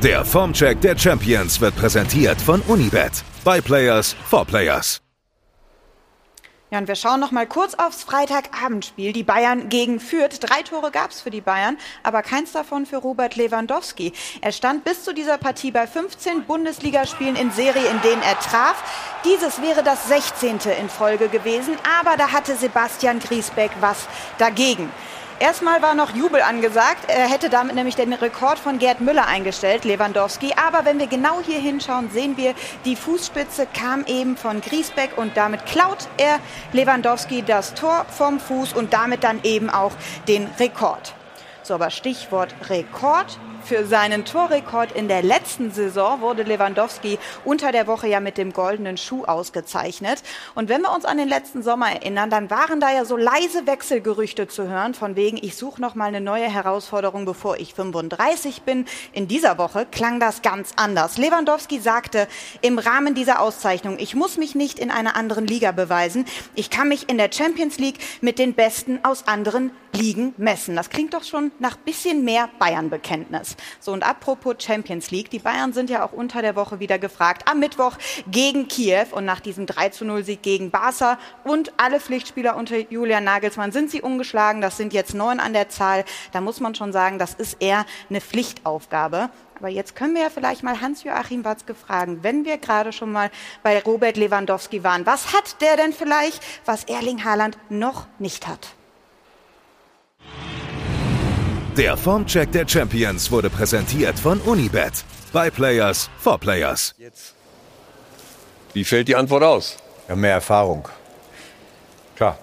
[0.04, 3.12] Der Formcheck der Champions wird präsentiert von Unibet.
[3.46, 5.00] By Players for Players.
[6.72, 9.14] Ja, und wir schauen noch mal kurz aufs Freitagabendspiel.
[9.14, 10.40] Die Bayern gegen Fürth.
[10.40, 14.12] Drei Tore gab es für die Bayern, aber keins davon für Robert Lewandowski.
[14.42, 18.84] Er stand bis zu dieser Partie bei 15 Bundesligaspielen in Serie, in denen er traf.
[19.24, 20.62] Dieses wäre das 16.
[20.80, 24.08] in Folge gewesen, aber da hatte Sebastian Griesbeck was
[24.40, 24.90] dagegen.
[25.42, 27.06] Erstmal war noch Jubel angesagt.
[27.08, 30.54] Er hätte damit nämlich den Rekord von Gerd Müller eingestellt, Lewandowski.
[30.56, 32.54] Aber wenn wir genau hier hinschauen, sehen wir,
[32.86, 36.38] die Fußspitze kam eben von Griesbeck und damit klaut er
[36.74, 39.94] Lewandowski das Tor vom Fuß und damit dann eben auch
[40.28, 41.16] den Rekord.
[41.64, 43.40] So, aber Stichwort Rekord.
[43.64, 48.54] Für seinen Torrekord in der letzten Saison wurde Lewandowski unter der Woche ja mit dem
[48.54, 50.24] goldenen Schuh ausgezeichnet.
[50.56, 53.68] Und wenn wir uns an den letzten Sommer erinnern, dann waren da ja so leise
[53.68, 58.64] Wechselgerüchte zu hören, von wegen, ich suche noch mal eine neue Herausforderung, bevor ich 35
[58.64, 58.86] bin.
[59.14, 61.18] In dieser Woche klang das ganz anders.
[61.18, 62.28] Lewandowski sagte
[62.62, 66.26] im Rahmen dieser Auszeichnung, ich muss mich nicht in einer anderen Liga beweisen.
[66.56, 70.76] Ich kann mich in der Champions League mit den Besten aus anderen Ligen messen.
[70.76, 73.51] Das klingt doch schon nach bisschen mehr Bayern-Bekenntnis.
[73.80, 77.50] So, und apropos Champions League, die Bayern sind ja auch unter der Woche wieder gefragt.
[77.50, 77.98] Am Mittwoch
[78.28, 82.78] gegen Kiew und nach diesem 3 zu 0 Sieg gegen Barca und alle Pflichtspieler unter
[82.78, 84.62] Julian Nagelsmann sind sie ungeschlagen.
[84.62, 86.06] Das sind jetzt neun an der Zahl.
[86.32, 89.30] Da muss man schon sagen, das ist eher eine Pflichtaufgabe.
[89.62, 93.30] Aber jetzt können wir ja vielleicht mal Hans-Joachim Watzke fragen, wenn wir gerade schon mal
[93.62, 95.06] bei Robert Lewandowski waren.
[95.06, 98.76] Was hat der denn vielleicht, was Erling Haaland noch nicht hat?
[101.78, 104.92] Der Formcheck der Champions wurde präsentiert von Unibet.
[105.32, 106.94] By Players for Players.
[108.74, 109.78] Wie fällt die Antwort aus?
[110.10, 110.90] Ja, mehr Erfahrung.
[112.18, 112.38] Klar.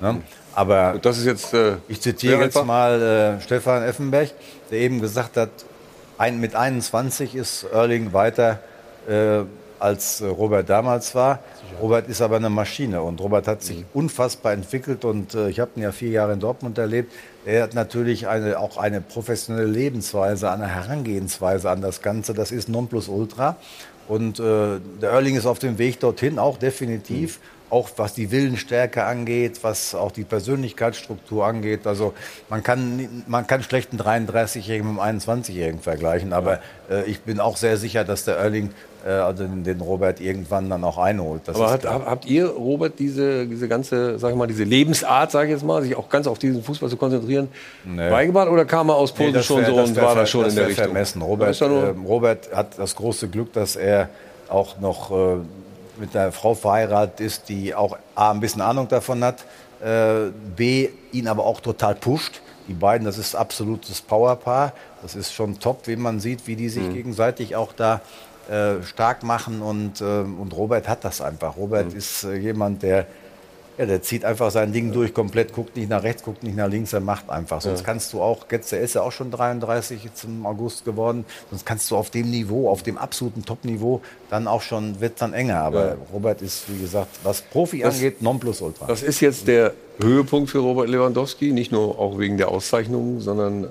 [0.00, 0.22] Ne?
[0.52, 1.54] Aber das ist jetzt.
[1.54, 2.66] Äh, ich zitiere jetzt einfach.
[2.66, 4.32] mal äh, Stefan Effenberg,
[4.72, 5.50] der eben gesagt hat,
[6.18, 8.58] ein, mit 21 ist Erling weiter
[9.08, 9.42] äh,
[9.82, 11.40] als äh, Robert damals war.
[11.80, 15.72] Robert ist aber eine Maschine und Robert hat sich unfassbar entwickelt und äh, ich habe
[15.76, 17.12] ihn ja vier Jahre in Dortmund erlebt.
[17.44, 22.34] Er hat natürlich eine, auch eine professionelle Lebensweise, eine Herangehensweise an das Ganze.
[22.34, 23.56] Das ist Nonplusultra.
[24.08, 27.40] Und äh, der Erling ist auf dem Weg dorthin, auch definitiv.
[27.72, 31.86] Auch was die Willensstärke angeht, was auch die Persönlichkeitsstruktur angeht.
[31.86, 32.12] Also
[32.50, 36.34] man kann, man kann schlecht einen 33-Jährigen mit einem 21-Jährigen vergleichen.
[36.34, 38.72] Aber äh, ich bin auch sehr sicher, dass der Erling
[39.06, 41.42] äh, also den, Robert irgendwann dann auch einholt.
[41.46, 45.46] Das Aber hat, habt ihr, Robert, diese, diese ganze, sag ich mal, diese Lebensart, sage
[45.48, 47.48] ich jetzt mal, sich auch ganz auf diesen Fußball zu konzentrieren,
[47.84, 50.44] beigebracht oder kam er aus Polen das schon wär- so und wär war das schon
[50.46, 50.84] in der Richtung?
[50.84, 51.22] Vermessen.
[51.22, 54.10] Robert, ähm, Robert hat das große Glück, dass er
[54.48, 55.36] auch noch äh,
[56.02, 59.44] mit einer Frau verheiratet ist, die auch A, ein bisschen Ahnung davon hat,
[59.80, 62.40] äh, B, ihn aber auch total pusht.
[62.66, 64.72] Die beiden, das ist absolutes Powerpaar.
[65.00, 66.92] Das ist schon top, wie man sieht, wie die sich Mhm.
[66.94, 68.00] gegenseitig auch da
[68.50, 69.62] äh, stark machen.
[69.62, 71.56] Und, äh, und Robert hat das einfach.
[71.56, 71.96] Robert Mhm.
[71.98, 73.06] ist äh, jemand, der
[73.78, 76.68] Ja, der zieht einfach sein Ding durch, komplett, guckt nicht nach rechts, guckt nicht nach
[76.68, 77.62] links, er macht einfach.
[77.62, 77.86] Sonst Ja.
[77.86, 81.90] kannst du auch, Getze ist ja auch schon 33 jetzt im August geworden, sonst kannst
[81.90, 85.60] du auf dem Niveau, auf dem absoluten Top-Niveau, dann auch schon, wird dann enger.
[85.60, 85.96] Aber Ja.
[86.12, 88.86] Robert ist, wie gesagt, was Profi Das- angeht, Nonplusultra.
[88.86, 93.68] Das ist jetzt der Höhepunkt für Robert Lewandowski, nicht nur auch wegen der Auszeichnung, sondern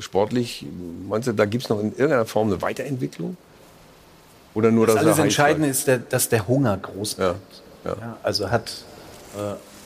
[0.00, 0.66] sportlich.
[1.08, 3.36] Meinst du, da gibt es noch in irgendeiner Form eine Weiterentwicklung?
[4.54, 7.62] Oder nur, das dass alles heiß Entscheidende ist, der, dass der Hunger groß bleibt.
[7.84, 7.96] Ja.
[8.00, 8.72] Ja, also hat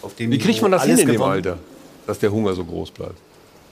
[0.02, 1.22] auf dem Wie kriegt man das hin in dem.
[1.22, 1.58] Alter,
[2.06, 3.16] dass der Hunger so groß bleibt?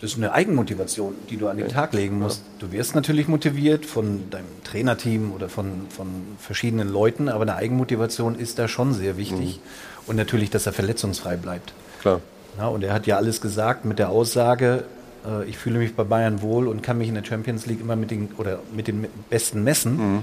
[0.00, 2.42] Das ist eine Eigenmotivation, die du an den Tag legen musst.
[2.58, 6.08] Du wirst natürlich motiviert von deinem Trainerteam oder von, von
[6.38, 9.60] verschiedenen Leuten, aber eine Eigenmotivation ist da schon sehr wichtig.
[10.06, 11.72] Und natürlich, dass er verletzungsfrei bleibt.
[12.00, 12.20] Klar.
[12.58, 14.84] Ja, und er hat ja alles gesagt mit der Aussage,
[15.26, 17.96] äh, ich fühle mich bei Bayern wohl und kann mich in der Champions League immer
[17.96, 20.22] mit den, oder mit den Besten messen.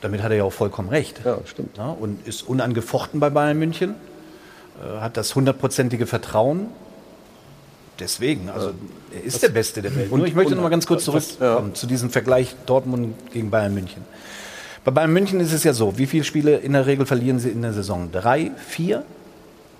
[0.00, 1.20] Damit hat er ja auch vollkommen recht.
[1.24, 1.76] Ja, stimmt.
[1.76, 3.94] Ja, und ist unangefochten bei Bayern München, äh,
[5.00, 6.66] hat das hundertprozentige Vertrauen.
[7.98, 8.72] Deswegen, also
[9.14, 10.10] er ist der Beste der Welt.
[10.10, 13.74] Und- Nur ich möchte noch mal ganz kurz zurückkommen zu diesem Vergleich Dortmund gegen Bayern
[13.74, 14.02] München.
[14.84, 17.50] Bei Bayern München ist es ja so, wie viele Spiele in der Regel verlieren sie
[17.50, 18.10] in der Saison?
[18.10, 19.04] Drei, vier?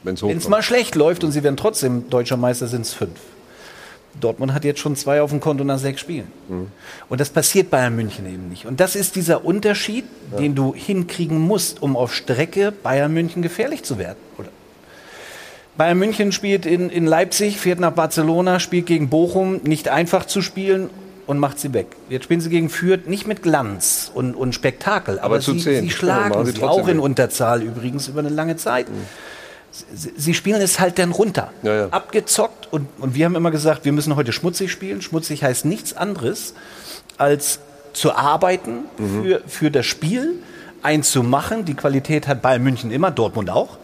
[0.05, 3.19] Wenn es mal schlecht läuft und sie werden trotzdem deutscher Meister, sind es fünf.
[4.21, 6.31] Dortmund hat jetzt schon zwei auf dem Konto nach sechs Spielen.
[7.09, 8.67] Und das passiert Bayern München eben nicht.
[8.67, 10.05] Und das ist dieser Unterschied,
[10.39, 14.19] den du hinkriegen musst, um auf Strecke Bayern München gefährlich zu werden.
[14.39, 14.49] Oder?
[15.77, 20.43] Bayern München spielt in, in Leipzig, fährt nach Barcelona, spielt gegen Bochum, nicht einfach zu
[20.43, 20.91] spielen
[21.27, 21.87] und macht sie weg.
[22.11, 25.81] Jetzt spielen sie gegen Fürth, nicht mit Glanz und, und Spektakel, aber, Aber zu sie,
[25.81, 27.05] sie schlagen sie sie, auch in weg.
[27.05, 28.87] Unterzahl übrigens über eine lange Zeit.
[29.95, 31.51] Sie, sie spielen es halt dann runter.
[31.63, 31.89] Ja, ja.
[31.91, 32.71] Abgezockt.
[32.71, 35.01] Und, und wir haben immer gesagt, wir müssen heute schmutzig spielen.
[35.01, 36.53] Schmutzig heißt nichts anderes,
[37.17, 37.61] als
[37.95, 39.23] zu arbeiten Mhm.
[39.23, 40.35] für, für das Spiel,
[40.83, 41.65] eins zu machen.
[41.65, 43.79] Die Qualität hat Bayern München immer, Dortmund auch.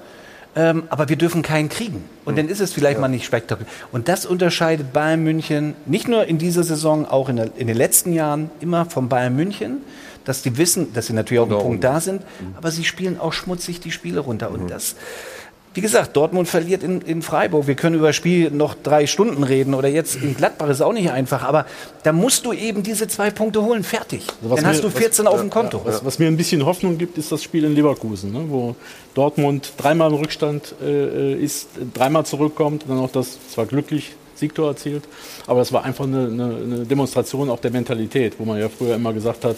[0.56, 2.04] Ähm, aber wir dürfen keinen kriegen.
[2.24, 3.70] Und dann ist es vielleicht mal nicht spektakulär.
[3.92, 7.76] Und das unterscheidet Bayern München nicht nur in dieser Saison, auch in, der, in den
[7.76, 9.82] letzten Jahren immer von Bayern München,
[10.24, 12.22] dass die wissen, dass sie natürlich auf dem Punkt da sind,
[12.56, 14.50] aber sie spielen auch schmutzig die Spiele runter.
[14.50, 14.94] Und das,
[15.78, 17.68] wie gesagt, Dortmund verliert in, in Freiburg.
[17.68, 20.92] Wir können über das Spiel noch drei Stunden reden oder jetzt in Gladbach ist auch
[20.92, 21.44] nicht einfach.
[21.44, 21.66] Aber
[22.02, 23.84] da musst du eben diese zwei Punkte holen.
[23.84, 24.26] Fertig.
[24.42, 25.80] Also Dann hast mir- du 14 was, auf dem Konto.
[25.84, 28.74] Was, was mir ein bisschen Hoffnung gibt, ist das Spiel in Leverkusen, ne, wo
[29.14, 34.70] Dortmund dreimal im Rückstand äh, ist, dreimal zurückkommt und dann auch das zwar glücklich Siegtor
[34.70, 35.04] erzielt,
[35.46, 38.96] aber das war einfach eine, eine, eine Demonstration auch der Mentalität, wo man ja früher
[38.96, 39.56] immer gesagt hat,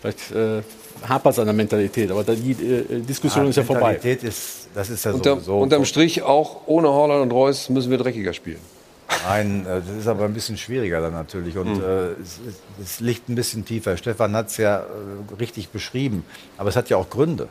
[0.00, 0.62] vielleicht äh,
[1.08, 3.92] hapert es an der Mentalität, aber die äh, Diskussion ist ja vorbei.
[3.92, 5.58] Mentalität ist, das ist ja Unter, sowieso.
[5.58, 8.60] unterm Strich auch ohne Holland und Reus müssen wir dreckiger spielen.
[9.28, 11.82] Nein, äh, das ist aber ein bisschen schwieriger dann natürlich und Mhm.
[11.82, 12.40] äh, es,
[12.82, 13.96] es, liegt ein bisschen tiefer.
[13.96, 14.84] Stefan hat es ja äh,
[15.38, 16.24] richtig beschrieben,
[16.58, 17.48] aber es hat ja auch Gründe.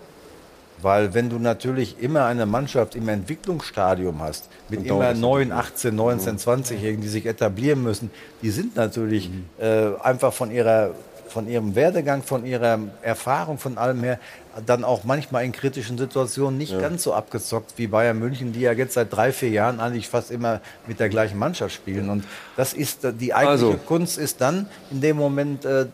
[0.82, 5.52] Weil wenn du natürlich immer eine Mannschaft im Entwicklungsstadium hast, mit Und immer das 9,
[5.54, 8.12] 18, 19, 20-Jährigen, die sich etablieren müssen,
[8.42, 10.92] die sind natürlich äh, einfach von ihrer
[11.36, 14.20] von ihrem Werdegang, von ihrer Erfahrung, von allem her,
[14.66, 18.72] dann auch manchmal in kritischen Situationen nicht ganz so abgezockt wie Bayern München, die ja
[18.72, 22.10] jetzt seit drei, vier Jahren eigentlich fast immer mit der gleichen Mannschaft spielen.
[22.10, 22.24] Und
[22.56, 23.80] das ist äh, die eigentliche Also.
[23.86, 25.88] Kunst, ist dann in dem Moment äh,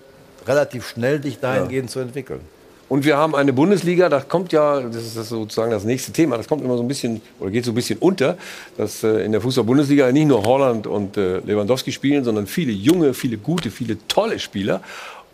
[0.46, 2.42] relativ schnell dich dahingehend zu entwickeln.
[2.88, 6.48] Und wir haben eine Bundesliga, da kommt ja, das ist sozusagen das nächste Thema, das
[6.48, 8.38] kommt immer so ein bisschen, oder geht so ein bisschen unter,
[8.76, 13.14] dass äh, in der Fußball-Bundesliga nicht nur Holland und äh, Lewandowski spielen, sondern viele junge,
[13.14, 14.82] viele gute, viele tolle Spieler.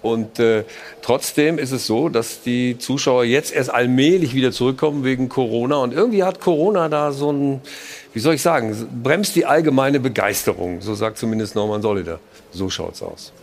[0.02, 0.64] Und äh,
[1.02, 5.78] trotzdem ist es so, dass die Zuschauer jetzt erst allmählich wieder zurückkommen wegen Corona.
[5.78, 7.62] Und irgendwie hat Corona da so ein,
[8.14, 10.82] wie soll ich sagen, bremst die allgemeine Begeisterung.
[10.82, 12.20] So sagt zumindest Norman Solider.
[12.52, 13.34] So schaut's aus.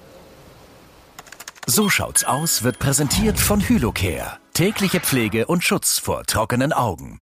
[1.67, 4.39] So schaut's aus wird präsentiert von Hylocare.
[4.53, 7.19] Tägliche Pflege und Schutz vor trockenen Augen.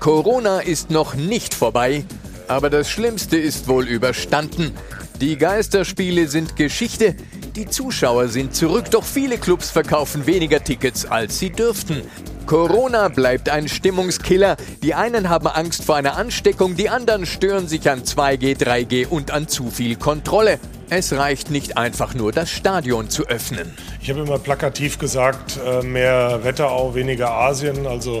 [0.00, 2.04] Corona ist noch nicht vorbei,
[2.48, 4.72] aber das Schlimmste ist wohl überstanden.
[5.20, 7.14] Die Geisterspiele sind Geschichte,
[7.54, 12.02] die Zuschauer sind zurück, doch viele Clubs verkaufen weniger Tickets, als sie dürften.
[12.44, 14.58] Corona bleibt ein Stimmungskiller.
[14.82, 19.30] Die einen haben Angst vor einer Ansteckung, die anderen stören sich an 2G, 3G und
[19.30, 20.60] an zu viel Kontrolle.
[20.90, 23.72] Es reicht nicht einfach nur, das Stadion zu öffnen.
[24.02, 27.86] Ich habe immer plakativ gesagt, äh, mehr Wetterau, weniger Asien.
[27.86, 28.20] Also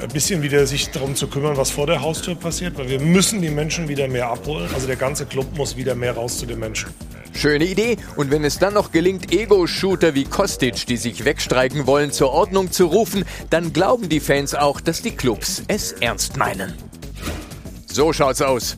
[0.00, 3.42] ein bisschen wieder sich darum zu kümmern, was vor der Haustür passiert, weil wir müssen
[3.42, 4.68] die Menschen wieder mehr abholen.
[4.74, 6.90] Also der ganze Club muss wieder mehr raus zu den Menschen.
[7.34, 7.98] Schöne Idee.
[8.16, 12.72] Und wenn es dann noch gelingt, Ego-Shooter wie Kostic, die sich wegstreiken wollen, zur Ordnung
[12.72, 16.74] zu rufen, dann glauben die Fans auch, dass die Clubs es ernst meinen.
[17.86, 18.76] So schaut's aus.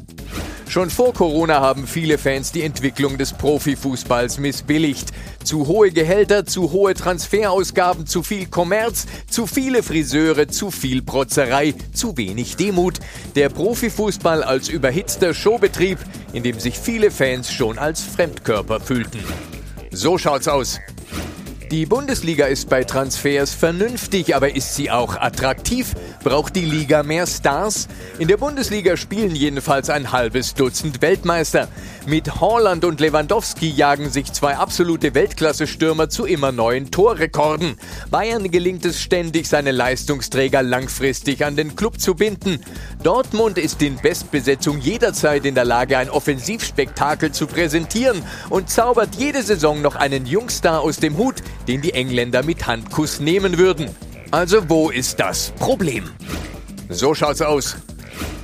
[0.69, 5.09] Schon vor Corona haben viele Fans die Entwicklung des Profifußballs missbilligt.
[5.43, 11.75] Zu hohe Gehälter, zu hohe Transferausgaben, zu viel Kommerz, zu viele Friseure, zu viel Protzerei,
[11.95, 12.99] zu wenig Demut.
[13.35, 15.99] Der Profifußball als überhitzter Showbetrieb,
[16.35, 19.21] in dem sich viele Fans schon als Fremdkörper fühlten.
[19.91, 20.81] So schaut's aus.
[21.71, 25.93] Die Bundesliga ist bei Transfers vernünftig, aber ist sie auch attraktiv?
[26.25, 27.89] Braucht die Liga mehr Stars?
[28.19, 31.69] In der Bundesliga spielen jedenfalls ein halbes Dutzend Weltmeister.
[32.07, 37.77] Mit Haaland und Lewandowski jagen sich zwei absolute Weltklasse-Stürmer zu immer neuen Torrekorden.
[38.11, 42.65] Bayern gelingt es ständig, seine Leistungsträger langfristig an den Club zu binden.
[43.03, 49.43] Dortmund ist in Bestbesetzung jederzeit in der Lage, ein Offensivspektakel zu präsentieren und zaubert jede
[49.43, 53.89] Saison noch einen Jungstar aus dem Hut, den die Engländer mit Handkuss nehmen würden.
[54.31, 56.11] Also wo ist das Problem?
[56.89, 57.77] So schaut's aus.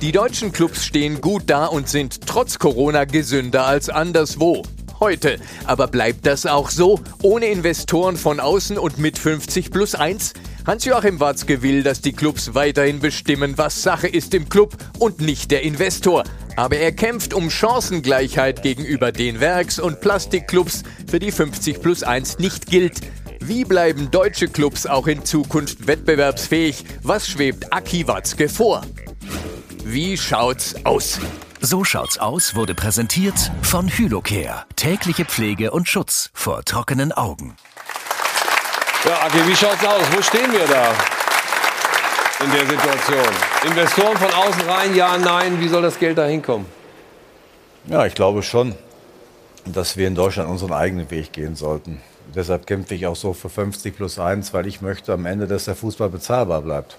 [0.01, 4.63] Die deutschen Clubs stehen gut da und sind trotz Corona gesünder als anderswo.
[4.99, 5.39] Heute.
[5.65, 6.99] Aber bleibt das auch so?
[7.21, 10.33] Ohne Investoren von außen und mit 50 plus 1?
[10.65, 15.51] Hans-Joachim Watzke will, dass die Clubs weiterhin bestimmen, was Sache ist im Club und nicht
[15.51, 16.23] der Investor.
[16.55, 22.39] Aber er kämpft um Chancengleichheit gegenüber den Werks- und Plastikclubs, für die 50 plus 1
[22.39, 23.01] nicht gilt.
[23.41, 26.83] Wie bleiben deutsche Clubs auch in Zukunft wettbewerbsfähig?
[27.03, 28.81] Was schwebt Aki Watzke vor?
[29.83, 31.19] Wie schaut's aus?
[31.61, 34.65] So schaut's aus wurde präsentiert von Hylocare.
[34.75, 37.55] Tägliche Pflege und Schutz vor trockenen Augen.
[39.07, 40.03] Ja, Aki, wie schaut's aus?
[40.15, 40.91] Wo stehen wir da
[42.43, 43.35] in der Situation?
[43.63, 46.65] Investoren von außen rein, ja, nein, wie soll das Geld da hinkommen?
[47.85, 48.73] Ja, ich glaube schon,
[49.63, 52.01] dass wir in Deutschland unseren eigenen Weg gehen sollten.
[52.33, 55.65] Deshalb kämpfe ich auch so für 50 plus 1, weil ich möchte am Ende, dass
[55.65, 56.97] der Fußball bezahlbar bleibt.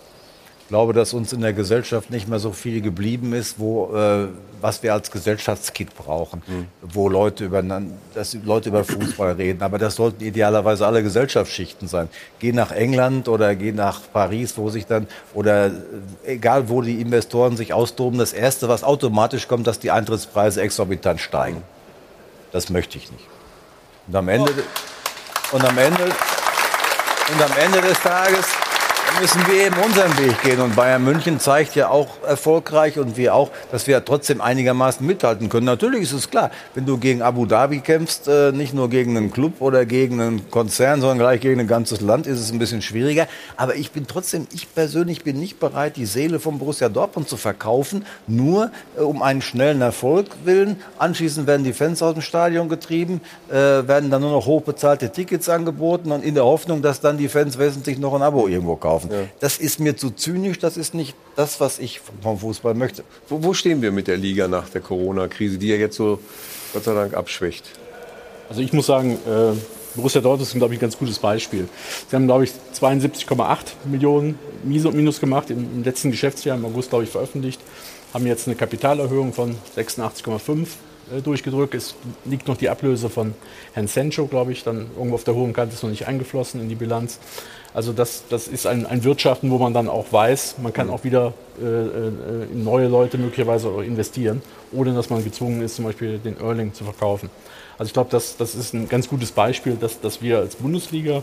[0.66, 4.26] Ich glaube, dass uns in der Gesellschaft nicht mehr so viel geblieben ist, wo, äh,
[4.60, 6.66] was wir als Gesellschaftskit brauchen, mhm.
[6.82, 7.62] wo Leute über,
[8.14, 9.62] dass Leute über Fußball reden.
[9.62, 12.08] Aber das sollten idealerweise alle Gesellschaftsschichten sein.
[12.40, 15.70] Geh nach England oder geh nach Paris, wo sich dann, oder
[16.24, 21.20] egal wo die Investoren sich austoben, das Erste, was automatisch kommt, dass die Eintrittspreise exorbitant
[21.20, 21.62] steigen.
[22.50, 23.28] Das möchte ich nicht.
[24.08, 24.52] Und am Ende,
[25.52, 28.46] und am Ende, und am Ende des Tages
[29.20, 30.60] müssen wir eben unseren Weg gehen.
[30.60, 35.48] Und Bayern München zeigt ja auch erfolgreich und wir auch, dass wir trotzdem einigermaßen mithalten
[35.48, 35.64] können.
[35.64, 39.30] Natürlich ist es klar, wenn du gegen Abu Dhabi kämpfst, äh, nicht nur gegen einen
[39.30, 42.82] Club oder gegen einen Konzern, sondern gleich gegen ein ganzes Land, ist es ein bisschen
[42.82, 43.26] schwieriger.
[43.56, 47.38] Aber ich bin trotzdem, ich persönlich bin nicht bereit, die Seele von Borussia Dortmund zu
[47.38, 50.76] verkaufen, nur äh, um einen schnellen Erfolg willen.
[50.98, 55.48] Anschließend werden die Fans aus dem Stadion getrieben, äh, werden dann nur noch hochbezahlte Tickets
[55.48, 59.05] angeboten und in der Hoffnung, dass dann die Fans wesentlich noch ein Abo irgendwo kaufen
[59.08, 59.22] kaufen.
[59.22, 59.28] Ja.
[59.40, 63.04] Das ist mir zu zynisch, das ist nicht das, was ich vom Fußball möchte.
[63.28, 66.18] Wo, wo stehen wir mit der Liga nach der Corona-Krise, die ja jetzt so
[66.72, 67.64] Gott sei Dank abschwächt?
[68.48, 69.56] Also ich muss sagen, äh,
[69.96, 71.68] Borussia Dortmund ist, glaube ich, ein ganz gutes Beispiel.
[72.08, 77.04] Sie haben, glaube ich, 72,8 Millionen Minus gemacht im, im letzten Geschäftsjahr, im August, glaube
[77.04, 77.60] ich, veröffentlicht.
[78.12, 80.66] Haben jetzt eine Kapitalerhöhung von 86,5
[81.14, 81.74] äh, durchgedrückt.
[81.74, 83.34] Es liegt noch die Ablöse von
[83.72, 86.68] Herrn Sencho, glaube ich, dann irgendwo auf der hohen Kante ist noch nicht eingeflossen in
[86.68, 87.18] die Bilanz.
[87.76, 91.04] Also das, das ist ein, ein Wirtschaften, wo man dann auch weiß, man kann auch
[91.04, 94.40] wieder äh, äh, in neue Leute möglicherweise investieren,
[94.72, 97.28] ohne dass man gezwungen ist, zum Beispiel den Erling zu verkaufen.
[97.76, 101.22] Also ich glaube, das, das ist ein ganz gutes Beispiel, dass, dass wir als Bundesliga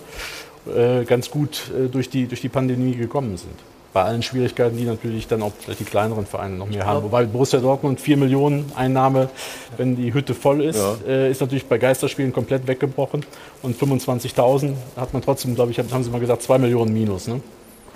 [0.68, 4.86] äh, ganz gut äh, durch, die, durch die Pandemie gekommen sind bei allen Schwierigkeiten, die
[4.86, 7.04] natürlich dann auch die kleineren Vereine noch mehr haben.
[7.04, 9.30] Wobei Borussia Dortmund 4 Millionen Einnahme,
[9.78, 10.96] wenn die Hütte voll ist, ja.
[11.08, 13.26] äh, ist natürlich bei Geisterspielen komplett weggebrochen.
[13.62, 17.28] Und 25.000 hat man trotzdem, glaube ich, haben sie mal gesagt, 2 Millionen minus.
[17.28, 17.36] Ne?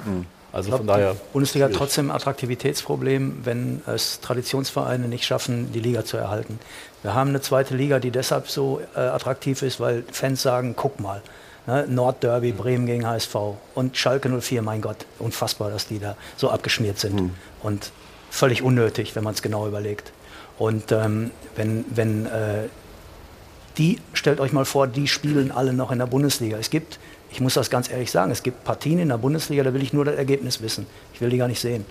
[0.05, 0.25] Mhm.
[0.53, 1.15] Also von daher.
[1.33, 6.59] Bundesliga hat trotzdem ein Attraktivitätsproblem, wenn es Traditionsvereine nicht schaffen, die Liga zu erhalten.
[7.03, 10.99] Wir haben eine zweite Liga, die deshalb so äh, attraktiv ist, weil Fans sagen, guck
[10.99, 11.21] mal,
[11.67, 11.85] Ne?
[11.87, 13.35] Nordderby, Bremen gegen HSV
[13.75, 17.21] und Schalke 04, mein Gott, unfassbar, dass die da so abgeschmiert sind.
[17.21, 17.31] Mhm.
[17.61, 17.91] Und
[18.31, 20.13] völlig unnötig, wenn man es genau überlegt.
[20.57, 22.69] Und ähm, wenn, wenn äh,
[23.77, 26.57] die, stellt euch mal vor, die spielen alle noch in der Bundesliga.
[26.57, 26.99] Es gibt,
[27.31, 29.93] ich muss das ganz ehrlich sagen, es gibt Partien in der Bundesliga, da will ich
[29.93, 30.87] nur das Ergebnis wissen.
[31.13, 31.85] Ich will die gar nicht sehen.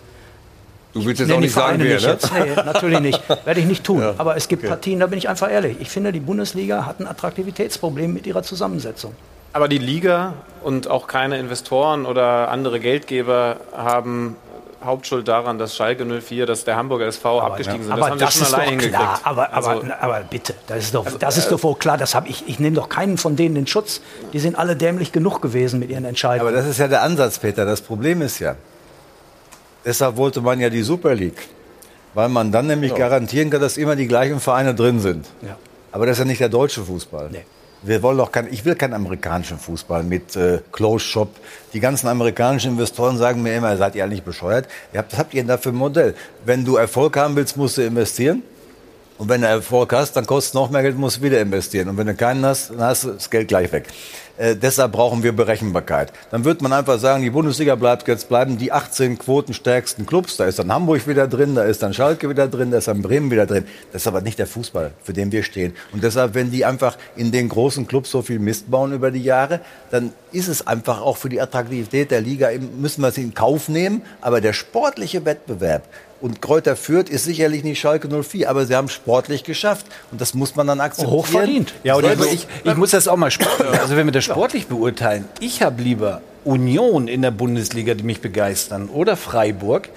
[0.95, 2.07] Du willst jetzt auch nicht sagen, wer, ne?
[2.07, 2.33] Jetzt.
[2.33, 3.23] Nee, natürlich nicht.
[3.45, 4.01] Werde ich nicht tun.
[4.01, 4.15] Ja.
[4.17, 4.71] Aber es gibt okay.
[4.71, 5.77] Partien, da bin ich einfach ehrlich.
[5.79, 9.13] Ich finde, die Bundesliga hat ein Attraktivitätsproblem mit ihrer Zusammensetzung.
[9.57, 14.37] Aber die Liga und auch keine Investoren oder andere Geldgeber haben
[14.85, 17.91] Hauptschuld daran, dass Schalke 04, dass der Hamburger SV aber, abgestiegen sind.
[17.91, 18.95] Das aber haben das schon allein hingekriegt.
[18.95, 19.21] Klar.
[19.23, 21.97] Aber, aber, also, aber bitte, das ist doch, also, das ist doch wohl klar.
[21.97, 22.47] Das ich.
[22.47, 24.03] Ich nehme doch keinen von denen in Schutz.
[24.35, 26.49] Die sind alle dämlich genug gewesen mit ihren Entscheidungen.
[26.49, 27.65] Aber das ist ja der Ansatz, Peter.
[27.65, 28.57] Das Problem ist ja,
[29.87, 31.49] deshalb wollte man ja die Super League
[32.13, 35.27] weil man dann nämlich garantieren kann, dass immer die gleichen Vereine drin sind.
[35.43, 35.59] Ja.
[35.93, 37.29] Aber das ist ja nicht der deutsche Fußball.
[37.87, 41.29] Wir wollen doch kein, ich will keinen amerikanischen Fußball mit äh, Closed Shop.
[41.73, 44.67] Die ganzen amerikanischen Investoren sagen mir immer, seid ihr eigentlich bescheuert?
[44.93, 46.17] Ihr habt, was habt ihr denn da für ein Modell?
[46.45, 48.43] Wenn du Erfolg haben willst, musst du investieren.
[49.19, 51.89] Und wenn du Erfolg hast, dann kostet es noch mehr Geld, musst du wieder investieren.
[51.89, 53.85] Und wenn du keinen hast, dann hast du das Geld gleich weg.
[54.39, 56.13] Äh, deshalb brauchen wir Berechenbarkeit.
[56.31, 60.37] Dann wird man einfach sagen, die Bundesliga bleibt jetzt bleiben die 18 quotenstärksten Clubs.
[60.37, 63.03] Da ist dann Hamburg wieder drin, da ist dann Schalke wieder drin, da ist dann
[63.03, 63.65] Bremen wieder drin.
[63.93, 65.75] Das ist aber nicht der Fußball, für den wir stehen.
[65.93, 69.23] Und deshalb, wenn die einfach in den großen Clubs so viel Mist bauen über die
[69.23, 69.61] Jahre,
[69.91, 73.69] dann ist es einfach auch für die Attraktivität der Liga, müssen wir es in Kauf
[73.69, 74.03] nehmen.
[74.21, 75.85] Aber der sportliche Wettbewerb,
[76.21, 79.87] und Kräuter Fürth ist sicherlich nicht Schalke 04, aber sie haben sportlich geschafft.
[80.11, 81.17] Und das muss man dann akzeptieren.
[81.17, 81.75] Hoch verdient.
[81.85, 84.67] Ja, und ich, ich, ich muss das auch mal sportlich, also wenn wir das sportlich
[84.67, 89.89] beurteilen, ich habe lieber Union in der Bundesliga, die mich begeistern, oder Freiburg,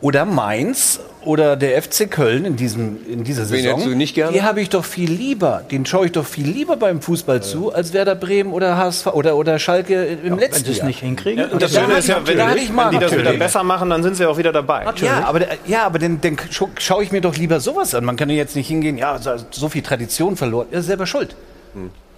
[0.00, 3.70] oder Mainz, oder der FC Köln in, diesem, in dieser Wen Saison.
[3.72, 4.32] hättest du nicht gerne?
[4.32, 7.72] Die habe ich doch viel lieber, den schaue ich doch viel lieber beim Fußball zu,
[7.72, 10.86] als Werder Bremen oder HSV oder, oder Schalke im letzten sie es Jahr.
[10.86, 11.50] nicht hinkriegen.
[11.50, 13.38] Und das Da Schöne ist ja, wenn, natürlich- wenn die das wieder natürlich.
[13.40, 14.86] besser machen, dann sind sie auch wieder dabei.
[15.02, 18.04] Ja, aber, ja, aber dann, dann scha- schaue ich mir doch lieber sowas an.
[18.04, 20.68] Man kann ja jetzt nicht hingehen, ja, so, so viel Tradition verloren.
[20.70, 21.34] Er ist selber schuld.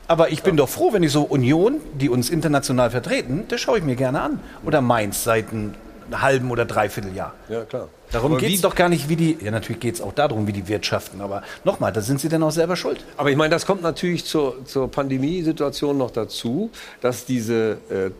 [0.06, 3.78] Aber ich bin doch froh, wenn ich so Union, die uns international vertreten, das schaue
[3.78, 4.40] ich mir gerne an.
[4.64, 5.46] Oder Mainz seit
[6.12, 7.34] halben oder dreiviertel Jahr.
[7.48, 7.88] Ja, klar.
[8.12, 9.38] Darum geht es doch gar nicht, wie die.
[9.40, 11.20] Ja, natürlich geht es auch darum, wie die wirtschaften.
[11.20, 13.04] Aber nochmal, da sind sie dann auch selber schuld.
[13.16, 16.70] Aber ich meine, das kommt natürlich zur, zur Pandemiesituation noch dazu,
[17.00, 18.10] dass diese äh,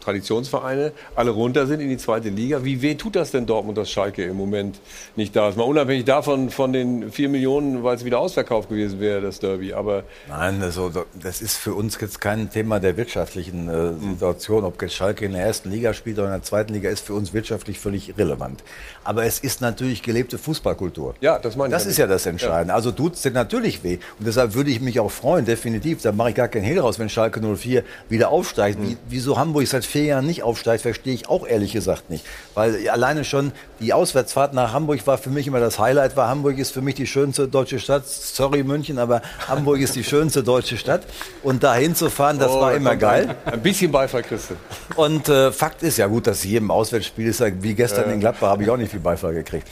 [0.00, 2.64] Traditionsvereine alle runter sind in die zweite Liga.
[2.64, 4.80] Wie weh tut das denn Dortmund, dass Schalke im Moment
[5.16, 5.56] nicht da ist?
[5.56, 9.72] Mal unabhängig davon, von den vier Millionen, weil es wieder ausverkauft gewesen wäre, das Derby.
[9.72, 10.90] Aber Nein, also,
[11.20, 14.64] das ist für uns jetzt kein Thema der wirtschaftlichen äh, Situation.
[14.64, 17.14] Ob jetzt Schalke in der ersten Liga spielt oder in der zweiten Liga, ist für
[17.14, 18.62] uns wirtschaftlich völlig irrelevant.
[19.04, 21.14] Aber es ist natürlich gelebte Fußballkultur.
[21.20, 22.74] Ja, das meine ich Das ja ist ja das Entscheidende.
[22.74, 23.98] Also tut es dir natürlich weh.
[24.18, 26.02] Und deshalb würde ich mich auch freuen, definitiv.
[26.02, 28.78] Da mache ich gar keinen Hehl raus, wenn Schalke 04 wieder aufsteigt.
[28.82, 32.24] Wie, wieso Hamburg seit vier Jahren nicht aufsteigt, verstehe ich auch ehrlich gesagt nicht.
[32.54, 36.58] Weil alleine schon die Auswärtsfahrt nach Hamburg war für mich immer das Highlight, weil Hamburg
[36.58, 38.06] ist für mich die schönste deutsche Stadt.
[38.06, 41.02] Sorry München, aber Hamburg ist die schönste deutsche Stadt.
[41.42, 43.34] Und da hinzufahren, das Oh, war immer geil.
[43.44, 44.54] Ein, bisschen Beifall du.
[44.96, 48.12] Und äh, Fakt ist ja gut, dass jedem Auswärtsspiel ist, wie gestern Ja.
[48.14, 49.66] in Gladbach, habe ich auch nicht viel Beifall gekriegt.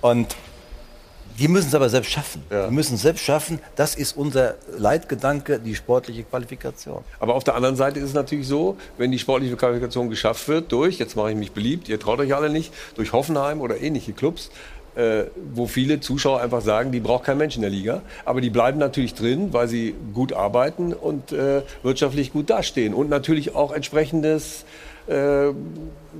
[0.00, 0.34] Und
[1.38, 2.42] die müssen es aber selbst schaffen.
[2.50, 3.58] Die müssen es selbst schaffen.
[3.76, 7.04] Das ist unser Leitgedanke, die sportliche Qualifikation.
[7.20, 10.72] Aber auf der anderen Seite ist es natürlich so, wenn die sportliche Qualifikation geschafft wird
[10.72, 14.12] durch, jetzt mache ich mich beliebt, ihr traut euch alle nicht, durch Hoffenheim oder ähnliche
[14.12, 14.50] Clubs,
[14.94, 18.02] äh, wo viele Zuschauer einfach sagen, die braucht kein Mensch in der Liga.
[18.24, 23.08] Aber die bleiben natürlich drin, weil sie gut arbeiten und äh, wirtschaftlich gut dastehen und
[23.08, 24.64] natürlich auch entsprechendes
[25.06, 25.52] äh,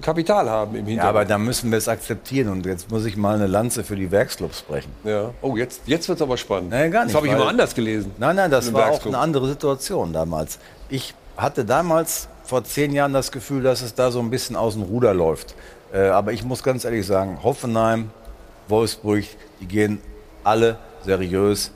[0.00, 1.08] Kapital haben im Ja, Hintergrund.
[1.16, 2.48] aber da müssen wir es akzeptieren.
[2.48, 4.90] Und jetzt muss ich mal eine Lanze für die Werksclubs brechen.
[5.04, 5.30] Ja.
[5.42, 6.70] Oh, jetzt, jetzt wird es aber spannend.
[6.70, 7.14] Nein, gar nicht.
[7.14, 8.12] Das habe ich immer anders gelesen.
[8.18, 10.58] Nein, nein, das war auch eine andere Situation damals.
[10.88, 14.74] Ich hatte damals vor zehn Jahren das Gefühl, dass es da so ein bisschen aus
[14.74, 15.54] dem Ruder läuft.
[15.92, 18.10] Äh, aber ich muss ganz ehrlich sagen, Hoffenheim,
[18.68, 19.24] Wolfsburg,
[19.60, 20.00] die gehen
[20.44, 21.70] alle seriös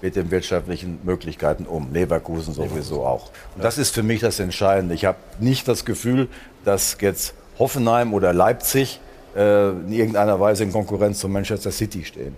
[0.00, 1.92] mit den wirtschaftlichen Möglichkeiten um.
[1.92, 3.30] Leverkusen sowieso auch.
[3.56, 4.94] Und das ist für mich das Entscheidende.
[4.94, 6.28] Ich habe nicht das Gefühl,
[6.64, 9.00] dass jetzt Hoffenheim oder Leipzig
[9.36, 12.34] äh, in irgendeiner Weise in Konkurrenz zu Manchester City stehen.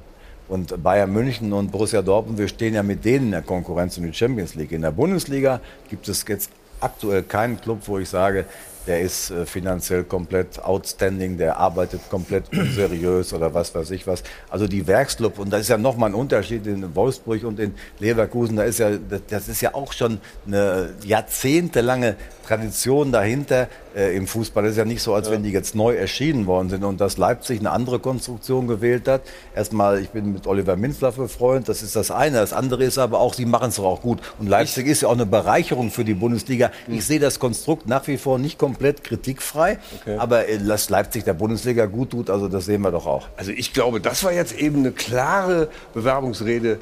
[0.49, 4.05] Und Bayern München und Borussia Dortmund, wir stehen ja mit denen in der Konkurrenz um
[4.05, 4.73] die Champions League.
[4.73, 6.51] In der Bundesliga gibt es jetzt
[6.81, 8.47] aktuell keinen Club, wo ich sage,
[8.87, 14.23] der ist äh, finanziell komplett outstanding, der arbeitet komplett unseriös oder was weiß ich was.
[14.49, 18.57] Also die Werksclub, und das ist ja nochmal ein Unterschied in Wolfsburg und in Leverkusen,
[18.57, 18.91] da ist ja,
[19.29, 22.17] das ist ja auch schon eine jahrzehntelange
[22.47, 24.63] Tradition dahinter äh, im Fußball.
[24.63, 27.17] Das ist ja nicht so, als wenn die jetzt neu erschienen worden sind und dass
[27.17, 29.23] Leipzig eine andere Konstruktion gewählt hat.
[29.55, 32.39] Erstmal, ich bin mit Oliver Minzler befreundet, das ist das eine.
[32.39, 34.21] Das andere ist aber auch, sie machen es doch auch gut.
[34.39, 36.71] Und Leipzig ist ja auch eine Bereicherung für die Bundesliga.
[36.89, 39.79] Ich sehe das Konstrukt nach wie vor nicht komplett kritikfrei,
[40.19, 43.29] aber äh, dass Leipzig der Bundesliga gut tut, also das sehen wir doch auch.
[43.37, 46.79] Also ich glaube, das war jetzt eben eine klare Bewerbungsrede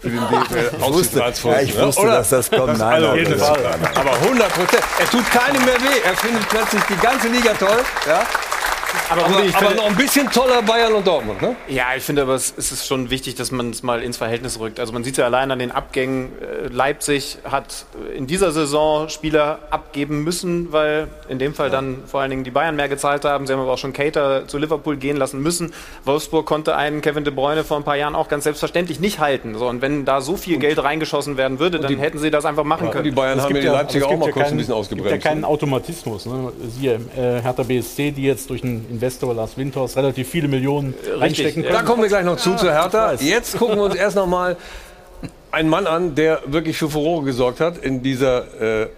[0.00, 2.78] für den DFL Ich wusste- ja, ich wusste, dass das kommt.
[2.78, 3.58] Nein, also, jeden Fall.
[3.94, 4.82] Aber 100 Prozent.
[4.98, 6.00] Er tut keinem mehr weh.
[6.04, 7.78] Er findet plötzlich die ganze Liga toll.
[8.06, 8.22] Ja?
[9.10, 11.56] Aber, Aber, aber finde- noch ein bisschen toller Bayern und Dortmund, ne?
[11.68, 14.80] Ja, ich finde aber, es ist schon wichtig, dass man es mal ins Verhältnis rückt.
[14.80, 16.30] Also man sieht es ja allein an den Abgängen.
[16.40, 17.84] Äh, Leipzig hat
[18.16, 22.50] in dieser Saison Spieler abgeben müssen, weil in dem Fall dann vor allen Dingen die
[22.50, 23.46] Bayern mehr gezahlt haben.
[23.46, 25.72] Sie haben aber auch schon Cater zu Liverpool gehen lassen müssen.
[26.04, 29.56] Wolfsburg konnte einen Kevin De Bruyne vor ein paar Jahren auch ganz selbstverständlich nicht halten.
[29.58, 32.64] So, und wenn da so viel Geld reingeschossen werden würde, dann hätten sie das einfach
[32.64, 33.06] machen können.
[33.06, 35.46] Es gibt ja- aber es gibt ja keinen- Es gibt ja keinen ne?
[35.46, 36.26] Automatismus.
[36.26, 36.52] Ne?
[36.78, 40.94] Siehe äh, Hertha BSC, die jetzt durch einen ein Investor, Lars Winters, relativ viele Millionen
[41.18, 41.74] reinstecken können.
[41.74, 43.14] Da kommen wir gleich noch zu, zu Hertha.
[43.14, 44.56] Jetzt gucken wir uns erst noch mal
[45.50, 48.88] einen Mann an, der wirklich für Furore gesorgt hat in, dieser, äh,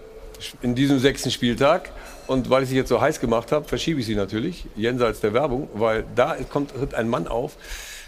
[0.61, 1.91] in diesem sechsten Spieltag.
[2.27, 5.33] Und weil ich sie jetzt so heiß gemacht habe, verschiebe ich sie natürlich, jenseits der
[5.33, 7.53] Werbung, weil da kommt tritt ein Mann auf,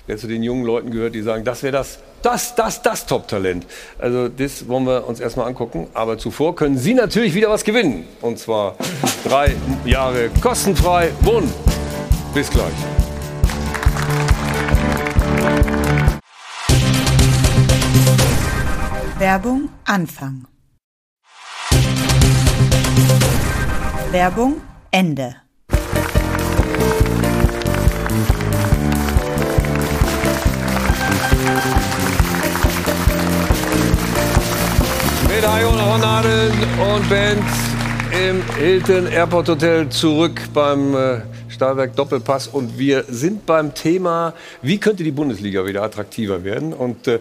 [0.07, 3.65] der zu den jungen Leuten gehört, die sagen, das wäre das, das, das, das Top-Talent.
[3.97, 5.87] Also das wollen wir uns erstmal angucken.
[5.93, 8.05] Aber zuvor können Sie natürlich wieder was gewinnen.
[8.19, 8.75] Und zwar
[9.23, 9.55] drei
[9.85, 11.53] Jahre kostenfrei Wohnen.
[12.33, 12.65] Bis gleich.
[19.17, 20.47] Werbung Anfang.
[24.11, 25.35] Werbung Ende.
[35.37, 37.43] Mit Ion Ronalden und Band
[38.11, 44.33] im Hilton Airport Hotel zurück beim äh, Stahlwerk Doppelpass und wir sind beim Thema,
[44.63, 47.19] wie könnte die Bundesliga wieder attraktiver werden und äh,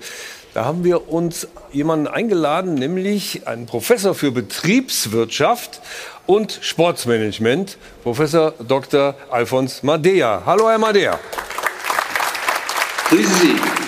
[0.55, 5.82] da haben wir uns jemanden eingeladen, nämlich einen Professor für Betriebswirtschaft
[6.24, 9.14] und Sportsmanagement, Professor Dr.
[9.30, 10.43] Alfons Madea.
[10.47, 11.20] Hallo, Herr Madea.
[13.10, 13.85] Grüße Sie.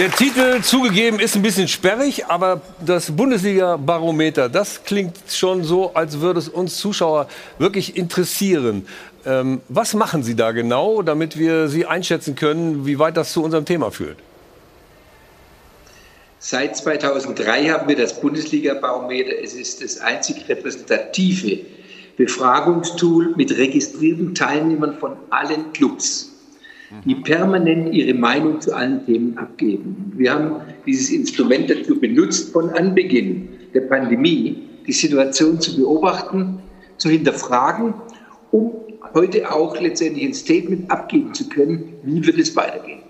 [0.00, 6.20] Der Titel zugegeben ist ein bisschen sperrig, aber das Bundesliga-Barometer, das klingt schon so, als
[6.20, 7.28] würde es uns Zuschauer
[7.58, 8.86] wirklich interessieren.
[9.26, 13.44] Ähm, was machen Sie da genau, damit wir Sie einschätzen können, wie weit das zu
[13.44, 14.16] unserem Thema führt?
[16.38, 19.32] Seit 2003 haben wir das Bundesliga-Barometer.
[19.44, 21.60] Es ist das einzig repräsentative
[22.16, 26.29] Befragungstool mit registrierten Teilnehmern von allen Clubs
[27.04, 30.12] die permanent ihre Meinung zu allen Themen abgeben.
[30.16, 30.56] Wir haben
[30.86, 36.60] dieses Instrument dazu benutzt, von Anbeginn der Pandemie die Situation zu beobachten,
[36.96, 37.94] zu hinterfragen,
[38.50, 38.72] um
[39.14, 43.00] heute auch letztendlich ein Statement abgeben zu können, wie wird es weitergehen.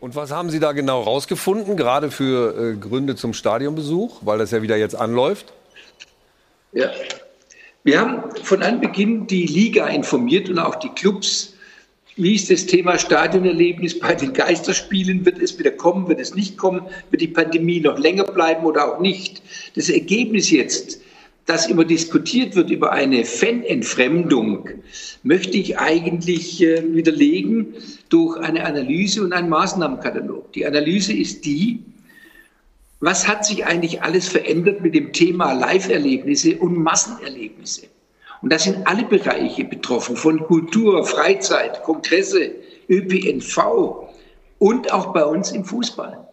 [0.00, 4.50] Und was haben Sie da genau rausgefunden, gerade für äh, Gründe zum Stadionbesuch, weil das
[4.50, 5.52] ja wieder jetzt anläuft?
[6.72, 6.90] Ja.
[7.84, 11.54] Wir haben von Anbeginn die Liga informiert und auch die Clubs
[12.16, 15.24] wie ist das Thema Stadionerlebnis bei den Geisterspielen?
[15.24, 16.08] Wird es wieder kommen?
[16.08, 16.82] Wird es nicht kommen?
[17.10, 19.42] Wird die Pandemie noch länger bleiben oder auch nicht?
[19.74, 21.00] Das Ergebnis jetzt,
[21.46, 24.68] dass immer diskutiert wird über eine Fanentfremdung,
[25.22, 27.74] möchte ich eigentlich äh, widerlegen
[28.10, 30.52] durch eine Analyse und einen Maßnahmenkatalog.
[30.52, 31.80] Die Analyse ist die,
[33.00, 37.88] was hat sich eigentlich alles verändert mit dem Thema Live-Erlebnisse und Massenerlebnisse?
[38.42, 42.50] Und da sind alle Bereiche betroffen, von Kultur, Freizeit, Kongresse,
[42.88, 44.08] ÖPNV
[44.58, 46.26] und auch bei uns im Fußball.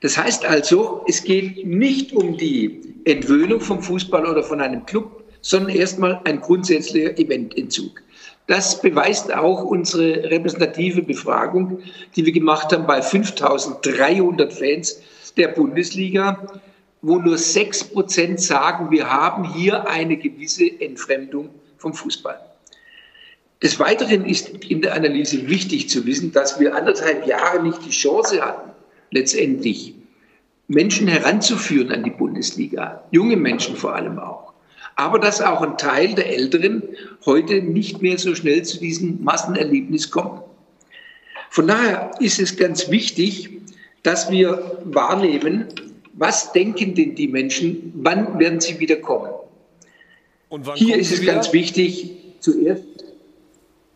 [0.00, 5.24] Das heißt also, es geht nicht um die Entwöhnung vom Fußball oder von einem Club,
[5.40, 8.02] sondern erstmal ein grundsätzlicher Evententzug.
[8.46, 11.80] Das beweist auch unsere repräsentative Befragung,
[12.16, 15.02] die wir gemacht haben bei 5300 Fans
[15.36, 16.60] der Bundesliga
[17.02, 22.40] wo nur 6% sagen, wir haben hier eine gewisse Entfremdung vom Fußball.
[23.62, 27.90] Des Weiteren ist in der Analyse wichtig zu wissen, dass wir anderthalb Jahre nicht die
[27.90, 28.70] Chance hatten,
[29.10, 29.94] letztendlich
[30.68, 34.52] Menschen heranzuführen an die Bundesliga, junge Menschen vor allem auch.
[34.96, 36.82] Aber dass auch ein Teil der Älteren
[37.24, 40.42] heute nicht mehr so schnell zu diesem Massenerlebnis kommen.
[41.50, 43.50] Von daher ist es ganz wichtig,
[44.02, 45.68] dass wir wahrnehmen,
[46.18, 49.30] was denken denn die Menschen, wann werden sie wieder kommen?
[50.74, 52.82] Hier ist es ganz wichtig, zuerst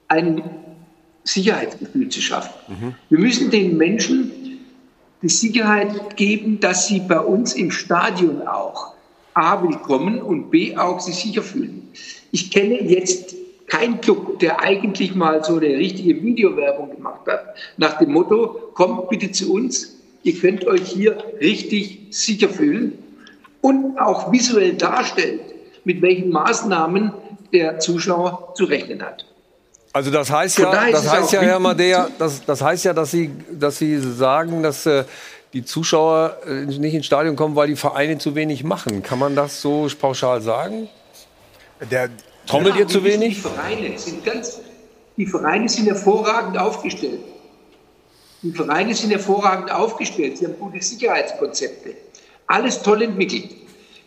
[0.08, 0.42] ein
[1.24, 2.52] Sicherheitsgefühl zu schaffen.
[2.68, 2.94] Mhm.
[3.08, 4.30] Wir müssen den Menschen
[5.22, 8.94] die Sicherheit geben, dass sie bei uns im Stadion auch
[9.34, 11.88] A willkommen und B auch sich sicher fühlen.
[12.32, 13.34] Ich kenne jetzt
[13.66, 19.08] keinen Club, der eigentlich mal so eine richtige Videowerbung gemacht hat, nach dem Motto, kommt
[19.08, 22.98] bitte zu uns, Ihr könnt euch hier richtig sicher fühlen
[23.60, 25.40] und auch visuell darstellt,
[25.84, 27.12] mit welchen Maßnahmen
[27.52, 29.26] der Zuschauer zu rechnen hat.
[29.92, 33.30] Also das heißt ja, das heißt ja, Herr Madea, das, das heißt ja, dass Sie,
[33.50, 35.04] dass Sie sagen, dass äh,
[35.52, 39.02] die Zuschauer äh, nicht ins Stadion kommen, weil die Vereine zu wenig machen.
[39.02, 40.88] Kann man das so pauschal sagen?
[41.90, 42.08] Der,
[42.46, 43.34] Trommelt ja, ihr zu wenig?
[43.34, 44.60] Die Vereine, sind ganz,
[45.16, 47.20] die Vereine sind hervorragend aufgestellt.
[48.42, 51.94] Die Vereine sind hervorragend aufgestellt, sie haben gute Sicherheitskonzepte.
[52.46, 53.50] Alles toll entwickelt.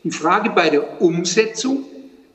[0.04, 1.86] Die Frage bei der Umsetzung,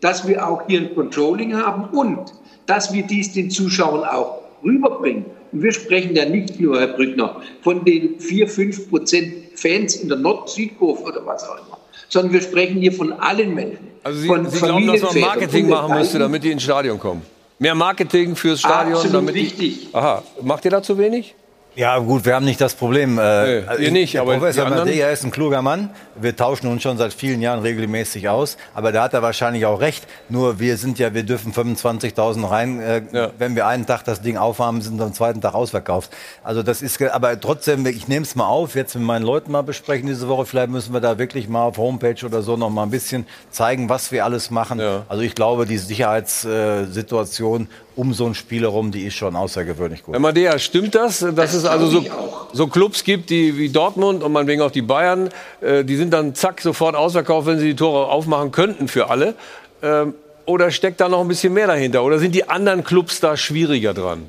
[0.00, 2.32] dass wir auch hier ein Controlling haben und
[2.66, 7.36] dass wir dies den Zuschauern auch rüberbringen Und wir sprechen ja nicht nur, Herr Brückner,
[7.62, 11.78] von den 4, 5 Prozent Fans in der Nord-Südkurve oder was auch immer,
[12.08, 13.88] sondern wir sprechen hier von allen Menschen.
[14.02, 17.22] Also Sie, von Sie glauben, dass man Marketing machen müsste, damit die ins Stadion kommen?
[17.58, 18.94] Mehr Marketing fürs Stadion?
[18.94, 19.88] Absolut damit die- richtig.
[19.92, 21.34] Aha, macht ihr da zu wenig?
[21.76, 23.16] Ja, gut, wir haben nicht das Problem.
[23.18, 24.68] Äh, Nee, ihr nicht, aber Professor?
[24.68, 25.90] Madea ist ein kluger Mann.
[26.20, 28.56] Wir tauschen uns schon seit vielen Jahren regelmäßig aus.
[28.74, 30.06] Aber da hat er wahrscheinlich auch recht.
[30.28, 32.80] Nur wir sind ja, wir dürfen 25.000 rein.
[32.80, 33.02] Äh,
[33.38, 36.10] Wenn wir einen Tag das Ding aufhaben, sind wir am zweiten Tag ausverkauft.
[36.42, 39.62] Also das ist, aber trotzdem, ich nehme es mal auf, jetzt mit meinen Leuten mal
[39.62, 40.46] besprechen diese Woche.
[40.46, 43.88] Vielleicht müssen wir da wirklich mal auf Homepage oder so noch mal ein bisschen zeigen,
[43.88, 44.80] was wir alles machen.
[45.08, 47.68] Also ich glaube, die Sicherheitssituation
[48.00, 50.14] um so ein Spiel herum, die ist schon außergewöhnlich gut.
[50.14, 52.04] Herr Madea, stimmt das, dass es also so,
[52.50, 55.28] so Clubs gibt, die wie Dortmund und meinetwegen auch die Bayern,
[55.60, 59.34] äh, die sind dann zack sofort ausverkauft, wenn sie die Tore aufmachen könnten für alle?
[59.82, 60.14] Ähm,
[60.46, 62.02] oder steckt da noch ein bisschen mehr dahinter?
[62.02, 64.22] Oder sind die anderen Clubs da schwieriger dran?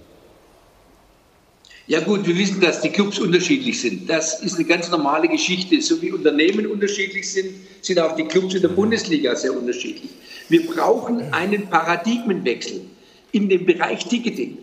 [1.88, 4.10] Ja gut, wir wissen, dass die Clubs unterschiedlich sind.
[4.10, 5.82] Das ist eine ganz normale Geschichte.
[5.82, 10.12] So wie Unternehmen unterschiedlich sind, sind auch die Clubs in der Bundesliga sehr unterschiedlich.
[10.50, 12.82] Wir brauchen einen Paradigmenwechsel
[13.32, 14.58] in dem Bereich Ticketing.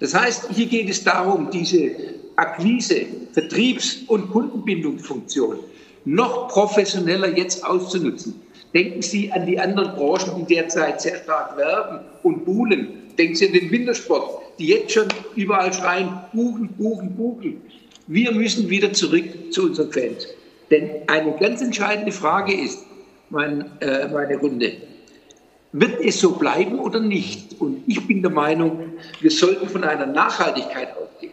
[0.00, 1.90] Das heißt, hier geht es darum, diese
[2.36, 5.58] Akquise, Vertriebs- und Kundenbindungsfunktion
[6.04, 8.40] noch professioneller jetzt auszunutzen.
[8.74, 12.88] Denken Sie an die anderen Branchen, die derzeit sehr stark werben und buhlen.
[13.18, 17.60] Denken Sie an den Wintersport, die jetzt schon überall schreien, buchen, buchen, buchen.
[18.06, 20.26] Wir müssen wieder zurück zu unseren Fans.
[20.70, 22.84] Denn eine ganz entscheidende Frage ist,
[23.28, 24.72] mein, äh, meine Runde,
[25.72, 27.60] wird es so bleiben oder nicht?
[27.60, 31.32] Und ich bin der Meinung, wir sollten von einer Nachhaltigkeit ausgehen.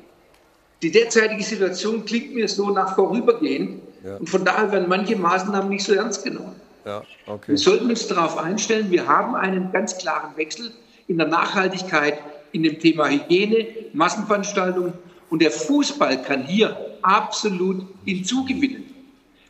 [0.82, 4.16] Die derzeitige Situation klingt mir so nach vorübergehend Ja.
[4.16, 6.56] und von daher werden manche Maßnahmen nicht so ernst genommen.
[6.86, 7.52] Ja, okay.
[7.52, 10.72] Wir sollten uns darauf einstellen, wir haben einen ganz klaren Wechsel
[11.10, 12.20] in der Nachhaltigkeit,
[12.54, 14.94] in dem Thema Hygiene, Massenveranstaltungen
[15.30, 18.86] und der Fußball kann hier absolut hinzugewinnen.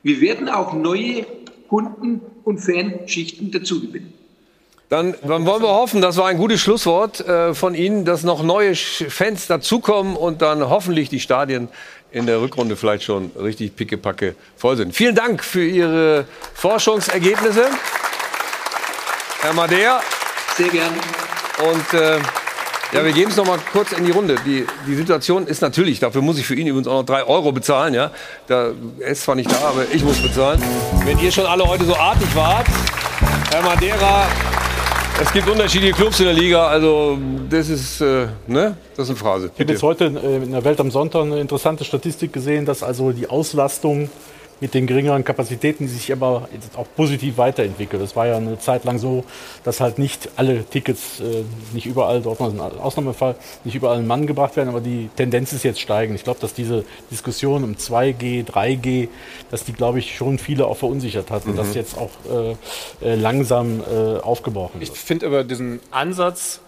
[0.01, 1.25] Wir werden auch neue
[1.67, 4.13] Kunden- und Fanschichten dazugewinnen.
[4.89, 8.41] Dann, dann wollen wir hoffen, das war ein gutes Schlusswort äh, von Ihnen, dass noch
[8.41, 11.69] neue Fans dazukommen und dann hoffentlich die Stadien
[12.11, 14.95] in der Rückrunde vielleicht schon richtig pickepacke voll sind.
[14.95, 16.25] Vielen Dank für Ihre
[16.55, 17.67] Forschungsergebnisse,
[19.41, 20.01] Herr Madea.
[20.57, 20.93] Sehr gern.
[21.71, 22.17] Und äh,
[22.91, 24.37] ja, wir geben es noch mal kurz in die Runde.
[24.43, 27.51] Die, die Situation ist natürlich, dafür muss ich für ihn übrigens auch noch drei Euro
[27.51, 27.93] bezahlen.
[27.93, 28.09] Ja?
[28.47, 30.59] Da, er ist zwar nicht da, aber ich muss bezahlen.
[31.05, 32.65] Wenn ihr schon alle heute so artig wart,
[33.51, 34.25] Herr Madeira,
[35.21, 37.17] es gibt unterschiedliche Clubs in der Liga, also
[37.49, 38.77] das ist, äh, ne?
[38.95, 39.51] das ist eine Phrase.
[39.53, 42.83] Ich habe jetzt heute äh, in der Welt am Sonntag eine interessante Statistik gesehen, dass
[42.83, 44.09] also die Auslastung
[44.61, 48.01] mit den geringeren Kapazitäten, die sich aber jetzt auch positiv weiterentwickelt.
[48.01, 49.23] Das war ja eine Zeit lang so,
[49.63, 54.07] dass halt nicht alle Tickets, äh, nicht überall, Dortmund ist ein Ausnahmefall, nicht überall ein
[54.07, 56.15] Mann gebracht werden, aber die Tendenz ist jetzt steigend.
[56.15, 59.07] Ich glaube, dass diese Diskussion um 2G, 3G,
[59.49, 61.57] dass die, glaube ich, schon viele auch verunsichert hat und Mhm.
[61.57, 62.09] das jetzt auch
[63.01, 64.97] äh, äh, langsam äh, aufgebrochen Ich wird.
[64.97, 66.59] finde aber diesen Ansatz,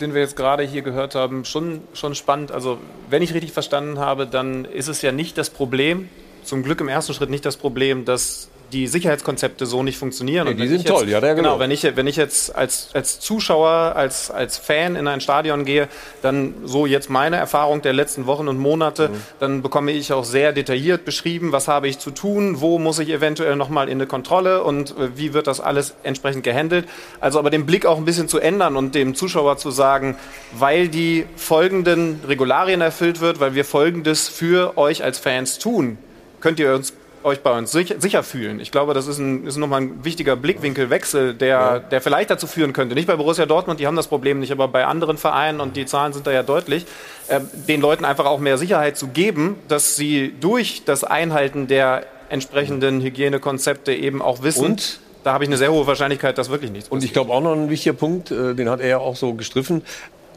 [0.00, 2.52] den wir jetzt gerade hier gehört haben, schon, schon spannend.
[2.52, 2.78] Also,
[3.08, 6.08] wenn ich richtig verstanden habe, dann ist es ja nicht das Problem,
[6.44, 10.46] zum Glück im ersten Schritt nicht das Problem, dass die Sicherheitskonzepte so nicht funktionieren.
[10.46, 11.48] Und die sind jetzt, toll, ja, ja, genau.
[11.54, 15.64] Genau, wenn ich, wenn ich jetzt als, als Zuschauer, als, als Fan in ein Stadion
[15.64, 15.88] gehe,
[16.22, 19.14] dann so jetzt meine Erfahrung der letzten Wochen und Monate, Mhm.
[19.40, 23.08] dann bekomme ich auch sehr detailliert beschrieben, was habe ich zu tun, wo muss ich
[23.08, 26.86] eventuell nochmal in eine Kontrolle und äh, wie wird das alles entsprechend gehandelt.
[27.18, 30.16] Also aber den Blick auch ein bisschen zu ändern und dem Zuschauer zu sagen,
[30.52, 35.98] weil die folgenden Regularien erfüllt wird, weil wir folgendes für euch als Fans tun,
[36.40, 36.92] könnt ihr uns
[37.22, 38.60] euch bei uns sicher, sicher fühlen.
[38.60, 42.72] Ich glaube, das ist, ein, ist nochmal ein wichtiger Blickwinkelwechsel, der, der vielleicht dazu führen
[42.72, 42.94] könnte.
[42.94, 45.86] Nicht bei Borussia Dortmund, die haben das Problem nicht, aber bei anderen Vereinen, und die
[45.86, 46.86] Zahlen sind da ja deutlich,
[47.28, 52.06] äh, den Leuten einfach auch mehr Sicherheit zu geben, dass sie durch das Einhalten der
[52.30, 55.00] entsprechenden Hygienekonzepte eben auch wissen, Und?
[55.24, 57.52] da habe ich eine sehr hohe Wahrscheinlichkeit, dass wirklich nichts Und ich glaube auch noch
[57.52, 59.82] ein wichtiger Punkt, äh, den hat er ja auch so gestriffen,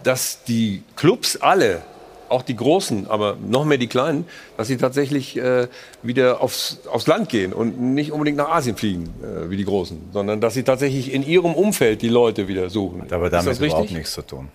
[0.04, 1.82] dass die Clubs alle,
[2.34, 4.26] auch die Großen, aber noch mehr die Kleinen,
[4.58, 5.68] dass sie tatsächlich äh,
[6.02, 9.98] wieder aufs, aufs Land gehen und nicht unbedingt nach Asien fliegen, äh, wie die Großen,
[10.12, 13.04] sondern dass sie tatsächlich in ihrem Umfeld die Leute wieder suchen.
[13.12, 13.98] Aber Ist damit das überhaupt richtig?
[13.98, 14.50] nichts zu tun.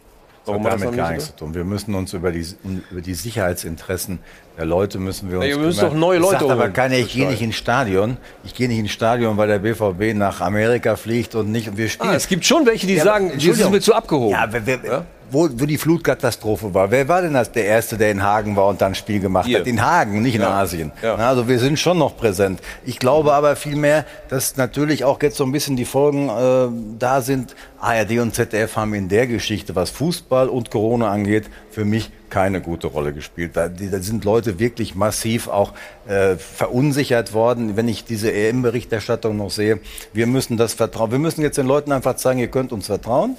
[0.44, 1.54] Warum das hat hat damit gar nicht nichts zu tun.
[1.54, 2.46] Wir müssen uns über die,
[2.90, 4.18] über die Sicherheitsinteressen
[4.56, 7.12] der Leute müssen wir uns Ja, ihr müsst doch neue Leute sagt aber keiner, ich
[7.12, 8.16] gehe nicht ins Stadion.
[8.44, 11.88] Ich gehe nicht ins Stadion, weil der BVB nach Amerika fliegt und nicht und wir
[11.88, 12.10] spielen.
[12.10, 14.32] Ah, es gibt schon welche, die Ja, sagen, aber das ist mir zu abgehoben.
[14.32, 16.90] Ja, wer, wer, wo, wo die Flutkatastrophe war.
[16.90, 19.46] Wer war denn das, der Erste, der in Hagen war und dann ein Spiel gemacht
[19.46, 19.60] Hier.
[19.60, 19.66] hat?
[19.66, 20.50] In Hagen, nicht in Ja.
[20.60, 20.92] Asien.
[21.02, 21.16] Ja.
[21.16, 22.60] Also wir sind schon noch präsent.
[22.84, 26.68] Ich glaube aber vielmehr, dass natürlich auch jetzt so ein bisschen die Folgen äh,
[26.98, 27.54] da sind.
[27.80, 32.60] ARD und ZDF haben in der Geschichte, was Fußball und Corona angeht, für mich keine
[32.60, 33.52] gute Rolle gespielt.
[33.56, 35.72] Da, die, da sind Leute wirklich massiv auch
[36.08, 37.76] äh, verunsichert worden.
[37.76, 39.80] Wenn ich diese EM-Berichterstattung noch sehe,
[40.12, 41.12] wir müssen das vertrauen.
[41.12, 43.36] Wir müssen jetzt den Leuten einfach zeigen, ihr könnt uns vertrauen.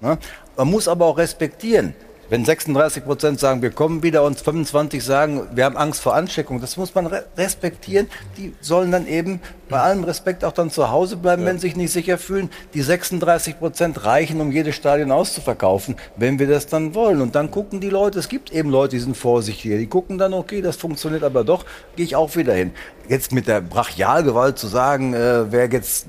[0.00, 0.18] Ne?
[0.60, 1.94] Man muss aber auch respektieren.
[2.28, 6.60] Wenn 36 Prozent sagen, wir kommen wieder und 25 sagen, wir haben Angst vor Ansteckung,
[6.60, 8.10] das muss man re respektieren.
[8.36, 9.40] Die sollen dann eben
[9.70, 12.50] bei allem Respekt auch dann zu Hause bleiben, wenn sie sich nicht sicher fühlen.
[12.74, 17.20] Die 36 Prozent reichen, um jedes Stadion auszuverkaufen, wenn wir das dann wollen.
[17.20, 19.70] Und dann gucken die Leute, es gibt eben Leute, die sind vorsichtig.
[19.78, 21.64] Die gucken dann, okay, das funktioniert aber doch,
[21.96, 22.72] gehe ich auch wieder hin.
[23.08, 26.06] Jetzt mit der Brachialgewalt zu sagen, äh, wer jetzt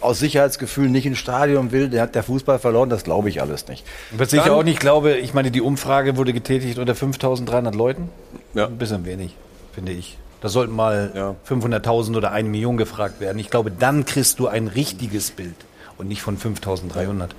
[0.00, 3.68] aus Sicherheitsgefühl nicht ins Stadion will, der hat der Fußball verloren, das glaube ich alles
[3.68, 3.84] nicht.
[4.12, 8.08] Was ich auch nicht glaube, ich meine, die Umfrage wurde getätigt unter 5300 Leuten.
[8.54, 8.66] Ja.
[8.66, 9.36] Ein bisschen wenig,
[9.74, 10.18] finde ich.
[10.40, 13.38] Da sollten mal 500.000 oder eine Million gefragt werden.
[13.38, 15.56] Ich glaube, dann kriegst du ein richtiges Bild
[15.96, 17.34] und nicht von 5300.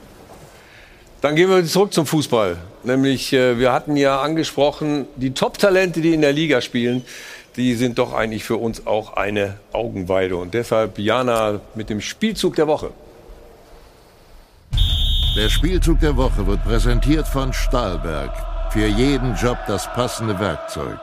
[1.21, 2.57] Dann gehen wir zurück zum Fußball.
[2.83, 7.03] Nämlich, äh, wir hatten ja angesprochen, die Top-Talente, die in der Liga spielen,
[7.55, 10.35] die sind doch eigentlich für uns auch eine Augenweide.
[10.37, 12.91] Und deshalb Jana mit dem Spielzug der Woche.
[15.35, 18.31] Der Spielzug der Woche wird präsentiert von Stahlberg.
[18.71, 20.99] Für jeden Job das passende Werkzeug.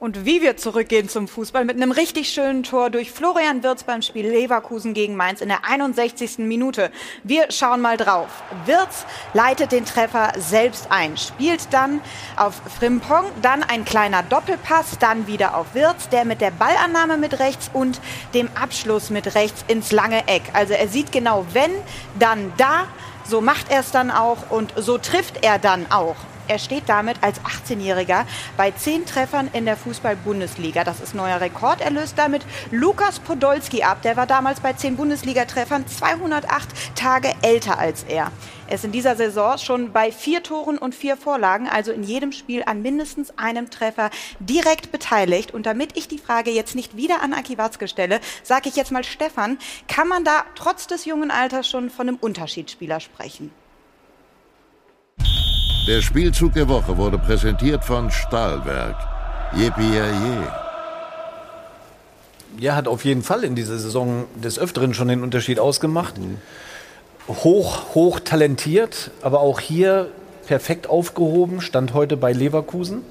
[0.00, 4.00] Und wie wir zurückgehen zum Fußball mit einem richtig schönen Tor durch Florian Wirz beim
[4.00, 6.38] Spiel Leverkusen gegen Mainz in der 61.
[6.38, 6.90] Minute.
[7.22, 8.28] Wir schauen mal drauf.
[8.64, 9.04] Wirz
[9.34, 12.00] leitet den Treffer selbst ein, spielt dann
[12.36, 17.38] auf Frimpong, dann ein kleiner Doppelpass, dann wieder auf Wirz, der mit der Ballannahme mit
[17.38, 18.00] rechts und
[18.32, 20.44] dem Abschluss mit rechts ins lange Eck.
[20.54, 21.72] Also er sieht genau, wenn,
[22.18, 22.86] dann da.
[23.28, 26.16] So macht er es dann auch und so trifft er dann auch.
[26.50, 28.24] Er steht damit als 18-Jähriger
[28.56, 30.82] bei 10 Treffern in der Fußball-Bundesliga.
[30.82, 31.80] Das ist neuer Rekord.
[31.80, 34.02] Er löst damit Lukas Podolski ab.
[34.02, 38.32] Der war damals bei 10 Bundesliga-Treffern 208 Tage älter als er.
[38.66, 42.32] Er ist in dieser Saison schon bei vier Toren und vier Vorlagen, also in jedem
[42.32, 44.10] Spiel an mindestens einem Treffer
[44.40, 45.54] direkt beteiligt.
[45.54, 48.90] Und damit ich die Frage jetzt nicht wieder an Aki Watzke stelle, sage ich jetzt
[48.90, 49.56] mal Stefan,
[49.86, 53.52] kann man da trotz des jungen Alters schon von einem Unterschiedsspieler sprechen?
[55.90, 58.94] Der Spielzug der Woche wurde präsentiert von Stahlberg.
[59.56, 59.98] Yippie
[62.60, 66.14] Ja, hat auf jeden Fall in dieser Saison des Öfteren schon den Unterschied ausgemacht.
[67.26, 70.06] Hoch, hoch talentiert, aber auch hier
[70.46, 73.02] perfekt aufgehoben, stand heute bei Leverkusen.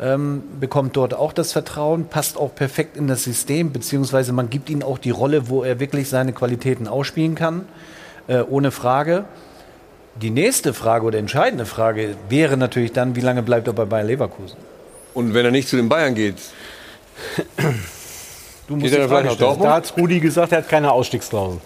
[0.00, 4.70] Ähm, bekommt dort auch das Vertrauen, passt auch perfekt in das System, beziehungsweise man gibt
[4.70, 7.66] ihm auch die Rolle, wo er wirklich seine Qualitäten ausspielen kann,
[8.26, 9.26] äh, ohne Frage.
[10.20, 14.04] Die nächste Frage oder entscheidende Frage wäre natürlich dann, wie lange bleibt er bei Bayer
[14.04, 14.56] Leverkusen?
[15.14, 16.36] Und wenn er nicht zu den Bayern geht,
[18.68, 19.68] Du Geht er vielleicht nach Dortmund?
[19.68, 21.60] Da hat Rudi gesagt, er hat keine Ausstiegsklausel.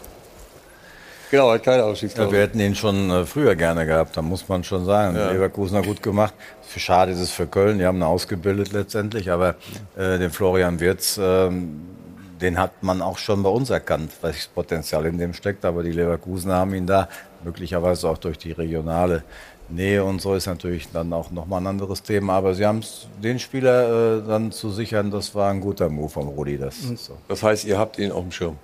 [1.31, 2.33] Genau, hat keine Ja, Ausstiegsklausel.
[2.33, 5.15] wir hätten ihn schon äh, früher gerne gehabt, da muss man schon sagen.
[5.17, 5.31] Ja.
[5.31, 6.33] Leverkusen hat gut gemacht.
[6.77, 9.57] Schade ist es für Köln, die haben ihn ausgebildet letztendlich, aber
[9.97, 11.83] äh, den Florian Wirtz, ähm,
[12.41, 15.65] den hat man auch schon bei uns erkannt, welches Potenzial in dem steckt.
[15.65, 17.09] Aber die Leverkusen haben ihn da,
[17.45, 19.23] möglicherweise auch durch die regionale
[19.69, 22.35] Nähe und so ist natürlich dann auch nochmal ein anderes Thema.
[22.35, 26.09] Aber sie haben es, den Spieler äh, dann zu sichern, das war ein guter Move
[26.09, 26.59] von Rudi.
[26.59, 27.17] Das, ist so.
[27.29, 28.57] Das heißt, ihr habt ihn auf dem Schirm.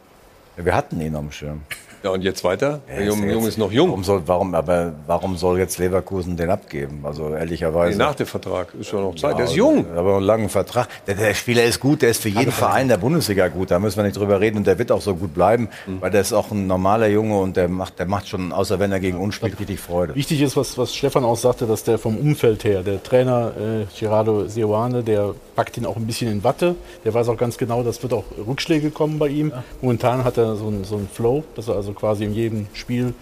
[0.56, 1.62] ja, wir hatten ihn auf dem Schirm.
[2.02, 2.80] Ja, und jetzt weiter?
[2.88, 3.88] Der Ja, Junge, jetzt- Junge ist noch jung.
[3.90, 7.00] Warum soll, warum, aber warum soll jetzt Leverkusen den abgeben?
[7.04, 7.98] Also ehrlicherweise.
[7.98, 9.36] Nee, nach dem Vertrag ist schon noch Zeit.
[9.36, 9.84] Der ist jung.
[9.94, 10.88] Aber einen langen Vertrag.
[11.06, 13.70] Der, der Spieler ist gut, der ist für jeden Verein der Bundesliga gut.
[13.70, 16.00] Da müssen wir nicht drüber reden und der wird auch so gut bleiben, Mhm.
[16.00, 18.92] weil der ist auch ein normaler Junge und der macht, der macht schon, außer wenn
[18.92, 20.14] er gegen uns spielt, richtig Freude.
[20.14, 23.86] Wichtig ist, was, was Stefan auch sagte, dass der vom Umfeld her, der Trainer äh,
[23.98, 26.76] Gerardo Seoane, der packt ihn auch ein bisschen in Watte.
[27.04, 29.52] Der weiß auch ganz genau, das wird auch Rückschläge kommen bei ihm.
[29.82, 33.14] Momentan hat er so einen so einen Flow, dass er also quasi in jedem Spiel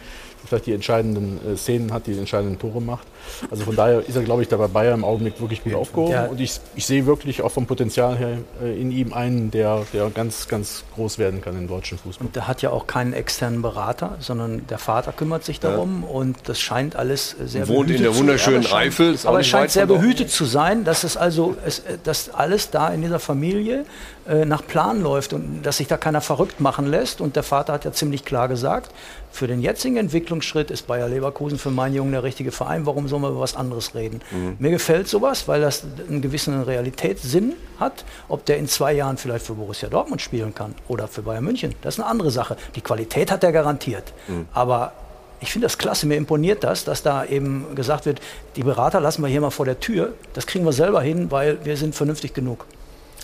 [0.45, 3.07] vielleicht die entscheidenden äh, Szenen hat, die entscheidenden Tore macht.
[3.51, 6.13] Also von daher ist er, glaube ich, da bei Bayern im Augenblick wirklich gut aufgehoben.
[6.13, 6.27] Ja.
[6.27, 10.11] Und ich, ich sehe wirklich auch vom Potenzial her äh, in ihm einen, der, der
[10.11, 12.27] ganz, ganz groß werden kann im deutschen Fußball.
[12.27, 16.37] Und der hat ja auch keinen externen Berater, sondern der Vater kümmert sich darum und
[16.47, 19.27] das scheint alles sehr Wohnt in behütet der zu- wunderschönen aber es scheint- Eifel, ist
[19.27, 23.03] Aber es scheint sehr behütet zu sein, dass es also, es, dass alles da in
[23.03, 23.85] dieser Familie
[24.29, 27.21] äh, nach Plan läuft und dass sich da keiner verrückt machen lässt.
[27.21, 28.91] Und der Vater hat ja ziemlich klar gesagt,
[29.31, 32.87] für den jetzigen Entwicklungsschritt ist Bayer Leverkusen für meinen Jungen der richtige Verein.
[32.87, 34.21] Warum soll man über was anderes reden?
[34.31, 34.57] Mhm.
[34.59, 38.05] Mir gefällt sowas, weil das einen gewissen Realitätssinn hat.
[38.29, 41.75] Ob der in zwei Jahren vielleicht für Borussia Dortmund spielen kann oder für Bayern München,
[41.83, 42.57] das ist eine andere Sache.
[42.75, 44.13] Die Qualität hat er garantiert.
[44.29, 44.47] Mhm.
[44.53, 44.93] Aber
[45.41, 48.21] ich finde das klasse, mir imponiert das, dass da eben gesagt wird,
[48.57, 51.65] die Berater lassen wir hier mal vor der Tür, das kriegen wir selber hin, weil
[51.65, 52.67] wir sind vernünftig genug.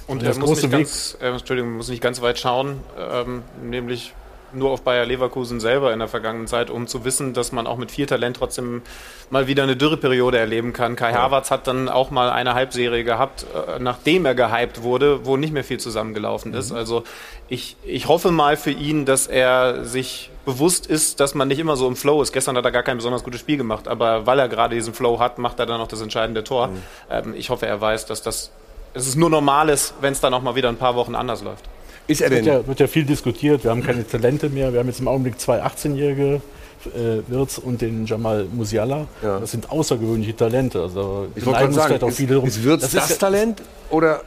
[0.07, 3.43] Und Das er muss große nicht, ganz, äh, Entschuldigung, muss nicht ganz weit schauen, ähm,
[3.63, 4.13] nämlich
[4.55, 7.77] nur auf Bayer Leverkusen selber in der vergangenen Zeit, um zu wissen, dass man auch
[7.77, 8.83] mit viel Talent trotzdem
[9.31, 10.97] mal wieder eine Dürreperiode erleben kann.
[10.97, 15.37] Kai Havertz hat dann auch mal eine Halbserie gehabt, äh, nachdem er gehypt wurde, wo
[15.37, 16.73] nicht mehr viel zusammengelaufen ist.
[16.73, 17.05] Also
[17.49, 21.77] ich, ich hoffe mal für ihn, dass er sich bewusst ist, dass man nicht immer
[21.77, 22.33] so im Flow ist.
[22.33, 25.19] Gestern hat er gar kein besonders gutes Spiel gemacht, aber weil er gerade diesen Flow
[25.19, 26.71] hat, macht er dann noch das entscheidende Tor.
[27.11, 28.51] Ähm, ich hoffe, er weiß, dass das
[28.95, 31.43] es ist nur normal ist, wenn es dann auch mal wieder ein paar Wochen anders
[31.43, 31.65] läuft.
[32.07, 32.53] Ist er Wird denn?
[32.55, 33.65] ja, wird ja viel diskutiert.
[33.65, 34.73] Wir haben keine Talente mehr.
[34.73, 36.41] Wir haben jetzt im Augenblick zwei 18-jährige,
[36.87, 39.07] äh, Wirtz und den Jamal Musiala.
[39.23, 40.83] Das sind außergewöhnliche Talente.
[40.83, 44.21] Also Ich wollte sagen, auch ist, viele ist Wirtz Das das, ist ja- Talent oder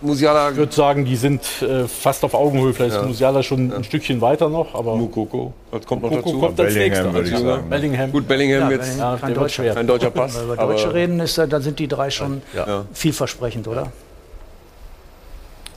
[0.00, 0.50] Musiala?
[0.50, 2.74] Ich würde sagen, die sind äh, fast auf Augenhöhe.
[2.74, 3.02] Vielleicht Ja.
[3.02, 6.40] ist Musiala schon ein Stückchen weiter noch, aber Mukoko, das kommt noch Mukoko dazu.
[6.40, 7.14] kommt als Bellingham, nächster.
[7.14, 7.70] würde ich Also, sagen.
[7.70, 8.10] Bellingham.
[8.10, 9.62] Gut, Bellingham Ja, jetzt ja, kein wird Deutscher.
[9.62, 9.76] schwer.
[9.76, 10.34] ein deutscher Pass.
[10.34, 12.84] Wenn wir über aber- Deutsche reden, ist, da- dann sind die drei schon Ja.
[12.92, 13.92] vielversprechend, oder?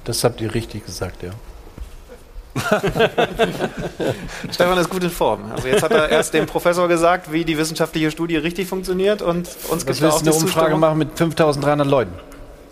[0.06, 1.32] Das habt ihr richtig gesagt, ja.
[4.50, 5.52] Stefan ist gut in Form.
[5.52, 9.50] Also jetzt hat er erst dem Professor gesagt, wie die wissenschaftliche Studie richtig funktioniert und
[9.70, 10.80] uns gibt willst auch eine Umfrage Zustimmung.
[10.80, 12.14] machen mit 5300 Leuten?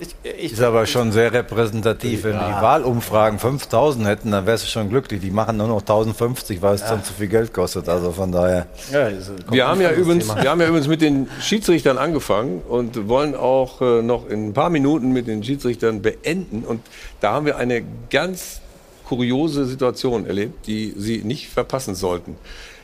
[0.03, 2.23] Ich, ich, Ist aber schon sehr repräsentativ.
[2.25, 5.21] Wenn die Wahlumfragen 5000 hätten, dann wärst du schon glücklich.
[5.21, 7.87] Die machen nur noch 1050, weil es dann zu viel Geld kostet.
[7.87, 8.67] Also von daher.
[8.91, 9.09] Ja,
[9.49, 13.81] Wir haben, ja übrigens, wir haben ja übrigens mit den Schiedsrichtern angefangen und wollen auch
[13.81, 16.63] äh, noch in ein paar Minuten mit den Schiedsrichtern beenden.
[16.65, 16.81] Und
[17.21, 18.59] da haben wir eine ganz
[19.05, 22.35] kuriose Situation erlebt, die Sie nicht verpassen sollten.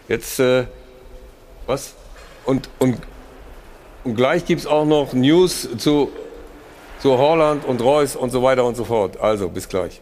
[0.07, 0.65] Jetzt, äh,
[1.67, 1.93] was?
[2.45, 2.97] Und, und,
[4.03, 6.09] und gleich gibt es auch noch News zu,
[6.99, 9.19] zu Holland und Reus und so weiter und so fort.
[9.19, 10.01] Also, bis gleich.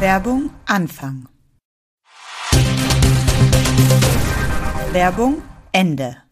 [0.00, 1.28] Werbung Anfang.
[4.92, 5.42] Werbung
[5.72, 6.29] Ende.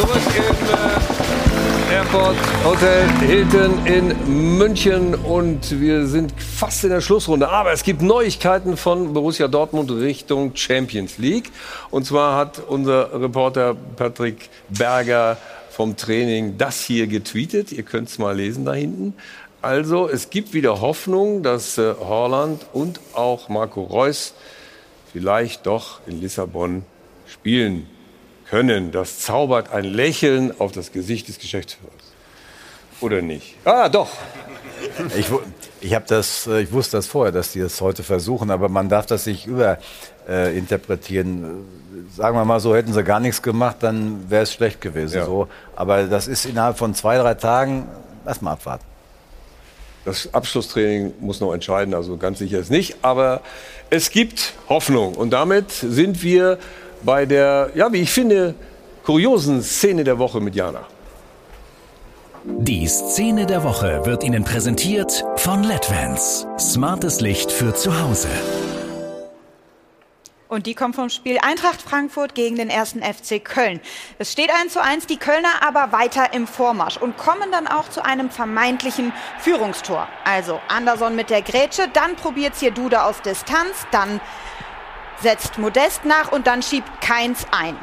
[0.00, 7.50] Zurück im äh, Airport Hotel Hilton in München und wir sind fast in der Schlussrunde.
[7.50, 11.50] Aber es gibt Neuigkeiten von Borussia Dortmund Richtung Champions League.
[11.90, 15.36] Und zwar hat unser Reporter Patrick Berger
[15.68, 17.70] vom Training das hier getweetet.
[17.70, 19.12] Ihr könnt es mal lesen da hinten.
[19.60, 24.32] Also es gibt wieder Hoffnung, dass äh, Horland und auch Marco Reus
[25.12, 26.84] vielleicht doch in Lissabon
[27.26, 27.86] spielen
[28.50, 28.92] können.
[28.92, 31.94] Das zaubert ein Lächeln auf das Gesicht des Geschäftsführers.
[33.00, 33.54] Oder nicht?
[33.64, 34.10] Ah, doch.
[35.16, 35.26] Ich,
[35.80, 39.06] ich, das, äh, ich wusste das vorher, dass die das heute versuchen, aber man darf
[39.06, 40.56] das nicht überinterpretieren.
[40.56, 41.44] Interpretieren.
[41.44, 41.80] Äh,
[42.16, 45.18] Sagen wir mal so, hätten sie gar nichts gemacht, dann wäre es schlecht gewesen.
[45.18, 45.26] Ja.
[45.26, 45.48] So.
[45.76, 47.86] Aber das ist innerhalb von zwei, drei Tagen,
[48.24, 48.84] lass mal abwarten.
[50.04, 52.96] Das Abschlusstraining muss noch entscheiden, also ganz sicher ist nicht.
[53.02, 53.42] Aber
[53.90, 55.14] es gibt Hoffnung.
[55.14, 56.58] Und damit sind wir
[57.02, 58.54] bei der, ja, wie ich finde,
[59.04, 60.86] kuriosen Szene der Woche mit Jana.
[62.44, 66.46] Die Szene der Woche wird Ihnen präsentiert von LEDVANCE.
[66.58, 68.28] Smartes Licht für zu Hause.
[70.48, 73.80] Und die kommt vom Spiel Eintracht Frankfurt gegen den ersten FC Köln.
[74.18, 77.88] Es steht 1 zu 1, die Kölner aber weiter im Vormarsch und kommen dann auch
[77.88, 80.08] zu einem vermeintlichen Führungstor.
[80.24, 84.20] Also Anderson mit der Grätsche, dann probiert hier Duda aus Distanz, dann
[85.22, 87.76] setzt Modest nach und dann schiebt Keins ein.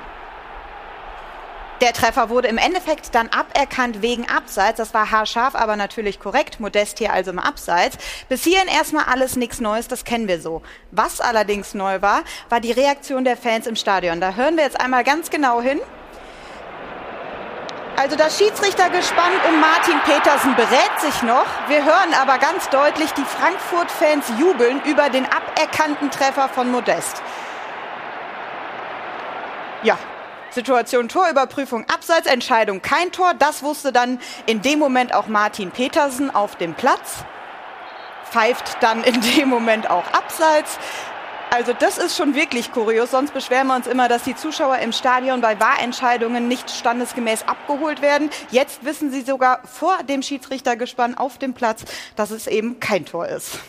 [1.82, 4.78] Der Treffer wurde im Endeffekt dann aberkannt wegen Abseits.
[4.78, 6.60] Das war haarscharf, aber natürlich korrekt.
[6.60, 7.98] Modest hier also im Abseits.
[8.30, 10.64] Bis hierhin erstmal alles nichts Neues, das kennen wir so.
[10.90, 14.20] Was allerdings neu war, war die Reaktion der Fans im Stadion.
[14.20, 15.80] Da hören wir jetzt einmal ganz genau hin.
[17.96, 21.48] Also das Schiedsrichtergespann um Martin Petersen berät sich noch.
[21.68, 27.24] Wir hören aber ganz deutlich, die Frankfurt-Fans jubeln über den aberkannten Treffer von Modest.
[29.84, 29.98] Ja,
[30.50, 33.34] Situation Torüberprüfung, Abseitsentscheidung, kein Tor.
[33.38, 37.24] Das wusste dann in dem Moment auch Martin Petersen auf dem Platz.
[38.32, 40.80] Pfeift dann in dem Moment auch Abseits.
[41.50, 43.12] Also das ist schon wirklich kurios.
[43.12, 48.02] Sonst beschweren wir uns immer, dass die Zuschauer im Stadion bei Wahrentscheidungen nicht standesgemäß abgeholt
[48.02, 48.30] werden.
[48.50, 51.86] Jetzt wissen sie sogar vor dem Schiedsrichtergespann auf dem Platz,
[52.16, 53.60] dass es eben kein Tor ist.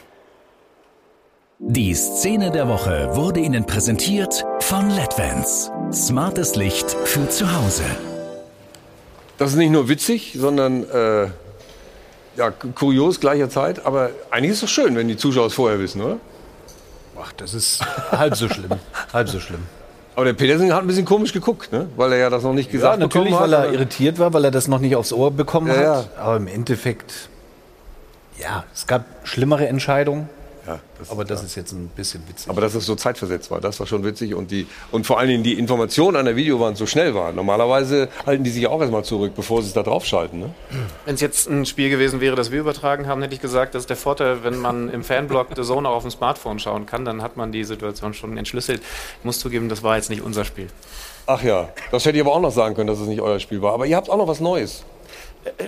[1.61, 5.73] Die Szene der Woche wurde Ihnen präsentiert von LEDVANCE.
[5.93, 7.83] Smartes Licht für zu Hause.
[9.39, 11.27] Das ist nicht nur witzig, sondern äh,
[12.37, 13.85] ja, kurios gleicher Zeit.
[13.85, 16.19] Aber eigentlich ist es doch schön, wenn die Zuschauer es vorher wissen, oder?
[17.21, 17.81] Ach, das ist
[18.13, 18.71] halb so schlimm.
[19.13, 19.65] halb so schlimm.
[20.15, 21.89] Aber der Petersen hat ein bisschen komisch geguckt, ne?
[21.97, 23.67] weil er ja das noch nicht gesagt ja, natürlich, bekommen weil hat.
[23.67, 26.11] er irritiert war, weil er das noch nicht aufs Ohr bekommen Ja, hat.
[26.19, 27.29] Aber im Endeffekt,
[28.39, 30.29] ja, es gab schlimmere Entscheidungen.
[30.69, 32.51] Ja, aber das ist jetzt ein bisschen witzig.
[32.51, 34.35] Aber dass es so zeitversetzt war, das war schon witzig.
[34.35, 37.35] Und, die, und vor allen Dingen die Informationen an der Videowand so schnell waren.
[37.37, 40.41] Normalerweise halten die sich auch erstmal zurück, bevor sie es da draufschalten.
[40.41, 40.55] Ne?
[41.07, 43.85] Wenn es jetzt ein Spiel gewesen wäre, das wir übertragen haben, hätte ich gesagt, das
[43.85, 47.07] ist der Vorteil, wenn man im Fanblog The Zone auch auf dem Smartphone schauen kann,
[47.07, 48.83] dann hat man die Situation schon entschlüsselt.
[49.21, 50.67] Ich muss zugeben, das war jetzt nicht unser Spiel.
[51.25, 53.63] Ach ja, das hätte ich aber auch noch sagen können, dass es nicht euer Spiel
[53.63, 53.73] war.
[53.73, 54.85] Aber ihr habt auch noch was Neues.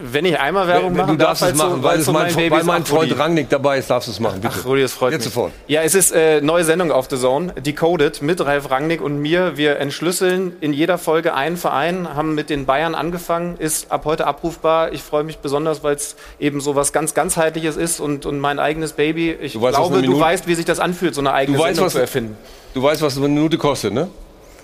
[0.02, 2.23] Wenn ich einmal Werbung du machen darfst darf, es machen, so- weil, es so mein,
[2.27, 3.20] mein Baby weil mein Freund Rudi.
[3.20, 4.40] Rangnick dabei ist, darfst du es machen.
[4.40, 4.55] Bitte.
[4.61, 5.35] Ach, Rudi, das freut Jetzt mich.
[5.35, 5.52] sofort.
[5.66, 9.57] Ja, es ist äh, neue Sendung auf The Zone, Decoded, mit Ralf Rangnick und mir.
[9.57, 14.27] Wir entschlüsseln in jeder Folge einen Verein, haben mit den Bayern angefangen, ist ab heute
[14.27, 14.93] abrufbar.
[14.93, 18.59] Ich freue mich besonders, weil es eben so was ganz ganzheitliches ist und, und mein
[18.59, 19.32] eigenes Baby.
[19.40, 21.74] Ich Du weißt, glaube, du weißt, wie sich das anfühlt, so eine eigene Du weißt,
[21.77, 22.36] Sendung was, zu erfinden.
[22.74, 24.09] du weißt, was eine Minute kostet, ne?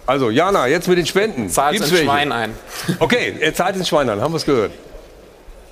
[0.09, 1.49] Also, Jana, jetzt mit den Spenden.
[1.49, 2.01] Gibt's ins?
[2.01, 2.53] Schwein ein.
[3.01, 4.71] Okay, er zahlt ins Schwein ein, haben wir es gehört.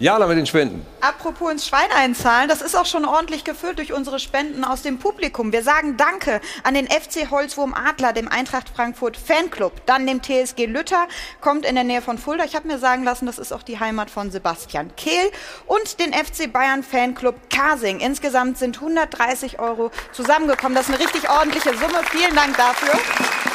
[0.04, 0.84] Jana mit den Spenden.
[1.00, 4.98] Apropos ins Schwein einzahlen, das ist auch schon ordentlich gefüllt durch unsere Spenden aus dem
[4.98, 5.50] Publikum.
[5.50, 10.66] Wir sagen Danke an den FC Holzwurm Adler, dem Eintracht Frankfurt Fanclub, dann dem TSG
[10.66, 11.08] Lütter,
[11.40, 12.44] kommt in der Nähe von Fulda.
[12.44, 15.30] Ich habe mir sagen lassen, das ist auch die Heimat von Sebastian Kehl
[15.66, 18.00] und den FC Bayern Fanclub Kasing.
[18.00, 20.74] Insgesamt sind 130 Euro zusammengekommen.
[20.74, 22.02] Das ist eine richtig ordentliche Summe.
[22.10, 23.53] Vielen Dank dafür.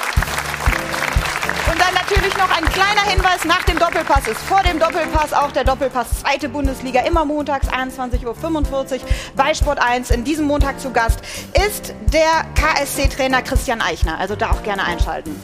[1.89, 5.63] Dann natürlich noch ein kleiner Hinweis nach dem Doppelpass ist vor dem Doppelpass auch der
[5.63, 8.99] Doppelpass zweite Bundesliga immer montags 21.45 Uhr
[9.35, 10.11] bei Sport 1.
[10.11, 11.19] In diesem Montag zu Gast
[11.67, 14.19] ist der KSC-Trainer Christian Eichner.
[14.19, 15.43] Also da auch gerne einschalten.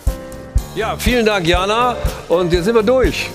[0.76, 1.96] Ja, vielen Dank, Jana.
[2.30, 3.28] Und jetzt sind wir durch.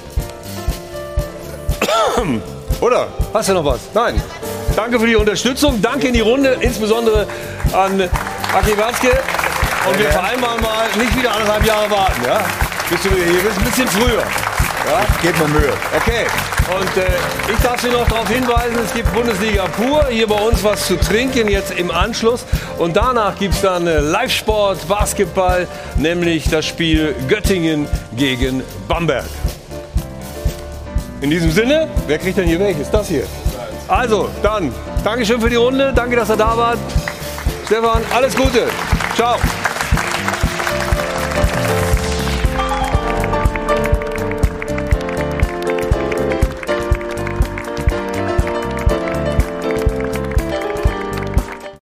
[2.81, 3.09] Oder?
[3.35, 3.81] Hast du noch was?
[3.93, 4.23] Nein.
[4.77, 5.83] Danke für die Unterstützung.
[5.83, 7.27] Danke in die Runde, insbesondere
[7.73, 8.09] an
[8.55, 9.19] Aki Watzke.
[9.89, 12.23] Und wir vereinbaren mal nicht wieder anderthalb Jahre warten.
[12.25, 12.45] Ja?
[12.91, 14.19] Bist du wieder hier bist, ein bisschen früher.
[14.19, 15.07] Ja?
[15.23, 15.73] Geht mir Mühe.
[15.97, 16.27] Okay.
[16.77, 17.07] Und äh,
[17.53, 20.07] ich darf Sie noch darauf hinweisen, es gibt Bundesliga pur.
[20.09, 22.45] Hier bei uns was zu trinken jetzt im Anschluss.
[22.79, 25.69] Und danach gibt es dann äh, Live-Sport, Basketball,
[25.99, 27.87] nämlich das Spiel Göttingen
[28.17, 29.27] gegen Bamberg.
[31.21, 32.91] In diesem Sinne, wer kriegt denn hier welches?
[32.91, 33.25] Das hier.
[33.87, 34.73] Also, dann,
[35.05, 35.93] Dankeschön für die Runde.
[35.95, 36.79] Danke, dass ihr da wart.
[37.67, 38.69] Stefan, alles Gute.
[39.15, 39.37] Ciao.